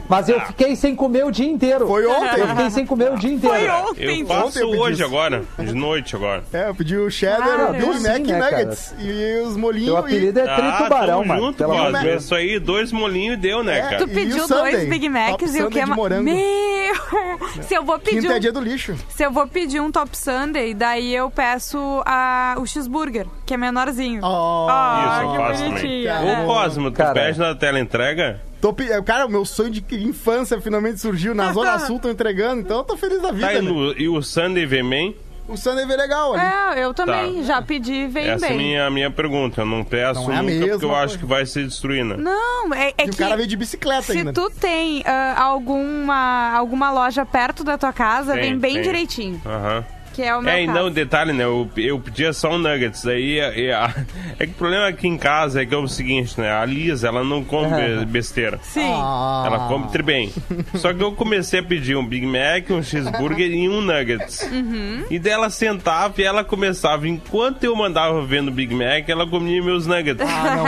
Mas 0.09 0.29
eu 0.29 0.41
fiquei 0.43 0.77
sem 0.77 0.95
comer 0.95 1.25
o 1.25 1.31
dia 1.31 1.49
inteiro. 1.51 1.85
Hum. 1.85 1.89
Foi 1.89 2.07
ontem. 2.07 2.41
Eu 2.41 2.49
fiquei 2.49 2.71
sem 2.71 2.87
comer 2.87 3.13
o 3.13 3.17
dia 3.17 3.33
inteiro. 3.33 3.57
Foi 3.57 3.69
ontem. 3.69 4.21
Eu 4.21 4.27
faço 4.27 4.47
Ontem 4.47 4.61
eu 4.63 4.69
hoje 4.81 4.95
isso. 4.95 5.05
agora, 5.05 5.43
de 5.59 5.73
noite 5.75 6.15
agora. 6.17 6.43
É, 6.53 6.69
eu 6.69 6.75
pedi 6.75 6.97
o 6.97 7.11
cheddar, 7.11 7.71
o 7.71 7.73
Big 7.73 7.97
sim, 7.99 8.03
Mac 8.09 8.19
e 8.19 8.33
né, 8.33 8.39
cara? 8.39 8.59
nuggets. 8.65 8.95
E 9.01 9.43
os 9.47 9.57
molinhos. 9.57 9.87
Teu 9.87 9.97
apelido 9.97 10.41
é 10.41 10.43
Ah, 10.49 10.57
Tritubarão, 10.57 11.19
tamo 11.19 11.25
mano. 11.27 11.41
junto, 11.43 11.57
Pelo 11.57 11.73
amor 11.73 11.93
de. 11.99 12.05
Deus. 12.05 12.25
Isso 12.25 12.35
aí, 12.35 12.59
dois 12.59 12.93
molinhos 12.93 13.35
e 13.39 13.41
deu, 13.41 13.65
né, 13.65 13.79
É, 13.79 13.83
cara? 13.83 13.99
Tu 13.99 14.05
E 14.05 14.15
pediu 14.15 14.47
dois 14.47 14.89
Big 14.89 15.09
Macs 15.09 15.53
Top 15.53 15.57
e 15.59 15.63
o 15.63 15.71
que 15.71 15.85
morango. 15.87 16.25
Meu! 16.25 16.70
Se 17.63 17.75
eu 17.75 17.85
vou 17.85 17.97
E 17.97 18.01
pedir 18.01 18.21
quinta 18.23 18.35
é 18.35 18.37
um, 18.37 18.41
dia 18.41 18.53
do 18.53 18.61
lixo. 18.61 18.95
se 19.09 19.23
eu 19.25 19.31
vou 19.31 19.47
pedir 19.49 19.81
um 19.81 19.91
Top 19.91 20.17
Sunday, 20.17 20.75
daí 20.75 21.15
eu 21.15 21.31
peço 21.31 21.79
a, 22.07 22.55
o 22.59 22.67
cheeseburger, 22.67 23.27
que 23.45 23.55
é 23.55 23.57
menorzinho. 23.57 24.21
Oh. 24.23 24.67
Ah, 24.71 25.03
Isso 25.05 25.25
eu 25.25 25.31
que 25.33 25.37
faço 25.39 25.65
bonitinho. 25.65 26.09
também. 26.13 26.35
É. 26.35 26.41
Ô, 26.43 26.47
Cosmo, 26.47 26.91
tu 26.91 26.97
Cara. 26.97 27.15
pede 27.15 27.39
na 27.39 27.55
tela 27.55 27.81
entrega? 27.81 28.41
Tô 28.61 28.75
é, 28.81 29.01
Cara, 29.03 29.27
o 29.27 29.31
meu 29.31 29.45
sonho 29.45 29.71
de 29.71 29.83
infância 30.05 30.61
finalmente 30.61 31.01
surgiu. 31.01 31.35
Na 31.35 31.53
Zona 31.53 31.79
Sul 31.87 31.99
tô 31.99 32.11
entregando, 32.11 32.61
então 32.61 32.79
eu 32.79 32.85
tô 32.85 32.97
feliz 32.97 33.21
da 33.23 33.33
vida. 33.33 33.47
Tá, 33.47 33.55
e, 33.55 33.63
né? 33.63 33.71
no- 33.71 33.93
e 33.99 34.09
o 34.09 34.23
Sunday 34.23 34.67
V-Man? 34.67 35.15
O 35.51 35.57
Sunday 35.57 35.85
veio 35.85 35.99
legal 35.99 36.35
ali. 36.35 36.43
É, 36.79 36.85
eu 36.85 36.95
também. 36.95 37.37
Tá. 37.39 37.43
Já 37.43 37.63
pedi 37.63 37.93
e 37.93 38.07
veio 38.07 38.31
Essa 38.31 38.47
é 38.47 38.49
a 38.49 38.51
bem. 38.51 38.59
minha, 38.59 38.87
a 38.87 38.91
minha 38.91 39.11
pergunta. 39.11 39.63
Eu 39.63 39.67
não 39.67 39.83
peço 39.83 40.21
Não 40.23 40.33
é 40.33 40.43
nunca 40.43 40.69
porque 40.69 40.85
eu 40.85 40.95
acho 40.95 41.01
coisa. 41.07 41.19
que 41.19 41.25
vai 41.27 41.45
ser 41.47 41.65
destruída. 41.67 42.17
Não, 42.17 42.73
é, 42.73 42.93
é 42.97 43.07
E 43.07 43.09
o 43.09 43.11
que 43.11 43.17
cara 43.19 43.37
veio 43.37 43.49
de 43.49 43.57
bicicleta 43.57 44.13
se 44.13 44.19
ainda. 44.19 44.33
tu 44.33 44.49
tem 44.51 45.03
ah, 45.05 45.35
alguma, 45.43 46.53
alguma 46.57 46.91
loja 46.93 47.27
perto 47.27 47.65
da 47.65 47.77
tua 47.77 47.93
casa, 47.93 48.33
Tem, 48.35 48.43
vem 48.43 48.59
bem 48.59 48.75
tem. 48.75 48.83
direitinho. 48.83 49.41
Aham. 49.45 49.85
Que 50.15 50.23
é 50.23 50.35
o 50.37 50.43
meu 50.43 50.53
É, 50.53 50.63
e 50.63 50.67
caso. 50.67 50.79
não, 50.79 50.91
detalhe, 50.91 51.33
né? 51.33 51.45
Eu, 51.45 51.71
eu 51.77 51.99
pedia 52.01 52.33
só 52.33 52.51
um 52.51 52.59
nuggets. 52.59 53.05
Daí, 53.05 53.39
é, 53.39 53.67
é, 53.71 53.71
é 54.39 54.47
que 54.47 54.53
o 54.53 54.55
problema 54.57 54.89
aqui 54.89 55.07
em 55.07 55.17
casa 55.17 55.63
é 55.63 55.67
que 55.67 55.75
é 55.75 55.79
o 55.79 55.87
seguinte, 55.89 56.41
né? 56.41 56.51
A 56.51 56.65
Liz, 56.65 57.05
ela 57.05 57.23
não 57.25 57.45
come 57.45 57.69
be- 57.71 58.05
besteira. 58.07 58.59
Sim. 58.63 58.91
Ah. 58.93 59.45
Ela 59.47 59.69
come 59.69 59.89
tri 59.89 60.03
bem. 60.03 60.33
Só 60.75 60.93
que 60.93 61.03
eu 61.03 61.13
comecei 61.13 61.61
a 61.61 61.63
pedir 61.63 61.97
um 61.97 62.05
Big 62.07 62.27
Mac, 62.27 62.71
um 62.71 62.83
cheeseburger 62.83 63.51
e 63.51 63.69
um 63.69 63.81
nuggets. 63.81 64.43
Uhum. 64.51 65.05
E 65.11 65.19
daí 65.19 65.33
ela 65.33 65.51
sentava 65.51 66.15
e 66.21 66.25
ela 66.25 66.43
começava, 66.45 67.07
enquanto 67.07 67.65
eu 67.65 67.75
mandava 67.77 68.21
vendo 68.25 68.49
o 68.49 68.53
Big 68.53 68.75
Mac, 68.75 69.09
ela 69.09 69.27
comia 69.27 69.63
meus 69.63 69.87
nuggets. 69.87 70.27
Ah, 70.29 70.57
não 70.57 70.65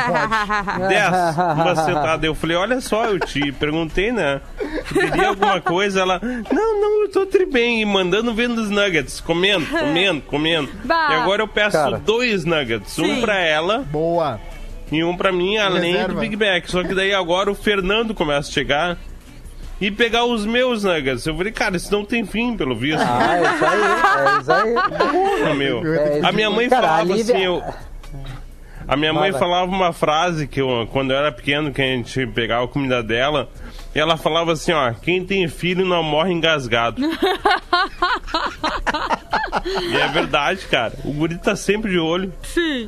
pode. 0.76 0.88
Dez, 0.88 1.37
uma 1.57 1.76
sentada. 1.76 2.26
Eu 2.26 2.35
falei, 2.35 2.57
olha 2.57 2.81
só, 2.81 3.07
eu 3.07 3.18
te 3.18 3.50
perguntei, 3.52 4.12
né? 4.12 4.40
Tu 4.88 4.94
queria 4.94 5.28
alguma 5.28 5.61
coisa? 5.61 6.00
Ela, 6.00 6.20
não, 6.22 6.81
não, 6.81 7.02
eu 7.02 7.11
tô 7.11 7.26
tri 7.26 7.44
bem. 7.46 7.81
E 7.83 7.85
mandando 7.85 8.33
vendo 8.35 8.59
os 8.61 8.70
nuggets, 8.70 9.20
comendo, 9.35 9.66
comendo, 9.71 10.23
comendo. 10.23 10.68
Bah. 10.85 11.09
E 11.11 11.14
agora 11.14 11.42
eu 11.42 11.49
peço 11.49 11.77
Cara. 11.77 11.99
dois 11.99 12.45
nuggets. 12.45 12.92
Sim. 12.92 13.05
Um 13.18 13.21
pra 13.21 13.38
ela 13.38 13.79
Boa. 13.90 14.40
e 14.90 15.03
um 15.03 15.16
pra 15.16 15.33
mim, 15.33 15.57
além 15.57 15.92
Reserva. 15.92 16.14
do 16.14 16.21
Big 16.21 16.37
Mac. 16.37 16.66
Só 16.68 16.83
que 16.83 16.95
daí 16.95 17.14
agora 17.14 17.51
o 17.51 17.55
Fernando 17.55 18.14
começa 18.14 18.49
a 18.49 18.53
chegar 18.53 18.99
e 19.81 19.90
pegar 19.90 20.25
os 20.25 20.47
meus 20.47 20.85
nuggets. 20.85 21.27
Eu 21.27 21.37
falei, 21.37 21.51
cara, 21.53 21.77
isso 21.77 21.90
não 21.92 22.05
tem 22.05 22.25
fim, 22.25 22.57
pelo 22.57 22.77
visto. 22.77 23.01
Ah, 23.03 23.37
é 23.37 23.42
isso 23.42 23.64
aí, 23.64 23.83
é 23.83 24.40
isso 24.40 24.53
aí. 24.53 24.75
Porra, 25.11 25.55
meu. 25.55 25.95
É, 25.95 26.21
A 26.23 26.31
minha 26.33 26.51
mãe 26.51 26.68
cara, 26.68 26.83
falava 26.87 27.01
a 27.12 27.16
Lívia- 27.16 27.35
assim, 27.35 27.45
eu... 27.45 27.62
A 28.87 28.97
minha 28.97 29.12
mãe 29.12 29.31
vai. 29.31 29.40
falava 29.40 29.71
uma 29.71 29.92
frase 29.92 30.47
que 30.47 30.61
eu, 30.61 30.87
quando 30.92 31.12
eu 31.12 31.16
era 31.16 31.31
pequeno, 31.33 31.73
que 31.73 31.81
a 31.81 31.85
gente 31.87 32.27
pegava 32.29 32.64
a 32.64 32.68
comida 32.68 33.03
dela, 33.03 33.49
e 33.95 33.99
ela 33.99 34.16
falava 34.16 34.53
assim, 34.53 34.73
ó, 34.73 34.92
quem 34.92 35.25
tem 35.25 35.47
filho 35.49 35.85
não 35.85 36.03
morre 36.03 36.33
engasgado. 36.33 37.01
e 39.83 39.97
é 39.97 40.09
verdade, 40.09 40.66
cara. 40.66 40.92
O 41.05 41.12
guri 41.12 41.37
tá 41.38 41.55
sempre 41.57 41.90
de 41.90 41.99
olho. 41.99 42.33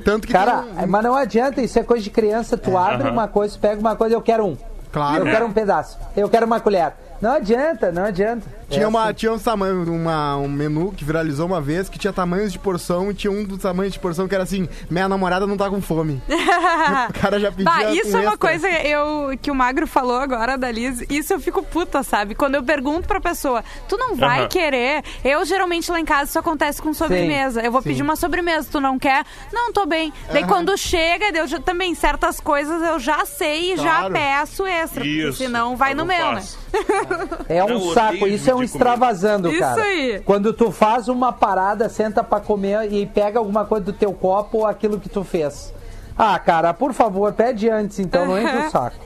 Tanto 0.05 0.27
que 0.27 0.33
Cara, 0.33 0.63
tem 0.63 0.87
mas 0.87 1.03
não 1.03 1.15
adianta, 1.15 1.61
isso 1.63 1.79
é 1.79 1.83
coisa 1.83 2.03
de 2.03 2.11
criança. 2.11 2.57
Tu 2.57 2.77
abre 2.77 3.05
Aham. 3.09 3.13
uma 3.13 3.29
coisa, 3.29 3.59
pega 3.59 3.81
uma 3.81 3.97
coisa, 3.97 4.15
eu 4.15 4.23
quero 4.23 4.45
um. 4.47 4.57
Claro. 4.93 5.27
Eu 5.27 5.31
quero 5.33 5.47
um 5.47 5.53
pedaço. 5.53 5.99
Eu 6.17 6.29
quero 6.29 6.47
uma 6.47 6.61
colher. 6.61 6.93
Não 7.25 7.33
adianta, 7.33 7.91
não 7.91 8.05
adianta. 8.05 8.47
Tinha, 8.69 8.85
É 8.85 8.87
uma, 8.87 9.05
assim. 9.05 9.15
tinha 9.15 9.33
um 9.33 9.39
tamanho, 9.39 9.91
uma, 9.91 10.37
um 10.37 10.47
menu 10.47 10.93
que 10.95 11.05
viralizou 11.07 11.47
uma 11.47 11.59
vez 11.59 11.89
que 11.89 11.99
tinha 11.99 12.13
tamanhos 12.13 12.53
de 12.53 12.59
porção 12.59 13.11
e 13.11 13.15
tinha 13.15 13.31
um 13.31 13.43
dos 13.45 13.63
tamanhos 13.63 13.95
de 13.95 13.99
porção 13.99 14.29
que 14.29 14.35
era 14.35 14.45
assim: 14.45 14.69
minha 14.91 15.09
namorada 15.09 15.47
não 15.47 15.57
tá 15.57 15.71
com 15.71 15.81
fome. 15.81 16.21
o 16.29 17.13
cara 17.19 17.41
já 17.41 17.51
pedia. 17.51 17.65
Bah, 17.65 17.85
isso 17.95 18.11
com 18.11 18.19
é 18.19 18.21
uma 18.21 18.33
extra. 18.33 18.37
coisa 18.37 18.69
eu, 18.69 19.39
que 19.41 19.51
o 19.51 19.55
Magro 19.55 19.87
falou 19.87 20.19
agora 20.19 20.59
da 20.59 20.71
Liz. 20.71 21.03
Isso 21.09 21.33
eu 21.33 21.41
fico 21.41 21.63
puta, 21.63 22.03
sabe? 22.03 22.35
Quando 22.35 22.57
eu 22.57 22.63
pergunto 22.63 23.09
pra 23.09 23.19
pessoa, 23.23 23.65
tu 23.89 23.97
não 23.97 24.15
vai 24.17 24.47
querer? 24.47 25.03
Eu, 25.25 25.43
geralmente, 25.47 25.91
lá 25.91 25.99
em 25.99 26.05
casa, 26.05 26.25
isso 26.25 26.39
acontece 26.39 26.83
com 26.83 26.93
sobremesa. 26.93 27.63
eu 27.63 27.73
vou 27.73 27.81
pedir 27.83 28.03
uma 28.03 28.17
sobremesa, 28.17 28.69
tu 28.71 28.83
não 28.83 28.99
quer? 28.99 29.25
Não, 29.51 29.73
tô 29.73 29.87
bem. 29.87 30.13
Daí 30.31 30.45
quando 30.45 30.77
chega, 30.77 31.27
eu 31.35 31.47
já, 31.47 31.59
também, 31.59 31.95
certas 31.95 32.39
coisas 32.39 32.83
eu 32.83 32.99
já 32.99 33.25
sei 33.25 33.73
e 33.73 33.77
já 33.79 34.01
Claro. 34.01 34.13
peço 34.13 34.67
extra. 34.67 35.01
porque 35.01 35.09
Isso. 35.29 35.39
senão 35.39 35.75
vai 35.75 35.93
eu 35.93 35.97
no 35.97 36.05
meu, 36.05 36.17
faço. 36.19 36.59
né? 36.59 36.75
É 37.48 37.62
um 37.64 37.68
Eu 37.68 37.81
saco, 37.92 38.16
odeio 38.16 38.29
isso 38.35 38.50
é 38.50 38.55
um 38.55 38.62
extravasando, 38.62 39.50
Isso 39.50 39.61
cara. 39.61 39.83
aí. 39.83 40.22
Quando 40.24 40.53
tu 40.53 40.70
faz 40.70 41.09
uma 41.09 41.33
parada, 41.33 41.88
senta 41.88 42.22
pra 42.24 42.40
comer 42.40 42.92
e 42.92 43.07
pega 43.07 43.38
alguma 43.38 43.64
coisa 43.64 43.85
do 43.85 43.92
teu 43.92 44.12
copo 44.12 44.59
ou 44.59 44.66
aquilo 44.66 44.98
que 45.00 45.09
tu 45.09 45.22
fez. 45.24 45.72
Ah, 46.16 46.38
cara, 46.38 46.72
por 46.72 46.92
favor, 46.92 47.33
pede 47.33 47.68
antes, 47.68 47.98
então, 47.98 48.24
não 48.27 48.38
entra 48.38 48.66
o 48.66 48.70
saco. 48.72 48.96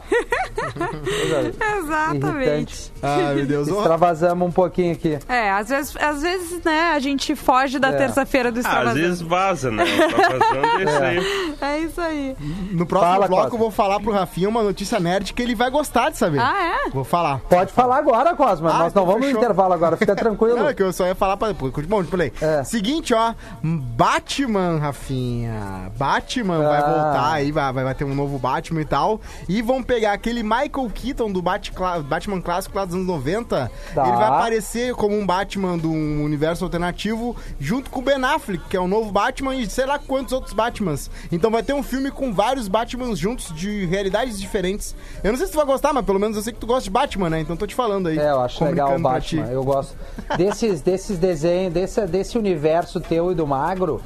Exatamente. 1.78 2.48
Irritante. 2.48 2.92
Ai, 3.02 3.34
meu 3.34 3.46
Deus. 3.46 3.68
Extravasamos 3.68 4.48
um 4.48 4.52
pouquinho 4.52 4.92
aqui. 4.92 5.18
É, 5.28 5.50
às 5.50 5.68
vezes, 5.68 5.96
às 5.96 6.22
vezes, 6.22 6.62
né, 6.64 6.92
a 6.94 6.98
gente 6.98 7.34
foge 7.34 7.78
da 7.78 7.88
É. 7.88 7.92
terça-feira 7.96 8.50
do 8.50 8.58
Ah, 8.58 8.60
às 8.60 8.66
extravasando. 8.66 9.00
vezes 9.00 9.20
vaza, 9.20 9.70
né? 9.70 9.84
Tá 9.84 10.38
vazando 10.38 10.82
isso 10.90 11.02
aí. 11.02 11.54
É 11.60 11.78
isso 11.78 12.00
aí. 12.00 12.36
No 12.72 12.86
próximo 12.86 13.12
Fala, 13.12 13.26
bloco 13.28 13.42
Costa. 13.42 13.54
eu 13.56 13.58
vou 13.58 13.70
falar 13.70 14.00
pro 14.00 14.12
Rafinha 14.12 14.48
uma 14.48 14.62
notícia 14.62 14.98
nerd 14.98 15.32
que 15.32 15.42
ele 15.42 15.54
vai 15.54 15.70
gostar 15.70 16.10
de 16.10 16.18
saber. 16.18 16.40
Ah, 16.40 16.84
é? 16.86 16.90
Vou 16.90 17.04
falar. 17.04 17.38
Pode 17.48 17.72
falar 17.72 17.96
agora, 17.98 18.34
Cosma. 18.34 18.70
Ah, 18.70 18.78
Nós 18.80 18.92
então 18.92 19.04
não 19.04 19.12
vamos 19.12 19.26
fechou. 19.26 19.40
no 19.40 19.46
intervalo 19.46 19.72
agora, 19.74 19.96
fica 19.96 20.14
tranquilo. 20.16 20.56
Não, 20.58 20.68
é 20.68 20.74
que 20.74 20.82
eu 20.82 20.92
só 20.92 21.06
ia 21.06 21.14
falar 21.14 21.36
pra 21.36 21.48
depois. 21.48 21.72
Bom, 21.86 22.02
play. 22.04 22.32
É. 22.40 22.64
Seguinte, 22.64 23.14
ó. 23.14 23.34
Batman, 23.62 24.78
Rafinha. 24.78 25.92
Batman 25.96 26.58
vai 26.58 26.78
Ah. 26.78 26.82
voltar 26.86 27.32
aí, 27.32 27.52
vai, 27.52 27.72
vai 27.72 27.84
vai 27.84 27.94
ter 27.94 28.04
um 28.04 28.14
novo 28.14 28.38
Batman 28.38 28.80
e 28.80 28.84
tal. 28.84 29.20
E 29.48 29.62
vão 29.62 29.82
pegar 29.82 30.07
aquele 30.12 30.42
Michael 30.42 30.90
Keaton 30.94 31.30
do 31.30 31.42
Batman 31.42 32.40
clássico 32.40 32.76
lá 32.76 32.84
dos 32.84 32.94
anos 32.94 33.06
90. 33.06 33.70
Tá. 33.94 34.02
Ele 34.06 34.16
vai 34.16 34.28
aparecer 34.28 34.94
como 34.94 35.16
um 35.16 35.26
Batman 35.26 35.78
de 35.78 35.86
um 35.86 36.24
universo 36.24 36.64
alternativo 36.64 37.36
junto 37.58 37.90
com 37.90 38.00
o 38.00 38.02
Ben 38.02 38.22
Affleck, 38.24 38.64
que 38.68 38.76
é 38.76 38.80
o 38.80 38.88
novo 38.88 39.10
Batman 39.10 39.54
e 39.54 39.68
sei 39.68 39.86
lá 39.86 39.98
quantos 39.98 40.32
outros 40.32 40.52
Batmans. 40.52 41.10
Então 41.30 41.50
vai 41.50 41.62
ter 41.62 41.72
um 41.72 41.82
filme 41.82 42.10
com 42.10 42.32
vários 42.32 42.68
Batmans 42.68 43.18
juntos 43.18 43.54
de 43.54 43.86
realidades 43.86 44.40
diferentes. 44.40 44.94
Eu 45.22 45.32
não 45.32 45.38
sei 45.38 45.46
se 45.46 45.52
tu 45.52 45.56
vai 45.56 45.66
gostar, 45.66 45.92
mas 45.92 46.04
pelo 46.04 46.18
menos 46.18 46.36
eu 46.36 46.42
sei 46.42 46.52
que 46.52 46.58
tu 46.58 46.66
gosta 46.66 46.84
de 46.84 46.90
Batman, 46.90 47.30
né? 47.30 47.40
Então 47.40 47.56
tô 47.56 47.66
te 47.66 47.74
falando 47.74 48.08
aí. 48.08 48.18
É, 48.18 48.30
eu 48.30 48.40
acho 48.40 48.64
legal 48.64 48.94
o. 48.94 48.98
Batman. 48.98 49.46
Eu 49.46 49.64
gosto 49.64 49.96
desses, 50.36 50.80
desses 50.80 51.18
desenhos, 51.18 51.72
desse, 51.72 52.06
desse 52.06 52.38
universo 52.38 53.00
teu 53.00 53.32
e 53.32 53.34
do 53.34 53.46
magro. 53.46 54.00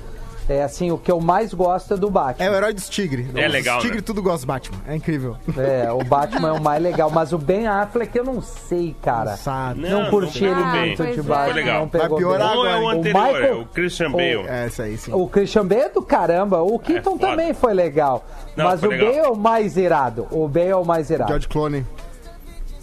É 0.48 0.62
assim, 0.64 0.90
o 0.90 0.98
que 0.98 1.10
eu 1.10 1.20
mais 1.20 1.54
gosto 1.54 1.94
é 1.94 1.96
do 1.96 2.10
Batman. 2.10 2.44
É 2.44 2.50
o 2.50 2.54
herói 2.54 2.74
dos 2.74 2.88
tigres. 2.88 3.26
É 3.34 3.46
Os 3.46 3.52
legal, 3.52 3.78
tigres 3.78 4.00
né? 4.00 4.02
tudo 4.04 4.20
gosta 4.22 4.40
do 4.44 4.48
Batman. 4.48 4.78
É 4.88 4.96
incrível. 4.96 5.36
É, 5.56 5.90
o 5.92 6.02
Batman 6.04 6.48
é 6.48 6.52
o 6.52 6.60
mais 6.60 6.82
legal, 6.82 7.10
mas 7.10 7.32
o 7.32 7.38
Ben 7.38 7.66
Affleck 7.68 8.16
eu 8.18 8.24
não 8.24 8.42
sei, 8.42 8.94
cara. 9.00 9.36
Sabe. 9.36 9.80
Não, 9.82 10.02
Não, 10.04 10.10
curti 10.10 10.42
não 10.44 10.50
ele 10.50 10.86
muito 10.86 11.04
de 11.04 11.20
é. 11.20 11.22
Batman. 11.22 11.44
Foi 11.44 11.52
legal. 11.54 11.80
Não 11.82 11.88
pegou 11.88 12.08
Vai 12.08 12.18
piorar. 12.18 12.54
Não 12.54 12.66
é 12.66 12.74
o 12.74 12.78
agora, 12.80 12.98
anterior, 12.98 13.24
Michael- 13.26 13.44
é 13.44 13.54
o 13.54 13.64
Christian 13.66 14.10
Bale. 14.10 14.44
É, 14.48 14.66
isso 14.66 14.82
aí, 14.82 14.96
sim. 14.98 15.12
O 15.14 15.28
Christian 15.28 15.66
Bale 15.66 15.80
é 15.82 15.88
do 15.88 16.02
caramba. 16.02 16.60
O 16.62 16.78
Keaton 16.78 17.12
foda. 17.12 17.26
também 17.28 17.54
foi 17.54 17.72
legal. 17.72 18.24
Não, 18.56 18.64
mas 18.66 18.80
foi 18.80 18.88
o 18.88 18.92
legal. 18.92 19.08
Bale 19.08 19.18
é 19.20 19.28
o 19.28 19.36
mais 19.36 19.76
irado. 19.76 20.26
O 20.30 20.48
Bale 20.48 20.66
é 20.68 20.76
o 20.76 20.84
mais 20.84 21.08
irado. 21.08 21.28
George 21.30 21.48
Clooney. 21.48 21.84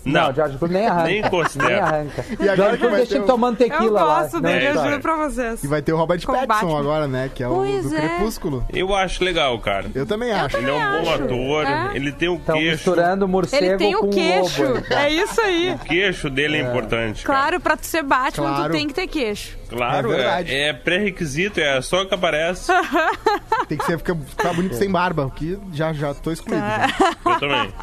Não, 0.05 0.27
Não, 0.27 0.33
George 0.33 0.57
Clooney 0.57 0.77
nem 0.79 0.87
arranca. 0.87 1.07
Nem 1.07 1.21
considero. 1.23 1.69
Nem 1.69 1.79
arranca. 1.79 2.25
E 2.29 2.33
agora 2.33 2.55
George 2.55 2.71
que 2.71 2.77
Clooney 2.79 2.97
deixa 2.97 3.13
ele 3.15 3.23
o- 3.23 3.27
tomando 3.27 3.61
Eu 3.61 3.69
tequila 3.69 4.03
lá. 4.03 4.21
gosto 4.21 4.33
Não, 4.35 4.41
dele, 4.41 4.67
eu 4.67 4.73
tá. 4.75 4.87
juro 4.89 4.99
pra 5.01 5.15
vocês. 5.15 5.63
E 5.63 5.67
vai 5.67 5.81
ter 5.81 5.93
o 5.93 5.97
Robert 5.97 6.25
Com 6.25 6.31
o 6.31 6.35
Pattinson 6.35 6.53
Batman. 6.65 6.79
agora, 6.79 7.07
né? 7.07 7.29
Que 7.33 7.43
é 7.43 7.47
o 7.47 7.55
Pois 7.55 7.89
do 7.89 7.95
é. 7.95 7.99
Crepúsculo. 7.99 8.65
eu 8.73 8.95
acho 8.95 9.23
legal, 9.23 9.59
cara. 9.59 9.85
Eu 9.93 10.05
também 10.05 10.31
acho. 10.31 10.57
Ele 10.57 10.69
é 10.69 10.73
um 10.73 10.77
bom 11.03 11.11
acho. 11.13 11.23
ator, 11.23 11.65
É. 11.65 11.91
ele 11.95 12.11
tem 12.11 12.29
o 12.29 12.35
Estão 12.35 12.55
queixo. 12.55 12.71
misturando 12.71 13.27
morcego 13.27 13.65
Ele 13.65 13.77
tem 13.77 13.93
com 13.93 14.05
o 14.05 14.09
queixo. 14.09 14.63
lobo. 14.63 14.83
aí. 14.89 15.19
É 15.19 15.23
isso 15.23 15.41
aí. 15.41 15.73
O 15.73 15.79
queixo 15.79 16.29
dele 16.29 16.57
é, 16.57 16.61
importante. 16.61 17.23
cara. 17.23 17.39
Claro, 17.39 17.59
pra 17.61 17.75
tu 17.77 17.85
ser 17.85 18.03
Batman, 18.03 18.47
Claro. 18.49 18.63
tu 18.73 18.77
tem 18.77 18.87
que 18.87 18.93
ter 18.93 19.07
queixo. 19.07 19.58
Claro, 19.69 20.13
É 20.13 20.43
é, 20.47 20.67
é 20.69 20.73
pré-requisito, 20.73 21.59
é 21.59 21.81
só 21.81 22.05
que 22.05 22.13
aparece. 22.13 22.71
Tem 23.67 23.77
que 23.77 23.85
ser, 23.85 23.97
ficar, 23.99 24.15
ficar 24.15 24.53
bonito 24.53 24.75
sem 24.75 24.89
barba, 24.89 25.25
o 25.25 25.31
que 25.31 25.57
já, 25.73 25.93
já 25.93 26.13
tô 26.13 26.31
excluído. 26.31 26.59
já. 26.65 26.87
Eu 27.33 27.39
também. 27.39 27.73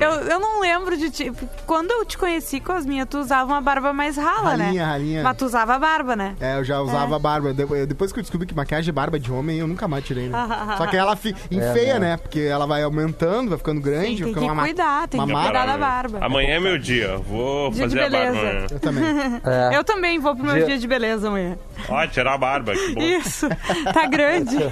Eu, 0.00 0.10
eu 0.30 0.40
não 0.40 0.60
lembro 0.60 0.96
de 0.96 1.10
ti. 1.10 1.32
Quando 1.66 1.90
eu 1.90 2.04
te 2.04 2.16
conheci, 2.16 2.60
Cosminha, 2.60 3.04
tu 3.04 3.18
usava 3.18 3.52
uma 3.52 3.60
barba 3.60 3.92
mais 3.92 4.16
rala, 4.16 4.56
né? 4.56 4.64
Ralinha, 4.66 4.86
ralinha. 4.86 5.22
Mas 5.22 5.36
tu 5.36 5.44
usava 5.44 5.78
barba, 5.78 6.16
né? 6.16 6.34
É, 6.40 6.56
eu 6.56 6.64
já 6.64 6.80
usava 6.80 7.18
barba. 7.18 7.52
De- 7.52 7.62
eu- 7.62 7.86
Depois 7.86 8.10
que 8.12 8.18
eu 8.18 8.22
descobri 8.22 8.46
que 8.46 8.54
maquiagem 8.54 8.88
é 8.88 8.92
barba 8.92 9.18
de 9.18 9.30
homem, 9.30 9.58
eu 9.58 9.66
nunca 9.66 9.86
mais 9.86 10.04
tirei, 10.04 10.28
né? 10.28 10.38
Só 10.78 10.86
que 10.86 10.96
ela 10.96 11.14
fi- 11.14 11.34
enfeia, 11.50 11.98
né? 11.98 12.16
Porque 12.16 12.40
ela 12.40 12.66
vai 12.66 12.82
aumentando, 12.82 13.50
vai 13.50 13.58
ficando 13.58 13.80
grande. 13.82 14.24
Tem, 14.24 14.32
tem 14.32 14.34
que 14.34 14.38
uma 14.40 14.54
ma- 14.54 14.62
cuidar, 14.62 15.08
tem 15.08 15.20
uma 15.20 15.26
que 15.40 15.44
cuidar 15.46 15.66
da 15.66 15.76
barba. 15.76 16.18
Amanhã 16.22 16.54
é 16.56 16.60
meu 16.60 16.78
dia. 16.78 17.18
Vou 17.18 17.70
Dia 17.70 17.82
fazer 17.84 18.00
a 18.04 18.10
barba 18.10 18.28
amanhã. 18.38 18.66
Eu 18.70 18.80
também. 18.80 19.04
É. 19.44 19.76
Eu 19.76 19.84
também 19.84 20.18
vou 20.18 20.34
pro 20.34 20.44
meu 20.46 20.54
Dia- 20.54 20.66
dia 20.66 20.78
de 20.78 20.86
beleza 20.86 21.28
amanhã. 21.34 21.58
Ó, 21.88 22.06
tirar 22.06 22.34
a 22.34 22.38
barba, 22.38 22.72
que 22.72 22.94
bom. 22.94 23.00
Isso, 23.02 23.48
tá 23.92 24.06
grande. 24.06 24.56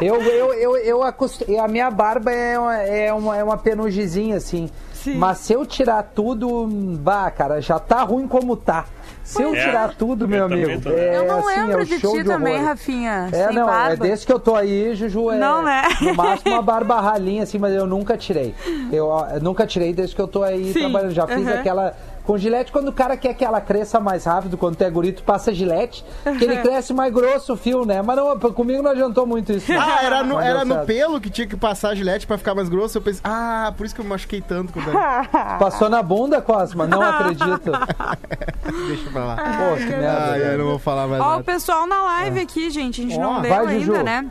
eu, 0.00 0.22
eu, 0.22 0.52
eu, 0.54 0.76
eu 0.78 1.02
acost... 1.02 1.44
A 1.58 1.68
minha 1.68 1.90
barba 1.90 2.32
é 2.32 2.58
uma, 2.58 2.76
é 2.76 3.12
uma, 3.12 3.36
é 3.36 3.44
uma 3.44 3.56
penugezinha, 3.56 4.36
assim. 4.36 4.68
Sim. 4.92 5.16
Mas 5.18 5.38
se 5.38 5.52
eu 5.52 5.64
tirar 5.66 6.02
tudo, 6.14 6.66
bah, 6.98 7.30
cara, 7.30 7.60
já 7.60 7.78
tá 7.78 8.02
ruim 8.02 8.26
como 8.26 8.56
tá. 8.56 8.86
Se 9.22 9.42
eu 9.42 9.54
É, 9.54 9.64
tirar 9.64 9.94
tudo, 9.96 10.24
eu 10.24 10.28
meu 10.28 10.44
amigo, 10.44 10.80
tô- 10.82 10.90
é, 10.90 11.16
eu 11.18 11.26
não 11.26 11.38
assim, 11.38 11.60
lembro 11.60 11.80
é 11.80 11.84
de 11.86 11.98
show 11.98 12.12
ti 12.12 12.22
de 12.22 12.28
também. 12.28 12.62
Rafinha. 12.62 13.28
É, 13.32 13.46
sem 13.46 13.56
não, 13.56 13.66
barba. 13.66 13.92
é 13.92 13.96
desde 13.96 14.26
que 14.26 14.32
eu 14.32 14.38
tô 14.38 14.54
aí, 14.54 14.94
Juju, 14.94 15.30
é 15.30 15.38
Não, 15.38 15.62
né? 15.62 15.82
no 16.02 16.14
máximo 16.14 16.52
uma 16.52 16.60
barba 16.62 17.00
ralinha, 17.00 17.42
assim, 17.42 17.56
mas 17.58 17.74
eu 17.74 17.86
nunca 17.86 18.18
tirei. 18.18 18.54
Eu, 18.92 19.08
eu 19.34 19.40
nunca 19.40 19.66
tirei 19.66 19.94
desde 19.94 20.14
que 20.14 20.20
eu 20.20 20.28
tô 20.28 20.42
aí 20.42 20.72
Sim, 20.74 20.80
trabalhando. 20.80 21.12
Já 21.12 21.26
fiz 21.26 21.46
aham. 21.46 21.58
aquela... 21.58 21.94
Com 22.24 22.38
gilete, 22.38 22.72
quando 22.72 22.88
o 22.88 22.92
cara 22.92 23.18
quer 23.18 23.34
que 23.34 23.44
ela 23.44 23.60
cresça 23.60 24.00
mais 24.00 24.24
rápido, 24.24 24.56
quando 24.56 24.76
tu 24.76 24.82
é 24.82 24.88
guri, 24.88 25.12
tu 25.12 25.22
passa 25.22 25.52
gilete, 25.52 26.02
que 26.38 26.44
ele 26.44 26.56
cresce 26.56 26.94
mais 26.94 27.12
grosso 27.12 27.52
o 27.52 27.56
fio, 27.56 27.84
né? 27.84 28.00
Mas 28.00 28.16
não, 28.16 28.38
comigo 28.38 28.82
não 28.82 28.92
adiantou 28.92 29.26
muito 29.26 29.52
isso. 29.52 29.70
Ah, 29.72 30.02
era 30.02 30.22
no, 30.24 30.40
era 30.40 30.64
no 30.64 30.86
pelo 30.86 31.20
que 31.20 31.28
tinha 31.28 31.46
que 31.46 31.56
passar 31.56 31.90
a 31.90 31.94
gilete 31.94 32.26
pra 32.26 32.38
ficar 32.38 32.54
mais 32.54 32.70
grosso. 32.70 32.96
Eu 32.96 33.02
pensei, 33.02 33.20
ah, 33.24 33.74
por 33.76 33.84
isso 33.84 33.94
que 33.94 34.00
eu 34.00 34.04
me 34.04 34.10
machuquei 34.10 34.40
tanto. 34.40 34.72
Quando. 34.72 34.90
Passou 35.58 35.90
na 35.90 36.02
bunda, 36.02 36.40
Cosma? 36.40 36.86
Não 36.86 37.02
acredito. 37.02 37.70
Deixa 38.88 39.10
pra 39.10 39.24
lá. 39.24 39.36
Pô, 39.36 39.76
que 39.76 39.84
merda. 39.84 40.32
Ah, 40.32 40.38
eu 40.38 40.58
não 40.58 40.64
vou 40.64 40.78
falar 40.78 41.06
mais 41.06 41.20
Ó, 41.20 41.26
o 41.26 41.30
nada. 41.32 41.44
pessoal 41.44 41.86
na 41.86 42.02
live 42.02 42.40
aqui, 42.40 42.70
gente. 42.70 43.02
A 43.02 43.04
gente 43.04 43.18
Ó, 43.18 43.22
não 43.22 43.40
leu 43.42 43.50
vai, 43.50 43.66
ainda, 43.66 43.84
Juju. 43.84 44.02
né? 44.02 44.30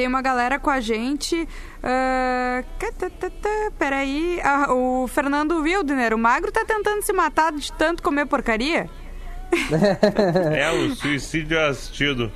Tem 0.00 0.06
uma 0.06 0.22
galera 0.22 0.58
com 0.58 0.70
a 0.70 0.80
gente. 0.80 1.46
catatata, 2.78 3.50
peraí. 3.78 4.40
Ah, 4.42 4.72
o 4.72 5.06
Fernando 5.06 5.60
Wildner, 5.60 6.14
o 6.14 6.18
magro 6.18 6.50
tá 6.50 6.64
tentando 6.64 7.02
se 7.02 7.12
matar 7.12 7.52
de 7.52 7.70
tanto 7.74 8.02
comer 8.02 8.24
porcaria? 8.24 8.88
É 10.56 10.70
o 10.70 10.94
suicídio 10.94 11.60
assistido. 11.68 12.30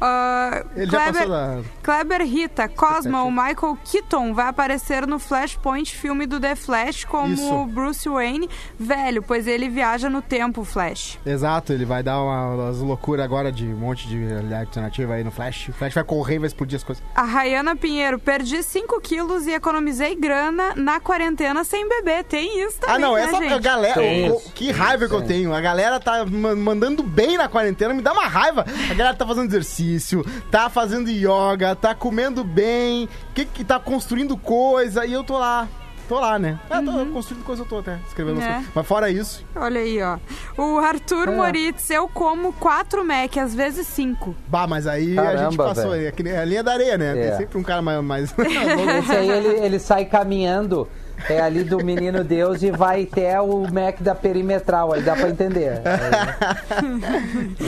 Ah, 0.00 0.64
Ele 0.76 0.86
já 0.90 1.02
Kleber, 1.10 1.12
passou 1.14 1.28
da... 1.28 1.60
Kleber 1.82 2.22
Rita, 2.22 2.68
Cosma, 2.68 3.22
o 3.22 3.30
Michael 3.30 3.78
Keaton 3.84 4.34
vai 4.34 4.48
aparecer 4.48 5.06
no 5.06 5.18
Flashpoint 5.18 5.94
filme 5.96 6.26
do 6.26 6.40
The 6.40 6.54
Flash 6.56 7.04
como 7.04 7.32
Isso. 7.34 7.64
Bruce 7.66 8.08
Wayne 8.08 8.48
velho, 8.78 9.22
pois 9.22 9.46
ele 9.46 9.68
viaja 9.68 10.10
no 10.10 10.20
tempo, 10.20 10.64
Flash. 10.64 11.18
Exato, 11.24 11.72
ele 11.72 11.84
vai 11.84 12.02
dar 12.02 12.20
uma, 12.20 12.48
umas 12.54 12.78
loucuras 12.80 13.24
agora 13.24 13.50
de 13.52 13.64
um 13.64 13.76
monte 13.76 14.06
de 14.08 14.18
realidade 14.18 14.66
alternativa 14.66 15.14
aí 15.14 15.24
no 15.24 15.30
Flash. 15.30 15.68
O 15.68 15.72
Flash 15.72 15.94
vai 15.94 16.04
correr 16.04 16.36
e 16.36 16.38
vai 16.40 16.46
explodir 16.48 16.76
as 16.76 16.84
coisas. 16.84 17.02
A 17.14 17.22
Rayana 17.22 17.76
Pinheiro, 17.76 18.18
perdi 18.18 18.62
5 18.62 19.00
quilos 19.00 19.46
e 19.46 19.52
economizei 19.52 20.14
grana 20.16 20.74
na 20.76 21.00
quarentena 21.00 21.64
sem 21.64 21.88
beber. 21.88 22.24
Tem 22.24 22.64
isso 22.66 22.78
também, 22.80 22.96
Ah, 22.96 22.98
não, 22.98 23.14
né, 23.14 23.22
essa 23.22 23.36
gente? 23.38 23.60
galera. 23.62 23.94
Tem 23.94 24.30
o- 24.30 24.40
que 24.54 24.70
raiva 24.70 25.06
que 25.08 25.14
eu 25.14 25.22
tenho. 25.22 25.54
A 25.54 25.60
galera 25.60 25.83
tá 26.00 26.24
ma- 26.24 26.54
mandando 26.54 27.02
bem 27.02 27.36
na 27.36 27.48
quarentena, 27.48 27.92
me 27.94 28.02
dá 28.02 28.12
uma 28.12 28.26
raiva. 28.26 28.64
A 28.90 28.94
galera 28.94 29.16
tá 29.16 29.26
fazendo 29.26 29.46
exercício, 29.48 30.24
tá 30.50 30.68
fazendo 30.68 31.08
yoga, 31.10 31.74
tá 31.74 31.94
comendo 31.94 32.42
bem, 32.44 33.08
que, 33.34 33.44
que 33.44 33.64
tá 33.64 33.78
construindo 33.78 34.36
coisa, 34.36 35.04
e 35.06 35.12
eu 35.12 35.22
tô 35.24 35.38
lá. 35.38 35.68
Tô 36.06 36.20
lá, 36.20 36.38
né? 36.38 36.60
Eu 36.70 36.84
tô 36.84 37.06
construindo 37.06 37.42
coisa, 37.44 37.62
eu 37.62 37.66
tô 37.66 37.78
até 37.78 37.98
escrevendo 38.06 38.36
Uhum. 38.36 38.42
É. 38.42 38.52
coisas. 38.56 38.70
Mas 38.74 38.86
fora 38.86 39.10
isso, 39.10 39.42
Olha 39.56 39.80
aí, 39.80 40.02
ó. 40.02 40.18
O 40.62 40.76
Arthur 40.78 41.28
É. 41.30 41.34
Moritz, 41.34 41.88
eu 41.88 42.06
como 42.08 42.52
4 42.52 43.02
Mac, 43.02 43.34
às 43.38 43.54
vezes 43.54 43.86
5. 43.86 44.34
bah, 44.46 44.66
mas 44.66 44.86
aí 44.86 45.18
a 45.18 45.22
Caramba, 45.22 45.44
gente 45.44 45.56
passou. 45.56 45.90
velho. 45.92 46.06
É, 46.08 46.12
que 46.12 46.22
nem 46.22 46.36
a 46.36 46.44
linha 46.44 46.62
da 46.62 46.74
areia, 46.74 46.98
né? 46.98 47.18
É. 47.18 47.28
Tem 47.30 47.38
sempre 47.38 47.56
um 47.58 47.62
cara 47.62 47.80
mais. 47.80 48.02
mais... 48.04 48.34
Esse 48.38 49.12
aí, 49.16 49.30
ele, 49.30 49.48
ele 49.64 49.78
sai 49.78 50.04
caminhando 50.04 50.86
é 51.28 51.40
ali 51.40 51.64
do 51.64 51.78
Menino 51.84 52.22
Deus 52.24 52.62
e 52.62 52.70
vai 52.70 53.02
até 53.10 53.40
o 53.40 53.66
Mac 53.72 54.00
da 54.00 54.14
perimetral, 54.14 54.92
aí 54.92 55.02
dá 55.02 55.14
pra 55.14 55.28
entender. 55.30 55.80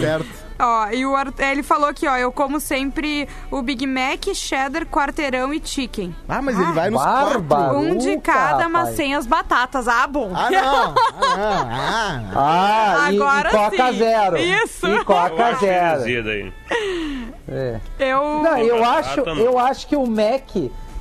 certo. 0.00 0.46
Ó, 0.58 0.88
e 0.88 1.04
o 1.04 1.14
Ar- 1.14 1.34
ele 1.38 1.62
falou 1.62 1.86
aqui, 1.86 2.08
ó, 2.08 2.16
eu 2.16 2.32
como 2.32 2.58
sempre 2.58 3.28
o 3.50 3.60
Big 3.60 3.86
Mac, 3.86 4.24
cheddar, 4.34 4.86
quarteirão 4.86 5.52
e 5.52 5.60
chicken. 5.62 6.16
Ah, 6.26 6.40
mas 6.40 6.58
ele 6.58 6.72
vai 6.72 6.88
nos 6.88 7.02
quatro. 7.02 7.44
um 7.78 7.98
de 7.98 8.16
cada, 8.20 8.66
mas 8.66 8.96
sem 8.96 9.14
as 9.14 9.26
batatas. 9.26 9.86
Ah, 9.86 10.06
bom. 10.06 10.32
Ah, 10.34 10.50
não! 10.50 10.94
Ah, 11.20 12.22
não! 12.32 12.40
Ah, 12.40 12.96
Ah, 13.04 13.12
e, 13.12 13.16
Agora 13.16 13.48
e 13.50 13.52
Coca 13.52 13.92
sim. 13.92 13.98
Zero. 13.98 14.36
Isso. 14.38 14.86
E 14.86 14.96
Eu 14.96 15.04
Coca 15.04 15.44
acho 15.46 15.60
Zero. 15.60 16.52
É. 17.48 17.80
Eu... 17.98 18.22
Não, 18.42 18.56
eu 18.58 18.82
acho, 18.82 19.24
não. 19.26 19.36
eu 19.36 19.58
acho 19.58 19.86
que 19.86 19.94
o 19.94 20.06
Mac, 20.06 20.56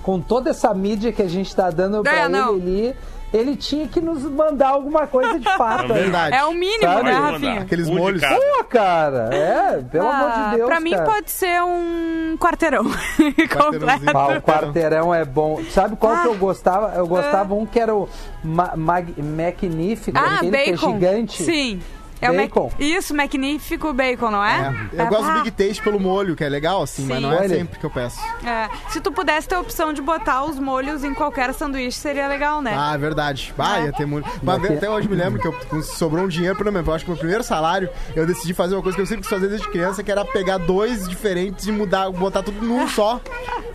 com 0.06 0.22
toda 0.22 0.52
essa 0.52 0.72
mídia 0.72 1.12
que 1.12 1.24
a 1.24 1.28
gente 1.28 1.56
tá 1.56 1.72
dando 1.72 2.04
pra 2.04 2.13
É, 2.15 2.20
ele 2.26 2.28
não. 2.30 2.50
ali, 2.54 2.96
ele 3.34 3.56
tinha 3.56 3.88
que 3.88 4.00
nos 4.00 4.22
mandar 4.22 4.70
alguma 4.70 5.08
coisa 5.08 5.39
de 5.39 5.52
fato. 5.58 5.91
É 5.91 5.96
verdade. 5.96 6.36
É 6.36 6.46
o 6.46 6.54
mínimo, 6.54 6.84
Sabe? 6.84 7.04
né. 7.06 7.12
Rafinha? 7.13 7.62
Aqueles 7.62 7.88
Um 7.89 7.96
molhos. 7.96 8.22
Pô, 8.22 8.63
cara, 8.65 9.30
é, 9.34 9.82
pelo 9.82 10.08
amor 10.08 10.30
Ah, 10.32 10.50
de 10.52 10.56
Deus. 10.58 10.68
Pra 10.70 10.80
mim 10.80 10.91
cara. 10.91 11.06
pode 11.06 11.32
ser 11.32 11.60
um 11.63 12.38
quarteirão. 12.39 12.84
Completo. 13.50 14.04
Ah, 14.15 14.38
o 14.38 14.41
quarteirão 14.44 15.12
é 15.13 15.26
bom. 15.26 15.60
Sabe 15.72 15.96
qual 15.96 16.22
que 16.22 16.28
eu 16.28 16.34
Ah. 16.34 16.38
gostava? 16.38 16.94
Eu 16.96 17.08
gostava 17.08 17.56
um 17.56 17.65
que 17.65 17.80
era 17.80 17.96
o 17.96 18.08
ma 18.44 18.74
mag- 18.76 19.15
magnífico, 19.18 20.18
Ah, 20.20 20.36
aquele 20.36 20.52
que 20.52 20.70
é 20.70 20.72
bacon. 20.74 20.94
gigante. 20.94 21.44
Sim. 21.44 21.82
É 22.21 22.32
Bacon. 22.32 22.62
o 22.62 22.63
Mac... 22.65 22.73
Isso, 22.80 23.13
magnífico 23.15 23.93
bacon, 23.93 24.32
não 24.32 24.43
é? 24.43 24.89
É, 24.95 25.01
eu 25.01 25.08
gosto 25.08 25.32
do 25.34 25.43
Big 25.43 25.51
Taste 25.51 25.82
pelo 25.84 25.99
molho, 25.99 26.36
que 26.36 26.43
é 26.43 26.49
legal, 26.49 26.82
assim, 26.82 27.06
mas 27.06 27.17
Sim. 27.17 27.23
não 27.23 27.34
é 27.34 27.47
sempre 27.47 27.80
que 27.80 27.86
eu 27.86 27.89
peço. 27.89 28.19
é. 28.45 28.69
Se 28.89 29.01
tu 29.01 29.12
pudesse 29.12 29.47
ter 29.47 29.56
a 29.56 29.60
opção 29.60 29.91
de 29.93 30.01
botar 30.01 30.43
os 30.45 30.58
molhos 30.60 31.04
em 31.04 31.13
qualquer 31.13 31.54
sanduíche, 31.54 31.97
seria 31.97 32.28
legal, 32.28 32.62
né? 32.62 32.73
Ah, 32.78 32.93
é 32.93 32.97
verdade. 32.97 33.54
Ah, 33.58 33.82
ia 33.82 33.91
ter 33.91 34.06
molho. 34.06 34.25
Mas 34.41 34.63
até 34.63 34.89
hoje 34.89 35.08
me 35.10 35.15
lembro 35.15 35.39
que 35.41 35.47
eu, 35.47 35.84
sobrou 35.84 36.25
um 36.25 36.28
dinheiro 36.28 36.56
pra 36.56 36.71
mim. 36.71 36.84
Eu 36.86 36.93
acho 36.93 37.04
que 37.04 37.12
meu 37.12 37.17
primeiro 37.17 37.43
salário, 37.43 37.89
eu 38.15 38.25
decidi 38.25 38.54
fazer 38.54 38.75
uma 38.75 38.82
coisa 38.82 38.95
que 38.95 39.01
eu 39.01 39.06
sempre 39.06 39.21
quis 39.23 39.30
fazer 39.30 39.47
desde 39.47 39.67
criança, 39.69 40.04
que 40.04 40.12
era 40.12 40.23
pegar 40.23 40.58
dois 40.58 41.08
diferentes 41.08 41.67
e 41.67 41.71
mudar, 41.71 42.10
botar 42.12 42.43
tudo 42.43 42.65
num 42.65 42.88
só. 42.89 43.19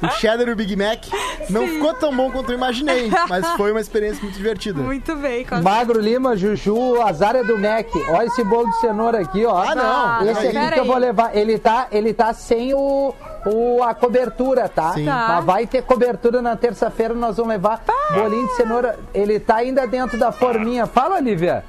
O 0.02 0.08
cheddar 0.18 0.48
e 0.48 0.52
o 0.52 0.56
Big 0.56 0.74
Mac. 0.76 1.04
Não 1.50 1.66
ficou 1.66 1.92
tão 1.94 2.14
bom 2.16 2.30
quanto 2.30 2.50
eu 2.52 2.56
imaginei, 2.56 3.10
mas 3.28 3.46
foi 3.50 3.70
uma 3.70 3.80
experiência 3.80 4.22
muito 4.22 4.36
divertida. 4.36 4.80
Muito 4.80 5.14
bem. 5.16 5.46
Magro 5.62 6.00
Lima, 6.00 6.36
Juju, 6.36 7.02
Azar 7.02 7.36
é 7.36 7.44
do 7.44 7.58
Mac. 7.58 7.86
Olha 8.08 8.29
esse 8.30 8.44
bolo 8.44 8.66
de 8.70 8.76
cenoura 8.80 9.20
aqui, 9.20 9.44
ó. 9.44 9.56
Ah, 9.62 9.74
não. 9.74 10.30
Esse 10.30 10.48
Aí. 10.48 10.56
aqui 10.56 10.74
que 10.74 10.80
eu 10.80 10.84
vou 10.84 10.96
levar, 10.96 11.36
ele 11.36 11.58
tá, 11.58 11.86
ele 11.92 12.12
tá 12.14 12.32
sem 12.32 12.72
o, 12.74 13.14
o- 13.46 13.82
a 13.82 13.94
cobertura, 13.94 14.68
tá? 14.68 14.92
Sim. 14.92 15.04
Tá. 15.06 15.26
Mas 15.28 15.44
vai 15.44 15.66
ter 15.66 15.82
cobertura 15.82 16.40
na 16.42 16.56
terça-feira, 16.56 17.14
nós 17.14 17.36
vamos 17.36 17.50
levar 17.52 17.82
bolinho 18.14 18.46
de 18.48 18.54
cenoura. 18.54 18.98
Ele 19.12 19.38
tá 19.40 19.56
ainda 19.56 19.86
dentro 19.86 20.18
da 20.18 20.32
forminha. 20.32 20.86
Fala, 20.86 21.20
Lívia. 21.20 21.64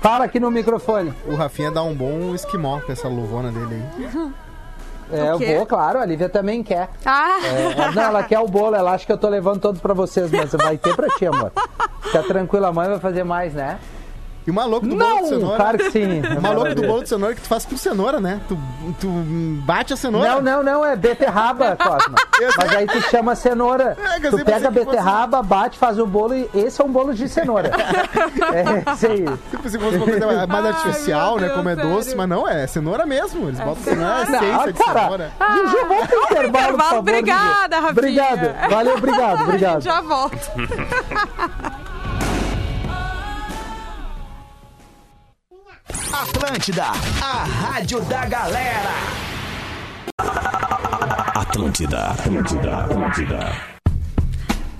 Fala 0.00 0.24
aqui 0.24 0.40
no 0.40 0.50
microfone. 0.50 1.12
O 1.26 1.34
Rafinha 1.34 1.70
dá 1.70 1.82
um 1.82 1.94
bom 1.94 2.34
esquimó 2.34 2.80
com 2.80 2.90
essa 2.90 3.06
luvona 3.08 3.50
dele 3.52 3.84
aí. 3.98 4.30
É, 5.12 5.32
eu 5.32 5.40
vou, 5.56 5.66
claro, 5.66 5.98
a 5.98 6.04
Lívia 6.04 6.28
também 6.28 6.62
quer. 6.62 6.88
Ah, 7.04 7.38
é, 7.44 7.90
não, 7.92 8.00
ela 8.04 8.22
quer 8.22 8.38
o 8.38 8.46
bolo, 8.46 8.76
ela 8.76 8.92
acha 8.92 9.04
que 9.04 9.10
eu 9.10 9.18
tô 9.18 9.28
levando 9.28 9.58
todos 9.60 9.80
pra 9.80 9.92
vocês, 9.92 10.30
mas 10.30 10.52
vai 10.52 10.78
ter 10.78 10.94
pra 10.94 11.08
ti, 11.08 11.26
amor. 11.26 11.50
Fica 12.00 12.22
tranquila, 12.22 12.68
a 12.68 12.72
mãe 12.72 12.88
vai 12.88 13.00
fazer 13.00 13.24
mais, 13.24 13.52
né? 13.52 13.80
E 14.46 14.50
o 14.50 14.54
maluco 14.54 14.86
do 14.86 14.96
bolo 14.96 15.16
de 15.16 15.20
Não, 15.22 15.28
cenoura. 15.28 15.56
claro 15.56 15.78
que 15.78 15.90
sim. 15.90 16.22
O 16.36 16.40
maluco 16.42 16.74
do 16.74 16.82
bolo 16.82 17.02
de 17.02 17.08
cenoura 17.10 17.34
que 17.34 17.42
tu 17.42 17.48
faz 17.48 17.64
com 17.66 17.76
cenoura, 17.76 18.20
né? 18.20 18.40
Tu, 18.48 18.58
tu 18.98 19.06
bate 19.66 19.92
a 19.92 19.96
cenoura. 19.96 20.30
Não, 20.36 20.40
não, 20.40 20.62
não, 20.62 20.84
é 20.84 20.96
beterraba, 20.96 21.76
Cosma. 21.80 22.14
Mas 22.56 22.74
aí 22.74 22.86
tu 22.86 23.00
chama 23.02 23.34
cenoura. 23.36 23.96
É, 24.22 24.30
Tu 24.30 24.44
pega 24.44 24.68
a 24.68 24.70
beterraba, 24.70 25.42
bate, 25.42 25.78
faz 25.78 25.98
o 25.98 26.06
bolo 26.06 26.34
e 26.34 26.48
esse 26.54 26.80
é 26.80 26.84
um 26.84 26.90
bolo 26.90 27.12
de 27.14 27.28
cenoura. 27.28 27.70
É 28.52 28.92
isso 28.92 29.06
aí. 29.06 29.24
Tipo, 29.50 29.68
se 29.68 29.78
fosse 29.78 29.96
uma 29.96 30.06
coisa 30.06 30.46
mais 30.46 30.64
Ai, 30.64 30.72
artificial, 30.72 31.36
meu 31.36 31.48
né? 31.48 31.54
Como 31.54 31.68
é 31.68 31.74
sério. 31.76 31.90
doce, 31.90 32.16
mas 32.16 32.28
não, 32.28 32.48
é 32.48 32.66
cenoura 32.66 33.06
mesmo. 33.06 33.48
Eles 33.48 33.60
botam 33.60 33.82
cenoura, 33.84 34.22
é 34.22 34.26
Não, 34.26 34.34
essência 34.34 34.72
de 34.72 34.78
cara, 34.84 35.00
cenoura. 35.00 35.32
Juju, 35.52 35.76
vamos 35.88 36.06
pro 36.06 36.22
intervalo, 36.22 36.30
por 36.30 36.44
intervalo, 36.46 36.78
favor, 36.78 36.98
obrigada. 36.98 37.76
Rafinha. 37.76 37.90
Obrigado, 37.92 38.70
valeu, 38.70 38.94
obrigado, 38.96 39.42
obrigado. 39.42 39.80
já 39.82 40.00
volta. 40.00 40.38
Atlântida, 46.12 46.86
a 47.22 47.44
rádio 47.44 48.00
da 48.02 48.24
galera. 48.26 48.90
Atlântida, 51.34 52.10
Atlântida, 52.10 52.76
Atlântida. 52.84 53.79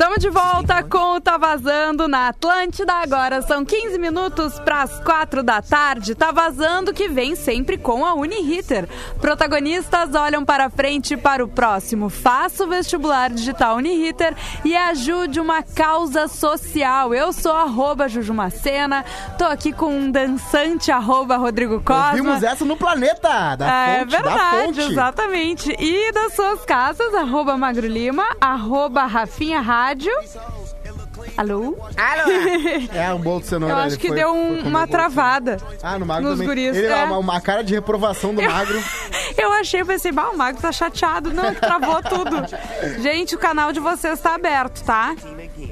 Estamos 0.00 0.18
de 0.18 0.30
volta 0.30 0.82
com 0.82 1.16
o 1.16 1.20
Tá 1.20 1.36
Vazando 1.36 2.08
na 2.08 2.28
Atlântida. 2.28 2.90
Agora 2.90 3.42
são 3.42 3.66
15 3.66 3.98
minutos 3.98 4.58
para 4.58 4.80
as 4.80 4.98
4 5.00 5.42
da 5.42 5.60
tarde. 5.60 6.14
Tá 6.14 6.32
Vazando 6.32 6.94
que 6.94 7.06
vem 7.06 7.36
sempre 7.36 7.76
com 7.76 8.06
a 8.06 8.14
Uniriter. 8.14 8.88
Protagonistas 9.20 10.14
olham 10.14 10.42
para 10.42 10.70
frente 10.70 11.12
e 11.12 11.16
para 11.18 11.44
o 11.44 11.48
próximo. 11.48 12.08
Faça 12.08 12.64
o 12.64 12.68
vestibular 12.68 13.28
digital 13.28 13.76
Uniriter 13.76 14.34
e 14.64 14.74
ajude 14.74 15.38
uma 15.38 15.62
causa 15.62 16.28
social. 16.28 17.12
Eu 17.12 17.30
sou 17.30 17.52
arroba 17.52 18.08
Jujumacena. 18.08 19.04
Tô 19.36 19.44
aqui 19.44 19.70
com 19.70 19.94
um 19.94 20.10
dançante 20.10 20.90
arroba 20.90 21.36
Rodrigo 21.36 21.78
Cosma. 21.82 22.14
Vimos 22.14 22.42
essa 22.42 22.64
no 22.64 22.74
planeta, 22.74 23.54
da 23.54 23.70
É 23.70 23.98
fonte, 23.98 24.12
da 24.12 24.22
verdade, 24.22 24.64
fonte. 24.64 24.80
exatamente. 24.92 25.76
E 25.78 26.10
das 26.12 26.32
suas 26.32 26.64
casas, 26.64 27.14
arroba 27.14 27.58
Magro 27.58 27.86
Lima, 27.86 28.24
arroba 28.40 29.04
Rafinha 29.04 29.60
Rádio. 29.60 29.89
rádio 29.90 30.12
Alô? 31.40 31.74
É, 32.94 33.12
um 33.14 33.18
bolo 33.18 33.40
de 33.40 33.46
cenoura. 33.46 33.74
Eu 33.74 33.78
acho 33.78 33.98
que 33.98 34.08
foi- 34.08 34.16
deu 34.16 34.30
um- 34.30 34.60
uma 34.68 34.86
travada. 34.86 35.56
Ah, 35.82 35.98
no 35.98 36.04
magro 36.04 36.24
nos 36.28 36.32
também. 36.38 36.48
guris, 36.48 36.76
Ele, 36.76 36.86
é. 36.86 37.04
uma, 37.04 37.18
uma 37.18 37.40
cara 37.40 37.64
de 37.64 37.72
reprovação 37.74 38.34
do 38.34 38.42
magro. 38.42 38.78
Eu 39.38 39.52
achei, 39.54 39.82
pensei, 39.84 40.10
bah, 40.12 40.28
o 40.30 40.36
Magro 40.36 40.60
tá 40.60 40.72
chateado. 40.72 41.32
Não, 41.32 41.54
travou 41.54 42.02
tudo. 42.02 42.44
Gente, 43.00 43.34
o 43.36 43.38
canal 43.38 43.72
de 43.72 43.78
vocês 43.80 44.18
tá 44.20 44.34
aberto, 44.34 44.82
tá? 44.84 45.14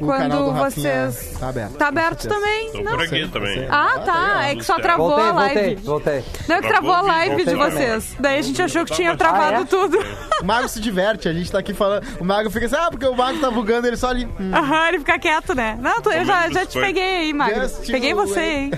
O 0.01 0.07
Quando 0.07 0.21
canal 0.21 0.45
do 0.45 0.51
Rafinha 0.53 1.11
vocês. 1.11 1.39
tá 1.39 1.49
aberto, 1.49 1.73
Tá 1.77 1.89
aberto 1.89 2.29
também? 2.29 2.73
Tô 2.73 2.83
Não. 2.83 2.93
por 2.93 3.03
aqui 3.03 3.29
também. 3.29 3.67
Ah, 3.69 3.99
tá. 4.05 4.49
É 4.49 4.55
que 4.55 4.63
só 4.65 4.77
travou 4.77 5.09
Voltei, 5.09 5.27
a 5.29 5.33
live. 5.33 5.75
voltei, 5.75 6.23
voltei. 6.23 6.25
Não, 6.49 6.57
é 6.57 6.63
que 6.63 6.69
travou 6.69 6.93
a 6.93 7.01
live 7.03 7.45
de 7.45 7.55
vocês. 7.55 8.17
Daí 8.19 8.39
a 8.39 8.43
gente 8.43 8.63
achou 8.63 8.85
que 8.87 8.93
tinha 8.95 9.13
Ah, 9.13 9.17
travado 9.17 9.63
é? 9.63 9.65
tudo. 9.65 9.99
O 10.41 10.45
Mago 10.45 10.69
se 10.69 10.81
diverte, 10.81 11.29
a 11.29 11.33
gente 11.33 11.51
tá 11.51 11.59
aqui 11.59 11.75
falando. 11.75 12.07
O 12.21 12.25
Mago 12.25 12.49
fica 12.51 12.67
assim, 12.67 12.77
ah, 12.77 12.89
porque 12.91 13.07
o 13.07 13.15
Mago 13.17 13.39
tá 13.41 13.51
bugando, 13.51 13.87
ele 13.89 13.97
só 13.97 14.09
ali. 14.09 14.25
hum. 14.41 14.53
Aham, 14.55 14.89
ele 14.89 14.99
fica 15.01 15.19
quieto, 15.19 15.55
né? 15.59 15.79
Não, 15.83 16.01
tô- 16.01 16.11
eu 16.11 16.25
já, 16.25 16.49
já 16.49 16.65
te 16.65 16.81
peguei 16.81 17.03
aí, 17.19 17.33
Magro. 17.33 17.69
Peguei 17.87 18.11
you 18.11 18.17
você, 18.17 18.41
hein? 18.41 18.71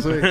Sou 0.00 0.12
eu. 0.14 0.22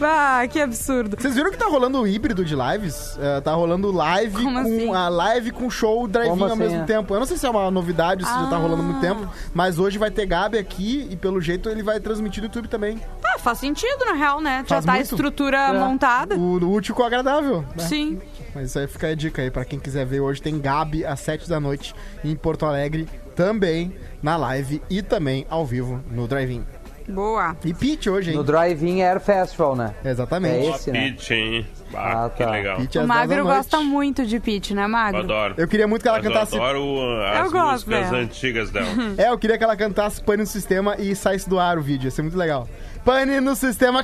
Ah, 0.00 0.42
que 0.48 0.60
absurdo. 0.60 1.16
Vocês 1.18 1.34
viram 1.34 1.50
que 1.50 1.56
tá 1.56 1.66
rolando 1.66 2.00
o 2.00 2.06
híbrido 2.06 2.44
de 2.44 2.54
lives? 2.54 3.18
É, 3.20 3.40
tá 3.40 3.52
rolando 3.54 3.90
live 3.90 4.42
Como 4.42 4.52
com 4.52 4.58
assim? 4.58 4.94
a 4.94 5.08
live 5.08 5.50
com 5.52 5.70
show 5.70 6.06
drive-in 6.06 6.42
ao 6.42 6.56
mesmo 6.56 6.82
é? 6.82 6.84
tempo. 6.84 7.14
Eu 7.14 7.20
não 7.20 7.26
sei 7.26 7.36
se 7.36 7.46
é 7.46 7.50
uma 7.50 7.70
novidade, 7.70 8.24
se 8.24 8.30
já 8.30 8.46
tá 8.48 8.56
Ah. 8.56 8.58
rolando 8.58 8.82
há 8.82 8.84
muito 8.86 9.00
tempo, 9.00 9.28
mas 9.54 9.78
hoje 9.78 9.98
vai 9.98 10.10
ter 10.10 10.26
Gabi 10.26 10.58
aqui 10.58 11.06
e 11.10 11.16
pelo 11.16 11.40
jeito 11.40 11.68
ele 11.68 11.82
vai 11.82 11.98
transmitir 12.00 12.42
no 12.42 12.48
YouTube 12.48 12.68
também. 12.68 13.00
Ah, 13.24 13.38
faz 13.38 13.58
sentido, 13.58 14.04
na 14.04 14.12
real, 14.14 14.40
né? 14.40 14.58
Já 14.68 14.76
Faz 14.76 14.84
tá 14.84 14.92
a 14.92 14.94
muito. 14.96 15.04
estrutura 15.06 15.56
É. 15.58 15.72
montada. 15.72 16.34
O, 16.36 16.58
o 16.62 16.72
útil 16.72 16.94
com 16.94 17.02
o 17.02 17.06
agradável. 17.06 17.64
né? 17.76 17.84
Sim. 17.84 18.20
Mas 18.54 18.66
isso 18.70 18.78
aí 18.78 18.86
fica 18.86 19.06
a 19.08 19.14
dica 19.14 19.40
aí 19.40 19.50
pra 19.50 19.64
quem 19.64 19.78
quiser 19.78 20.04
ver. 20.04 20.20
Hoje 20.20 20.42
tem 20.42 20.58
Gabi 20.60 21.06
às 21.06 21.20
7 21.20 21.48
da 21.48 21.58
noite 21.58 21.94
em 22.22 22.34
Porto 22.36 22.66
Alegre, 22.66 23.08
também 23.34 23.92
na 24.22 24.36
live 24.36 24.82
e 24.90 25.02
também 25.02 25.46
ao 25.50 25.64
vivo 25.66 26.00
no 26.10 26.26
drive-in. 26.28 26.64
Boa. 27.08 27.56
E 27.64 27.74
Pete 27.74 28.08
hoje, 28.08 28.30
hein? 28.30 28.36
No 28.36 28.44
Drive-In 28.44 29.02
Air 29.02 29.18
Festival, 29.18 29.74
né? 29.74 29.92
Exatamente. 30.04 30.54
É 30.66 30.70
esse, 30.70 30.92
né? 30.92 31.10
Pitch, 31.10 31.30
hein? 31.32 31.66
Ah, 31.92 32.26
Ah, 32.26 32.30
que 32.30 32.44
tá. 32.44 32.50
legal. 32.52 32.76
Pete 32.76 32.96
O 32.96 33.00
às 33.00 33.08
10 33.08 33.08
da 33.08 33.14
Magro 33.14 33.42
gosta 33.44 33.80
muito 33.80 34.24
de 34.24 34.38
Peach, 34.38 34.72
né, 34.72 34.84
Eu 34.84 34.88
Magro? 34.88 35.18
adoro. 35.20 35.54
Eu 35.58 35.66
queria 35.66 35.88
muito 35.88 36.02
que 36.02 36.08
ela 36.08 36.18
Mas 36.18 36.26
eu 36.26 36.32
cantasse. 36.32 36.54
adoro 36.56 36.80
uh, 36.84 37.22
as 37.24 37.44
Eu 37.44 37.50
gosto 37.50 37.90
músicas 37.90 38.10
dela. 38.10 38.18
antigas 38.22 38.70
dela. 38.70 38.86
É, 39.18 39.28
eu 39.30 39.36
queria 39.36 39.58
que 39.58 39.64
ela 39.64 39.76
cantasse 39.76 40.22
Pane 40.22 40.42
no 40.42 40.46
Sistema 40.46 40.94
e 40.96 41.16
saísse 41.16 41.48
do 41.50 41.58
ar 41.58 41.76
o 41.76 41.82
vídeo. 41.82 42.06
Ia 42.06 42.10
ser 42.12 42.22
muito 42.22 42.38
legal. 42.38 42.68
Pane 43.04 43.40
no 43.40 43.56
Sistema. 43.56 44.00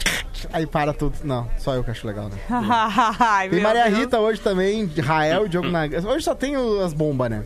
Aí 0.53 0.67
para 0.67 0.93
tudo. 0.93 1.15
Não, 1.23 1.49
só 1.57 1.75
eu 1.77 1.85
que 1.85 1.93
acho 1.93 2.05
legal, 2.05 2.29
né? 2.29 2.37
Ai, 3.21 3.49
Tem 3.49 3.61
Maria 3.61 3.85
Deus. 3.85 3.97
Rita 3.97 4.19
hoje 4.19 4.41
também, 4.41 4.87
Rael 5.01 5.47
Diogo 5.47 5.69
Nagas. 5.69 6.05
Hoje 6.05 6.25
só 6.25 6.35
tem 6.35 6.57
as 6.85 6.93
bombas, 6.93 7.31
né? 7.31 7.45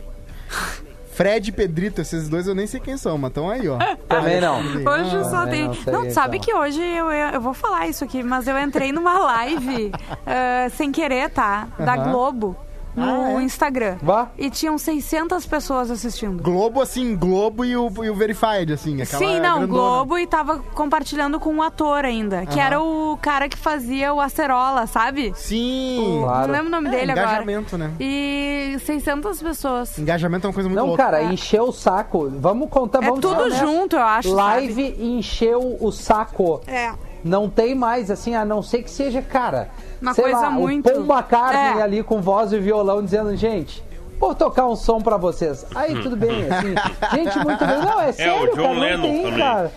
Fred 1.13 1.51
e 1.51 1.53
Pedrito, 1.53 2.01
esses 2.01 2.29
dois 2.29 2.47
eu 2.47 2.55
nem 2.55 2.67
sei 2.67 2.81
quem 2.81 2.97
são, 2.97 3.19
mas 3.19 3.31
estão 3.31 3.49
aí, 3.51 3.69
ó. 3.69 3.79
Também 4.09 4.41
não. 4.41 4.59
Hoje 4.59 5.17
Ah, 5.17 5.25
só 5.25 5.41
também 5.45 5.71
tem. 5.71 5.93
não 5.93 6.05
Não, 6.05 6.11
sabe 6.11 6.39
então. 6.39 6.47
que 6.47 6.55
hoje 6.59 6.81
eu, 6.83 7.11
eu 7.11 7.41
vou 7.41 7.53
falar 7.55 7.87
isso 7.87 8.03
aqui, 8.05 8.23
mas 8.23 8.47
eu 8.49 8.59
entrei 8.59 8.93
numa 8.93 9.19
live 9.19 9.93
ah, 10.27 10.69
sem 10.77 10.91
querer, 10.91 11.31
tá? 11.31 11.69
Da. 11.79 11.97
Globo 11.97 12.57
no 12.95 13.37
Ah, 13.37 13.41
é? 13.41 13.43
Instagram. 13.45 13.97
Vá. 14.03 14.29
E 14.39 14.51
tinham 14.51 14.77
600 14.79 15.47
pessoas 15.47 15.91
assistindo. 15.91 16.43
Globo, 16.43 16.81
assim, 16.81 17.17
Globo 17.17 17.65
e 17.65 17.77
o, 17.77 17.91
e 18.05 18.11
o 18.11 18.15
Verified, 18.15 18.73
assim. 18.73 19.01
Aquela 19.01 19.19
Sim, 19.19 19.41
não, 19.41 19.59
grandona. 19.61 19.67
Globo 19.67 20.19
e 20.19 20.27
tava 20.27 20.59
compartilhando 20.75 21.41
com 21.41 21.53
um 21.55 21.63
ator 21.63 22.05
ainda, 22.05 22.45
que 22.47 22.59
era 22.61 22.81
o 22.81 23.17
cara 23.21 23.49
que 23.49 23.57
fazia 23.57 24.13
o 24.13 24.21
Acerola, 24.21 24.87
sabe? 24.87 25.33
Sim. 25.37 26.21
Claro. 26.23 26.47
Não 26.49 26.53
lembro 26.55 26.69
o 26.69 26.71
nome 26.71 26.89
É, 26.89 26.91
dele 26.91 27.13
agora. 27.13 27.27
engajamento, 27.29 27.79
né? 27.79 27.93
E 28.01 28.77
600 28.85 29.43
pessoas. 29.43 29.99
Engajamento 29.99 30.47
é 30.47 30.49
uma 30.49 30.55
coisa 30.55 30.69
muito 30.69 30.79
Não, 30.79 30.89
louca. 30.89 31.03
cara, 31.05 31.23
encheu 31.25 31.65
o 31.65 31.73
saco. 31.73 32.31
Vamos 32.39 32.69
contar, 32.69 32.99
É 33.03 33.07
vamos 33.07 33.21
tudo 33.21 33.35
ser 33.37 33.41
honestos. 33.43 33.61
junto, 33.69 33.97
eu 33.97 34.03
acho. 34.03 34.33
Live 34.33 34.97
encheu 35.01 35.77
o 35.81 35.91
saco. 35.91 36.61
sabe? 36.65 36.77
É. 36.77 36.93
Não 37.25 37.49
tem 37.49 37.75
mais, 37.75 38.11
assim, 38.11 38.35
a 38.35 38.45
não 38.45 38.63
ser 38.63 38.83
que 38.83 38.91
seja, 38.91 39.23
cara. 39.23 39.69
Uma 40.01 40.13
sei 40.15 40.25
coisa 40.25 40.41
lá, 40.41 40.51
muito- 40.51 40.89
O 40.91 41.05
McCartney 41.05 41.79
É. 41.79 41.83
ali 41.83 42.03
com 42.03 42.21
voz 42.21 42.53
e 42.53 42.59
violão 42.59 43.03
dizendo, 43.05 43.35
gente. 43.37 43.83
Vou 44.19 44.35
tocar 44.35 44.67
um 44.67 44.77
som 44.77 45.01
pra 45.01 45.17
vocês. 45.17 45.65
Aí 45.75 46.01
tudo 46.01 46.17
bem, 46.17 46.47
assim. 46.51 46.75
gente, 47.17 47.39
muito 47.45 47.65
bem. 47.65 47.79
Não, 47.79 48.01
é 48.01 48.13
sério, 48.13 48.47
John 48.51 48.57
cara. 48.57 48.69
Não 48.69 48.79
Lennon 48.81 49.03
tem, 49.03 49.23
também. 49.23 49.39
cara. 49.39 49.73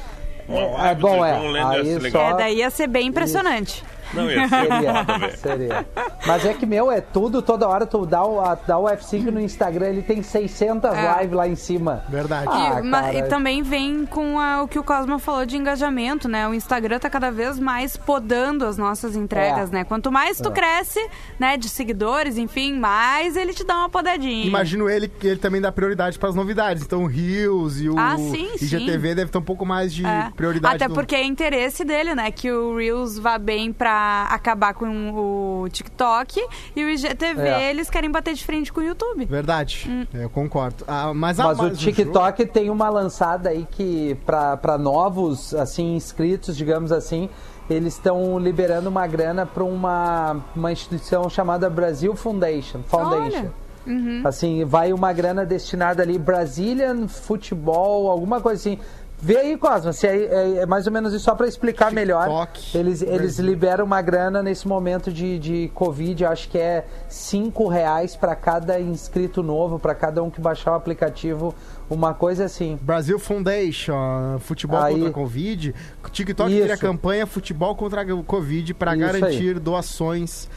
Uma 0.48 0.88
É, 0.90 0.96
bom, 0.96 1.26
é. 1.26 1.34
John 1.40 1.48
Lennon 1.50 1.74
ia 1.74 1.80
Aí 1.98 2.12
só-. 2.12 2.20
É, 2.20 2.34
daí 2.38 2.56
ia 2.58 2.70
ser 2.70 2.88
bem 2.88 3.08
impressionante. 3.08 3.84
Não, 4.14 4.30
ia 4.30 4.48
ser 4.48 4.56
Seria, 4.68 5.04
velho. 5.04 5.38
seria. 5.38 5.86
Mas 6.26 6.46
é 6.46 6.54
que, 6.54 6.66
meu, 6.66 6.92
é 6.92 7.02
tudo, 7.02 7.42
toda 7.42 7.68
hora 7.68 7.86
tu 7.86 8.06
dá 8.06 8.24
o, 8.26 8.40
a- 8.40 8.56
dá 8.56 8.78
o 8.78 8.86
F5 8.86 9.26
no 9.32 9.40
Instagram, 9.40 9.88
ele 9.88 10.02
tem 10.02 10.22
600 10.22 10.92
É. 10.92 11.18
lives 11.22 11.36
lá 11.36 11.48
em 11.48 11.56
cima. 11.56 12.04
Verdade. 12.10 12.48
Ah, 12.50 12.80
e, 12.80 12.84
ma- 12.84 13.02
cara. 13.02 13.14
e 13.18 13.24
também 13.24 13.62
vem 13.64 14.06
com 14.06 14.40
a- 14.40 14.64
o 14.64 14.68
que 14.68 14.80
o 14.80 14.84
Cosma 14.84 15.20
falou 15.20 15.46
de 15.46 15.58
engajamento, 15.58 16.28
né? 16.28 16.48
O 16.48 16.54
Instagram 16.54 17.00
tá 17.00 17.10
cada 17.10 17.32
vez 17.32 17.60
mais 17.60 17.96
podando 17.98 18.66
as 18.66 18.78
nossas 18.78 19.16
entregas, 19.16 19.70
É. 19.70 19.74
né? 19.74 19.84
Quanto 19.84 20.12
mais 20.12 20.40
tu 20.40 20.50
É. 20.50 20.52
cresce, 20.52 21.00
né, 21.40 21.58
de 21.58 21.68
seguidores, 21.70 22.38
enfim, 22.38 22.74
mais 22.78 23.36
ele 23.36 23.54
te 23.54 23.64
dá 23.64 23.76
uma 23.80 23.90
podadinha. 23.90 24.46
Imagino 24.46 24.90
ele 24.90 25.08
que 25.08 25.28
ele 25.28 25.40
também 25.40 25.60
dá 25.62 25.72
prioridade 25.72 26.18
pras 26.20 26.36
novidades. 26.36 26.84
Então 26.84 27.04
o 27.04 27.08
Rios 27.08 27.82
e 27.82 27.90
o 27.90 27.98
Ah, 27.98 28.16
sim, 28.18 28.50
IGTV 28.62 29.16
deve 29.16 29.32
ter 29.32 29.38
um 29.38 29.42
pouco 29.42 29.66
mais 29.66 29.94
de 29.94 30.06
É. 30.06 30.32
prioridade. 30.36 30.76
Até 30.76 30.88
no- 30.88 30.94
porque 30.94 31.16
é 31.16 31.24
interesse 31.24 31.84
dele, 31.84 32.16
né? 32.16 32.32
Que 32.32 32.52
o 32.52 32.76
Reels 32.76 33.18
vá 33.20 33.38
bem 33.38 33.72
pra 33.74 34.05
acabar 34.30 34.74
com 34.74 35.12
o 35.64 35.70
TikTok 35.70 36.40
e 36.76 36.84
o 36.84 36.90
IGTV 36.90 37.42
É. 37.48 37.70
eles 37.70 37.90
querem 37.90 38.10
bater 38.12 38.34
de 38.34 38.44
frente 38.46 38.72
com 38.72 38.80
o 38.82 38.84
YouTube. 38.84 39.26
Verdade, 39.26 39.88
Hum. 39.90 40.06
eu 40.14 40.30
concordo. 40.30 40.84
Ah, 40.88 41.14
mas 41.14 41.40
a- 41.40 41.46
Mas 41.46 41.60
o 41.60 41.64
mas 41.64 41.78
TikTok 41.80 42.46
tem 42.48 42.70
uma 42.70 42.90
lançada 42.90 43.50
aí 43.50 43.68
que, 43.70 44.16
pra 44.26 44.78
novos, 44.78 45.54
assim, 45.56 45.96
inscritos, 45.96 46.56
digamos 46.56 46.92
assim, 46.92 47.30
eles 47.70 47.94
estão 47.94 48.38
liberando 48.38 48.90
uma 48.90 49.08
grana 49.08 49.46
pra 49.46 49.64
uma, 49.64 50.38
uma 50.56 50.72
instituição 50.72 51.30
chamada 51.30 51.70
Brasil 51.70 52.16
Foundation. 52.16 52.82
Foundation. 52.88 53.48
Uhum. 53.88 54.22
Assim, 54.24 54.66
vai 54.66 54.92
uma 54.94 55.14
grana 55.14 55.46
destinada 55.46 56.02
ali, 56.02 56.18
Brazilian 56.18 57.08
Futebol, 57.08 58.10
alguma 58.10 58.42
coisa 58.42 58.60
assim. 58.60 58.80
Vê 59.26 59.38
aí, 59.38 59.58
Cosma, 59.58 59.92
se 59.92 60.06
é, 60.06 60.16
é- 60.18 60.58
é 60.58 60.66
mais 60.68 60.86
ou 60.86 60.94
menos 60.94 61.12
isso, 61.12 61.24
só 61.26 61.34
pra 61.34 61.48
explicar 61.48 61.92
melhor. 61.92 62.26
TikTok, 62.46 62.78
Eles, 62.78 63.02
eles 63.02 63.18
Brasil. 63.18 63.46
liberam 63.46 63.84
uma 63.84 64.00
grana 64.00 64.44
nesse 64.44 64.68
momento 64.68 65.12
de, 65.12 65.40
de 65.40 65.72
Covid, 65.74 66.26
acho 66.26 66.48
que 66.48 66.60
é 66.60 66.86
5 67.10 67.68
reais 67.68 68.16
pra 68.16 68.36
cada 68.36 68.80
inscrito 68.80 69.42
novo, 69.42 69.80
pra 69.80 69.96
cada 69.96 70.22
um 70.22 70.30
que 70.30 70.40
baixar 70.40 70.74
o 70.74 70.76
aplicativo, 70.76 71.56
uma 71.90 72.14
coisa 72.14 72.46
assim. 72.46 72.78
Brasil 72.84 73.18
Foundation, 73.18 74.38
futebol 74.42 74.80
Aí. 74.80 74.94
contra 74.94 75.10
a 75.10 75.14
Covid. 75.14 75.74
TikTok 76.12 76.52
Isso. 76.52 76.62
cria 76.62 76.78
campanha 76.78 77.26
futebol 77.26 77.76
contra 77.76 78.02
a 78.02 78.24
Covid 78.24 78.76
para 78.76 78.96
garantir 78.96 79.60
doações 79.60 80.48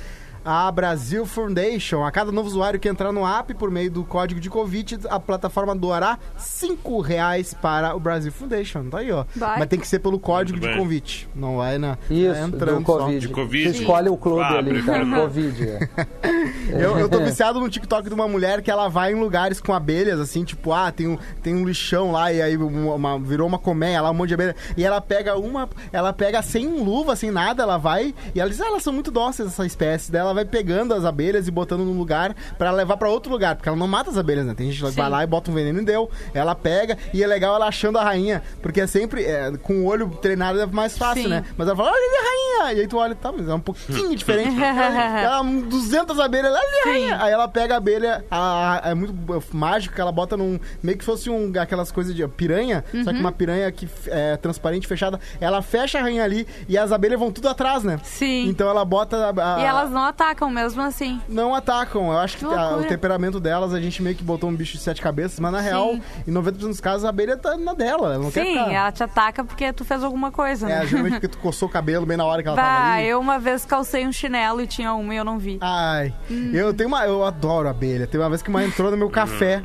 a 0.44 0.70
Brasil 0.70 1.24
Foundation. 1.26 2.04
A 2.04 2.10
cada 2.10 2.30
novo 2.32 2.48
usuário 2.48 2.78
que 2.80 2.88
entrar 2.88 3.12
no 3.12 3.26
app 3.26 3.52
por 3.54 3.70
meio 3.70 3.90
do 3.90 4.04
código 4.04 4.40
de 4.40 4.48
convite, 4.50 4.98
a 5.08 5.18
plataforma 5.20 5.74
doará 5.74 6.18
5 6.36 7.00
reais 7.00 7.54
para 7.54 7.94
o 7.94 8.00
Brasil 8.00 8.32
Foundation. 8.32 8.84
Tá 8.90 8.98
aí, 8.98 9.10
ó. 9.12 9.24
Vai. 9.36 9.58
Mas 9.60 9.68
tem 9.68 9.78
que 9.78 9.86
ser 9.88 9.98
pelo 9.98 10.18
código 10.18 10.58
de 10.58 10.76
convite. 10.76 11.28
Não 11.34 11.56
vai 11.58 11.78
na. 11.78 11.98
Isso, 12.10 12.34
vai 12.34 12.50
do 12.50 12.58
só. 12.58 12.98
Covid. 12.98 13.18
De 13.20 13.28
Covid? 13.28 13.72
Você 13.72 13.78
escolhe 13.80 14.08
o 14.08 14.16
clube 14.16 14.42
Ah, 14.42 14.58
ali, 14.58 14.82
tá? 14.82 14.92
prefiro- 14.92 15.16
Covid. 15.20 15.68
é. 15.68 15.88
Eu, 16.68 16.98
eu 16.98 17.08
tô 17.08 17.18
viciado 17.20 17.58
no 17.58 17.68
TikTok 17.68 18.08
de 18.08 18.14
uma 18.14 18.28
mulher 18.28 18.60
que 18.60 18.70
ela 18.70 18.88
vai 18.88 19.12
em 19.12 19.14
lugares 19.18 19.58
com 19.58 19.72
abelhas, 19.72 20.20
assim, 20.20 20.44
tipo, 20.44 20.70
ah, 20.72 20.92
tem 20.92 21.08
um, 21.08 21.18
tem 21.42 21.54
um 21.54 21.64
lixão 21.64 22.12
lá 22.12 22.30
e 22.30 22.42
aí 22.42 22.56
uma- 22.58 22.94
uma- 22.94 23.18
virou 23.18 23.46
uma 23.48 23.58
colmeia 23.58 24.02
lá, 24.02 24.10
um 24.10 24.14
monte 24.14 24.28
de 24.28 24.34
abelha. 24.34 24.54
E 24.76 24.84
ela 24.84 25.00
pega 25.00 25.36
uma, 25.38 25.66
ela 25.90 26.12
pega 26.12 26.42
sem 26.42 26.66
luva, 26.82 27.16
sem 27.16 27.30
nada, 27.30 27.62
ela 27.62 27.78
vai 27.78 28.14
e 28.34 28.40
ela 28.40 28.50
diz, 28.50 28.60
ah, 28.60 28.66
elas 28.66 28.82
são 28.82 28.92
muito 28.92 29.10
dóceis 29.10 29.48
essa 29.48 29.64
espécie. 29.64 30.12
Daí 30.12 30.20
ela 30.28 30.34
vai 30.34 30.44
pegando 30.44 30.94
as 30.94 31.04
abelhas 31.04 31.48
e 31.48 31.50
botando 31.50 31.80
num 31.80 31.96
lugar 31.98 32.34
pra 32.56 32.70
levar 32.70 32.96
pra 32.96 33.08
outro 33.08 33.30
lugar, 33.32 33.56
porque 33.56 33.68
ela 33.68 33.78
não 33.78 33.88
mata 33.88 34.10
as 34.10 34.16
abelhas, 34.16 34.46
né? 34.46 34.54
Tem 34.54 34.70
gente 34.70 34.82
que 34.82 34.90
Sim. 34.90 34.96
vai 35.00 35.10
lá 35.10 35.24
e 35.24 35.26
bota 35.26 35.50
um 35.50 35.54
veneno 35.54 35.80
e 35.80 35.84
deu. 35.84 36.10
Ela 36.34 36.54
pega 36.54 36.96
e 37.12 37.22
é 37.22 37.26
legal 37.26 37.54
ela 37.54 37.66
achando 37.66 37.98
a 37.98 38.04
rainha, 38.04 38.42
porque 38.62 38.80
é 38.80 38.86
sempre 38.86 39.24
é, 39.24 39.50
com 39.62 39.82
o 39.82 39.86
olho 39.86 40.08
treinado 40.22 40.60
é 40.60 40.66
mais 40.66 40.96
fácil, 40.96 41.24
Sim. 41.24 41.28
né? 41.28 41.44
Mas 41.56 41.66
ela 41.68 41.76
fala, 41.76 41.90
olha 41.90 41.98
ali 41.98 42.16
a 42.16 42.22
rainha! 42.28 42.38
E 42.78 42.80
aí 42.80 42.86
tu 42.88 42.96
olha, 42.98 43.14
tá, 43.14 43.30
mas 43.32 43.48
é 43.48 43.54
um 43.54 43.60
pouquinho 43.60 44.14
diferente. 44.16 44.56
ela, 44.62 45.20
ela, 45.20 45.42
200 45.42 46.18
abelhas, 46.20 46.52
olha 46.52 46.60
ali 46.60 46.76
a 46.76 46.84
rainha! 46.92 47.22
Aí 47.22 47.32
ela 47.32 47.48
pega 47.48 47.74
a 47.74 47.76
abelha, 47.78 48.24
a- 48.30 48.80
a- 48.84 48.90
é 48.90 48.94
muito 48.94 49.14
mágico 49.52 49.98
ela 50.00 50.12
bota 50.12 50.36
num. 50.36 50.58
meio 50.82 50.98
que 50.98 51.04
fosse 51.04 51.30
um, 51.30 51.52
aquelas 51.58 51.90
coisas 51.92 52.14
de 52.14 52.26
piranha, 52.28 52.84
só 52.90 52.98
Uhum. 52.98 53.04
que 53.16 53.20
uma 53.20 53.32
piranha 53.32 53.70
que 53.72 53.88
é 54.06 54.36
transparente, 54.36 54.86
fechada. 54.86 55.18
Ela 55.40 55.62
fecha 55.62 55.98
a 55.98 56.02
rainha 56.02 56.24
ali 56.24 56.46
e 56.68 56.76
as 56.76 56.92
abelhas 56.92 57.18
vão 57.18 57.30
tudo 57.30 57.48
atrás, 57.48 57.82
né? 57.84 57.98
Sim. 58.02 58.48
Então 58.48 58.68
ela 58.68 58.84
bota. 58.84 59.16
a- 59.36 59.56
a- 59.56 59.60
E 59.60 59.64
elas 59.64 59.90
não 59.90 60.02
atacam 60.18 60.50
mesmo 60.50 60.82
assim. 60.82 61.20
não 61.28 61.54
atacam. 61.54 62.10
Eu 62.12 62.18
acho 62.18 62.36
que 62.38 62.44
Que 62.46 62.52
a- 62.54 62.76
o 62.76 62.84
temperamento 62.84 63.38
delas, 63.38 63.72
a 63.72 63.80
gente 63.80 64.02
meio 64.02 64.16
que 64.16 64.22
botou 64.24 64.50
um 64.50 64.54
bicho 64.54 64.76
de 64.76 64.82
sete 64.82 65.00
cabeças, 65.00 65.38
mas 65.38 65.52
na 65.52 65.60
real, 65.60 65.96
em 66.26 66.30
90% 66.32 66.68
dos 66.68 66.80
casos, 66.80 67.04
a 67.04 67.08
abelha 67.10 67.36
tá 67.36 67.56
na 67.56 67.72
dela. 67.74 68.14
Ela 68.14 68.24
não 68.24 68.30
quer 68.30 68.44
Sim, 68.44 68.52
ficar. 68.58 68.72
ela 68.72 68.92
te 68.92 69.02
ataca 69.02 69.44
porque 69.44 69.72
tu 69.72 69.84
fez 69.84 70.02
alguma 70.02 70.32
coisa, 70.32 70.66
É, 70.68 70.80
né? 70.80 70.86
geralmente 70.86 71.12
porque 71.14 71.28
tu 71.28 71.38
coçou 71.38 71.68
o 71.68 71.70
cabelo 71.70 72.04
bem 72.04 72.16
na 72.16 72.24
hora 72.24 72.42
que 72.42 72.48
ela 72.48 72.56
tava 72.56 72.68
Bah, 72.68 72.92
ali. 72.94 73.06
eu 73.08 73.20
uma 73.20 73.38
vez 73.38 73.64
calcei 73.64 74.06
um 74.06 74.12
chinelo 74.12 74.60
e 74.60 74.66
tinha 74.66 74.92
uma 74.92 75.14
e 75.14 75.16
eu 75.16 75.24
não 75.24 75.38
vi. 75.38 75.58
Ai, 75.60 76.12
Hum. 76.30 76.50
eu 76.52 76.74
tenho 76.74 76.88
uma. 76.88 77.04
Eu 77.06 77.24
adoro 77.24 77.68
abelha. 77.68 78.06
Tem 78.06 78.20
uma 78.20 78.28
vez 78.28 78.42
que 78.42 78.48
uma 78.50 78.64
entrou 78.64 78.90
no 78.90 78.96
meu 78.96 79.08
café. 79.10 79.62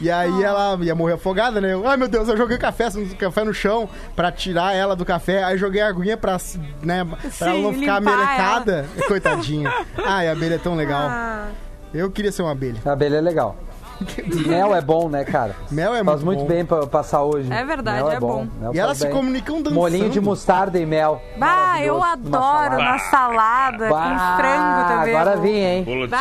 E 0.00 0.10
aí 0.10 0.42
ela 0.42 0.76
ia 0.82 0.94
morrer 0.94 1.14
afogada, 1.14 1.60
né? 1.60 1.72
Eu, 1.72 1.86
Ai 1.86 1.96
meu 1.96 2.08
Deus, 2.08 2.28
eu 2.28 2.36
joguei 2.36 2.58
café, 2.58 2.88
café 3.18 3.44
no 3.44 3.52
chão 3.54 3.88
pra 4.16 4.32
tirar 4.32 4.74
ela 4.74 4.96
do 4.96 5.04
café. 5.04 5.44
Aí 5.44 5.56
joguei 5.58 5.80
a 5.82 5.88
aguinha 5.88 6.16
pra, 6.16 6.36
né, 6.82 7.04
pra 7.04 7.30
Sim, 7.30 7.44
ela 7.44 7.58
não 7.58 7.72
ficar 7.74 8.00
melecada. 8.00 8.86
Coitadinha. 9.06 9.72
Ai, 10.04 10.28
a 10.28 10.32
abelha 10.32 10.54
é 10.54 10.58
tão 10.58 10.74
legal. 10.74 11.02
Ah, 11.02 11.46
Eu 11.92 12.10
queria 12.10 12.32
ser 12.32 12.42
uma 12.42 12.52
abelha. 12.52 12.80
A 12.84 12.92
abelha 12.92 13.16
é 13.16 13.20
legal. 13.20 13.56
Mel 14.46 14.74
é 14.74 14.80
bom, 14.80 15.10
né, 15.10 15.24
cara? 15.24 15.54
Mel 15.70 15.94
é 15.94 16.02
Faz 16.02 16.22
muito 16.22 16.38
muito 16.38 16.48
bem. 16.48 16.56
bem 16.58 16.64
pra 16.64 16.86
passar 16.86 17.22
hoje. 17.22 17.52
É 17.52 17.62
verdade, 17.62 17.98
Mel 17.98 18.10
é 18.10 18.18
bom. 18.18 18.46
Mel 18.58 18.74
E 18.74 18.78
elas 18.78 18.96
se 18.96 19.06
comunicam 19.10 19.56
dançando. 19.58 19.74
Molinho 19.74 20.08
de 20.08 20.18
mostarda 20.22 20.78
e 20.78 20.86
mel. 20.86 21.20
bah, 21.38 21.82
eu 21.82 22.02
adoro 22.02 22.30
salada. 22.32 22.76
na 22.78 22.98
salada, 22.98 23.88
Bah, 23.90 24.02
com 24.02 24.42
frango 24.42 24.88
também. 24.88 25.14
Agora 25.16 25.36
vim, 25.36 25.50
hein? 25.58 25.84
Bolo 25.84 26.06
de 26.06 26.10
Bah. 26.12 26.18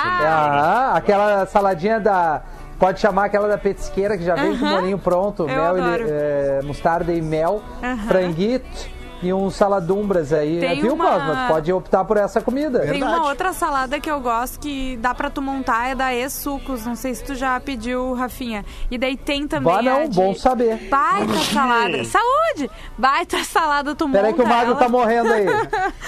Ah, 0.91 0.97
aquela 0.97 1.45
saladinha 1.45 2.01
da. 2.01 2.41
Pode 2.79 2.99
chamar 3.01 3.25
aquela 3.25 3.47
da 3.47 3.57
petisqueira 3.57 4.17
que 4.17 4.23
já 4.23 4.35
vem 4.35 4.57
com 4.57 4.65
o 4.65 4.69
molinho 4.69 4.97
pronto. 4.97 5.43
Eu 5.43 5.47
mel 5.47 5.77
e, 5.77 6.09
é, 6.09 6.61
mostarda 6.63 7.11
e 7.11 7.21
mel, 7.21 7.61
Aham. 7.83 8.07
franguito 8.07 8.98
e 9.21 9.33
uns 9.33 9.55
saladumbras 9.55 10.31
aí. 10.33 10.59
Tem 10.59 10.81
Viu, 10.81 10.93
uma- 10.93 11.09
Cosma? 11.11 11.35
Tu 11.35 11.53
pode 11.53 11.73
optar 11.73 12.05
por 12.05 12.17
essa 12.17 12.41
comida. 12.41 12.79
Tem 12.79 12.91
Verdade. 12.91 13.13
uma 13.13 13.27
outra 13.27 13.53
salada 13.53 13.99
que 13.99 14.09
eu 14.09 14.19
gosto 14.19 14.59
que 14.59 14.97
dá 14.97 15.13
pra 15.13 15.29
tu 15.29 15.41
montar, 15.41 15.89
é 15.89 15.95
da 15.95 16.13
E-Sucos. 16.13 16.85
Não 16.85 16.95
sei 16.95 17.13
se 17.15 17.23
tu 17.23 17.35
já 17.35 17.59
pediu, 17.59 18.13
Rafinha. 18.13 18.63
E 18.89 18.97
daí 18.97 19.17
tem 19.17 19.47
também 19.47 19.73
Bah, 19.73 19.81
não, 19.81 20.01
a 20.03 20.05
de 20.05 20.15
bom 20.15 20.33
saber. 20.35 20.77
Baita 20.89 21.33
salada. 21.53 22.03
Saúde! 22.05 22.69
Baita 22.97 23.43
salada, 23.43 23.95
tu 23.95 24.07
Peraí 24.09 24.31
monta 24.31 24.43
que 24.43 24.47
o 24.47 24.47
Magro 24.47 24.71
ela. 24.71 24.79
tá 24.79 24.89
morrendo 24.89 25.33
aí. 25.33 25.45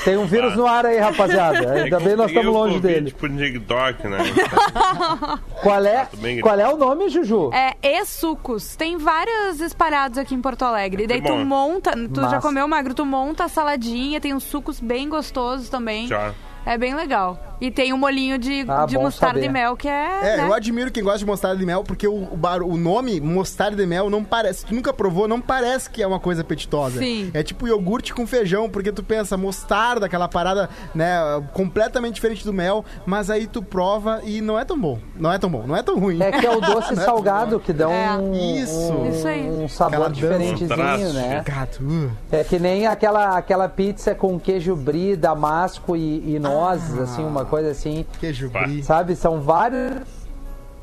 Tem 0.03 0.17
um 0.17 0.25
vírus 0.25 0.55
no 0.55 0.65
ar 0.65 0.85
aí, 0.85 0.97
rapaziada. 0.99 1.71
Ainda 1.73 1.99
bem 1.99 2.15
nós 2.15 2.27
estamos 2.27 2.53
longe 2.53 2.79
dele. 2.79 3.07
Tipo 3.07 3.27
TikTok, 3.29 4.07
né? 4.07 4.17
Qual 5.61 5.83
é, 5.85 6.07
bem. 6.17 6.39
qual 6.41 6.59
é 6.59 6.67
o 6.67 6.75
nome, 6.77 7.09
Juju? 7.09 7.51
É 7.53 7.75
E-Sucos. 7.81 8.75
Tem 8.75 8.97
vários 8.97 9.59
espalhados 9.61 10.17
aqui 10.17 10.33
em 10.33 10.41
Porto 10.41 10.63
Alegre. 10.63 11.03
E 11.03 11.07
daí 11.07 11.21
tu 11.21 11.33
monta, 11.35 11.91
tu 11.91 12.21
Massa. 12.21 12.35
já 12.35 12.41
comeu, 12.41 12.67
Magro? 12.67 12.93
Tu 13.01 13.05
monta 13.05 13.45
a 13.45 13.49
saladinha, 13.49 14.21
tem 14.21 14.31
uns 14.31 14.43
sucos 14.43 14.79
bem 14.79 15.09
gostosos 15.09 15.69
também. 15.69 16.05
Já. 16.05 16.35
É 16.63 16.77
bem 16.77 16.93
legal. 16.93 17.50
E 17.61 17.69
tem 17.69 17.93
o 17.93 17.97
molinho 17.97 18.37
de, 18.39 18.65
Ah, 18.67 18.85
de 18.87 18.97
mostarda 18.97 19.35
saber. 19.35 19.45
e 19.45 19.49
mel, 19.49 19.77
que 19.77 19.87
é. 19.87 20.33
É, 20.33 20.37
né? 20.37 20.47
eu 20.47 20.53
admiro 20.53 20.91
quem 20.91 21.03
gosta 21.03 21.19
de 21.19 21.25
mostarda 21.25 21.57
de 21.57 21.65
mel, 21.65 21.83
porque 21.83 22.07
o, 22.07 22.23
o, 22.33 22.35
bar- 22.35 22.63
o 22.63 22.75
nome 22.75 23.21
mostarda 23.21 23.77
de 23.77 23.85
mel 23.85 24.09
não 24.09 24.23
parece. 24.23 24.65
Tu 24.65 24.73
nunca 24.73 24.91
provou, 24.91 25.27
não 25.27 25.39
parece 25.39 25.89
que 25.89 26.01
é 26.01 26.07
uma 26.07 26.19
coisa 26.19 26.41
apetitosa. 26.41 26.97
Sim. 26.99 27.29
É 27.33 27.43
tipo 27.43 27.67
iogurte 27.67 28.13
com 28.13 28.25
feijão, 28.25 28.67
porque 28.69 28.91
tu 28.91 29.03
pensa, 29.03 29.37
mostarda, 29.37 30.07
aquela 30.07 30.27
parada, 30.27 30.69
né, 30.95 31.19
completamente 31.53 32.15
diferente 32.15 32.43
do 32.43 32.51
mel, 32.51 32.83
mas 33.05 33.29
aí 33.29 33.45
tu 33.45 33.61
prova 33.61 34.21
e 34.23 34.41
não 34.41 34.57
é 34.57 34.65
tão 34.65 34.79
bom. 34.79 34.97
Não 35.15 35.31
é 35.31 35.37
tão 35.37 35.49
bom, 35.49 35.63
não 35.67 35.75
é 35.75 35.83
tão 35.83 35.99
ruim. 35.99 36.19
É 36.21 36.31
que 36.31 36.45
é 36.45 36.49
o 36.55 36.59
doce 36.61 36.93
é 36.93 36.95
salgado 36.95 37.59
que 37.59 37.71
dá 37.71 37.89
É. 37.91 38.11
um, 38.17 38.33
Isso. 38.33 38.91
um, 38.91 39.09
Isso 39.09 39.27
aí. 39.27 39.47
um 39.49 39.67
sabor 39.67 40.09
diferentezinho, 40.11 41.13
né? 41.13 41.43
Gato. 41.45 41.83
uh. 41.83 42.09
É 42.31 42.43
que 42.43 42.57
nem 42.57 42.87
aquela, 42.87 43.37
aquela 43.37 43.69
pizza 43.69 44.15
com 44.15 44.39
queijo 44.39 44.75
brie, 44.75 45.15
damasco 45.15 45.95
e, 45.95 46.35
e 46.35 46.39
nozes, 46.39 46.97
Ah. 46.99 47.03
assim, 47.03 47.23
uma 47.23 47.45
coisa 47.51 47.71
assim. 47.71 48.05
Queijo 48.19 48.49
brie. 48.49 48.81
Sabe? 48.81 49.15
São 49.15 49.41
vários. 49.41 50.07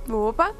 Opa. 0.08 0.52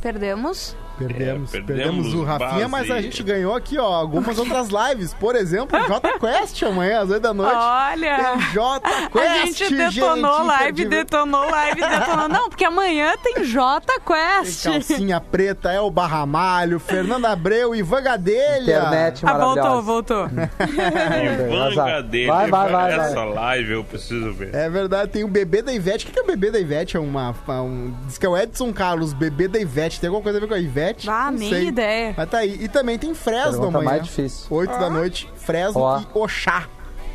Perdemos. 0.00 0.76
Perdemos, 0.98 1.54
É, 1.54 1.58
perdemos, 1.62 1.66
perdemos 2.06 2.14
o 2.14 2.24
Rafinha, 2.24 2.68
base. 2.68 2.70
mas 2.70 2.90
a 2.90 3.00
gente 3.00 3.22
ganhou 3.22 3.54
aqui, 3.54 3.78
ó, 3.78 3.86
algumas 3.86 4.38
outras 4.38 4.68
lives. 4.68 5.14
Por 5.14 5.36
exemplo, 5.36 5.78
J 5.86 6.18
Quest 6.18 6.62
amanhã 6.64 7.00
às 7.02 7.10
8 7.10 7.22
da 7.22 7.32
noite. 7.34 7.54
Olha! 7.56 8.16
Tem 8.16 8.40
J 8.52 8.80
A 8.88 9.10
Quest, 9.10 9.58
gente 9.58 9.74
detonou 9.74 10.14
gente, 10.38 10.46
live, 10.46 10.62
imperdível. 10.64 10.90
detonou 10.90 11.50
live, 11.50 11.80
detonou. 11.80 12.28
Não, 12.28 12.48
porque 12.48 12.64
amanhã 12.64 13.14
tem 13.22 13.44
J 13.44 13.80
Tem 13.80 13.98
Quest. 14.00 14.64
Calcinha 14.64 15.20
Preta, 15.20 15.72
El 15.72 15.90
Barramalho, 15.90 16.78
Fernanda 16.80 17.30
Abreu, 17.30 17.74
Ivan 17.74 18.02
Gadelha. 18.02 18.78
Internet 18.78 19.22
Ah, 19.26 19.38
voltou, 19.38 19.82
voltou. 19.82 20.28
Ivan. 20.58 21.74
Gadelha. 21.74 22.32
Vai, 22.32 22.50
vai, 22.50 22.70
vai, 22.70 22.96
vai. 22.96 23.10
Essa 23.10 23.24
live 23.24 23.72
eu 23.72 23.84
preciso 23.84 24.32
ver. 24.32 24.54
É 24.54 24.68
verdade, 24.68 25.10
tem 25.10 25.24
o 25.24 25.28
bebê 25.28 25.62
da 25.62 25.72
Ivete. 25.72 26.04
O 26.04 26.06
que 26.08 26.12
que 26.12 26.18
é 26.18 26.22
o 26.22 26.26
bebê 26.26 26.50
da 26.50 26.58
Ivete? 26.58 26.96
É 26.96 27.00
uma. 27.00 27.34
Um, 27.48 27.94
diz 28.06 28.18
que 28.18 28.26
é 28.26 28.28
o 28.28 28.36
Edson 28.36 28.72
Carlos, 28.72 29.12
bebê 29.12 29.48
da 29.48 29.58
Ivete. 29.58 30.00
Tem 30.00 30.08
alguma 30.08 30.22
coisa 30.22 30.38
a 30.38 30.40
ver 30.40 30.46
com 30.46 30.54
a 30.54 30.58
Ivete? 30.58 30.87
Ah, 31.08 31.30
Não 31.30 31.38
nem 31.38 31.50
sei. 31.50 31.66
ideia. 31.68 32.14
Mas 32.16 32.30
tá 32.30 32.38
aí. 32.38 32.58
E 32.62 32.68
também 32.68 32.98
tem 32.98 33.14
Fresno 33.14 33.52
Pergunta 33.52 33.68
amanhã. 33.78 33.90
mais 33.90 34.04
difícil. 34.04 34.46
8 34.50 34.70
da 34.78 34.90
noite, 34.90 35.28
Fresno 35.36 35.80
Ó. 35.80 36.00
e 36.00 36.06
Oxá. 36.14 36.64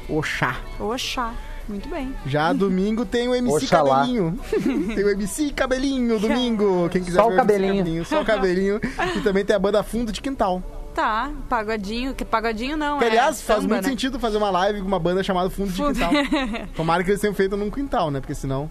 Oxá. 0.09 0.57
Oxa. 0.79 1.31
Muito 1.67 1.87
bem. 1.87 2.13
Já 2.25 2.51
domingo 2.53 3.05
tem 3.05 3.27
o 3.29 3.33
MC 3.35 3.65
Oxalá. 3.65 3.99
Cabelinho. 4.01 4.39
tem 4.95 5.03
o 5.03 5.09
MC 5.09 5.49
Cabelinho, 5.51 6.19
domingo. 6.19 6.89
Quem 6.89 7.03
quiser 7.03 7.19
Só 7.19 7.27
o 7.27 7.29
ver 7.29 7.35
MC 7.35 7.47
cabelinho. 7.47 8.05
Só 8.05 8.21
o 8.21 8.25
cabelinho. 8.25 8.81
e 9.15 9.21
também 9.21 9.45
tem 9.45 9.55
a 9.55 9.59
banda 9.59 9.81
Fundo 9.81 10.11
de 10.11 10.21
Quintal. 10.21 10.61
Tá, 10.93 11.31
pagodinho. 11.49 12.13
Que 12.13 12.23
pagodinho 12.23 12.77
não, 12.77 12.99
Que, 12.99 13.05
é 13.05 13.07
aliás, 13.07 13.41
faz 13.41 13.61
samba, 13.61 13.75
muito 13.75 13.83
né? 13.85 13.89
sentido 13.89 14.19
fazer 14.19 14.37
uma 14.37 14.51
live 14.51 14.79
com 14.81 14.87
uma 14.87 14.99
banda 14.99 15.23
chamada 15.23 15.49
Fundo 15.49 15.71
de 15.71 15.77
Fundo. 15.77 15.93
Quintal. 15.93 16.11
Tomara 16.75 17.03
que 17.03 17.09
eles 17.09 17.19
tenham 17.21 17.33
feito 17.33 17.57
num 17.57 17.71
quintal, 17.71 18.11
né? 18.11 18.19
Porque 18.19 18.35
senão. 18.35 18.69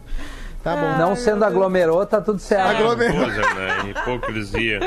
Tá 0.62 0.76
bom. 0.76 0.96
Não 0.98 1.16
sendo 1.16 1.44
aglomerou, 1.44 2.06
tá 2.06 2.20
tudo 2.20 2.38
certo. 2.38 2.68
Aglomerou. 2.76 3.24
Coisa, 3.24 3.40
né? 3.54 3.90
Hipocrisia. 3.90 4.80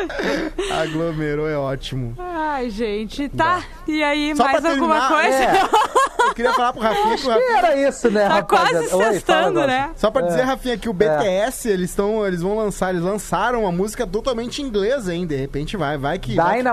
Aglomerou 0.82 1.50
é 1.50 1.58
ótimo. 1.58 2.16
Ai, 2.18 2.70
gente, 2.70 3.28
tá. 3.30 3.62
E 3.88 4.02
aí, 4.04 4.34
Só 4.36 4.46
mais 4.46 4.64
alguma 4.64 5.00
terminar, 5.00 5.10
coisa? 5.10 5.38
É, 5.38 6.26
Eu 6.30 6.34
queria 6.34 6.54
falar 6.54 6.74
pro 6.74 6.82
Rafinha 6.82 7.18
que 7.18 7.26
o 7.26 7.30
Rafinha. 7.30 7.58
era 7.58 7.90
isso, 7.90 8.10
né, 8.12 8.28
Tá 8.28 8.42
quase 8.44 8.88
sextando, 8.90 9.60
agora. 9.60 9.68
né? 9.68 9.90
Só 9.96 10.10
pra 10.10 10.22
dizer, 10.24 10.40
É. 10.40 10.44
Rafinha, 10.44 10.78
que 10.78 10.90
o 10.90 10.94
BTS, 10.94 11.70
eles 11.70 11.90
estão. 11.92 12.26
Eles 12.26 12.42
vão 12.42 12.58
lançar, 12.58 12.90
eles 12.90 13.04
lançaram 13.04 13.62
uma 13.62 13.72
música 13.72 14.08
totalmente 14.08 14.62
inglesa, 14.62 15.14
hein? 15.14 15.26
De 15.28 15.36
repente 15.36 15.78
vai, 15.78 15.98
vai 15.98 16.18
que. 16.18 16.36
vai 16.36 16.64
que 16.64 16.66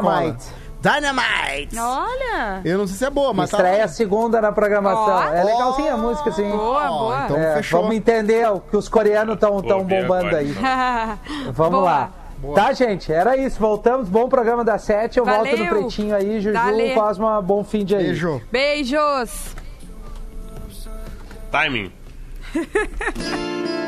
Dynamite. 0.83 1.79
Olha. 1.79 2.61
Eu 2.65 2.77
não 2.79 2.87
sei 2.89 2.97
se 2.97 3.05
é 3.05 3.11
boa, 3.11 3.33
mas 3.33 3.51
Estreia 3.53 3.83
tá. 3.83 3.89
segunda 3.89 4.41
na 4.41 4.51
programação. 4.51 5.15
Ó. 5.15 5.23
É 5.33 5.45
legalzinha 5.45 5.95
a 5.95 5.97
música, 5.97 6.33
sim. 6.33 6.51
Boa, 6.51 6.89
boa. 6.89 7.25
Então 7.25 7.37
É, 7.39 7.55
fechou. 7.57 7.81
vamos 7.83 7.95
entender 7.97 8.51
o 8.51 8.59
que 8.59 8.77
os 8.77 8.89
coreanos 8.89 9.35
estão 9.35 9.53
ouvir 9.55 10.03
bombando 10.03 10.35
aí. 10.37 10.51
então. 10.51 11.19
Vamos 11.53 11.79
Boa. 11.81 11.85
lá. 11.85 12.11
Tá, 12.57 12.73
gente, 12.73 13.13
era 13.13 13.37
isso. 13.37 13.61
Voltamos. 13.61 14.09
Bom 14.09 14.29
programa 14.29 14.65
da 14.65 14.77
Sete. 14.77 15.19
Eu 15.21 15.25
volto 15.25 15.51
no 15.57 15.65
Valeu. 15.65 15.83
Pretinho 15.83 16.17
aí. 16.17 16.41
Juju, 16.41 16.53
Dale. 16.53 16.95
Cosma, 16.95 17.41
bom 17.41 17.63
fim 17.63 17.85
de 17.85 17.95
aí. 17.95 18.05
Beijo. 18.07 18.43
Beijos. 18.51 19.55
Timing. 21.53 21.93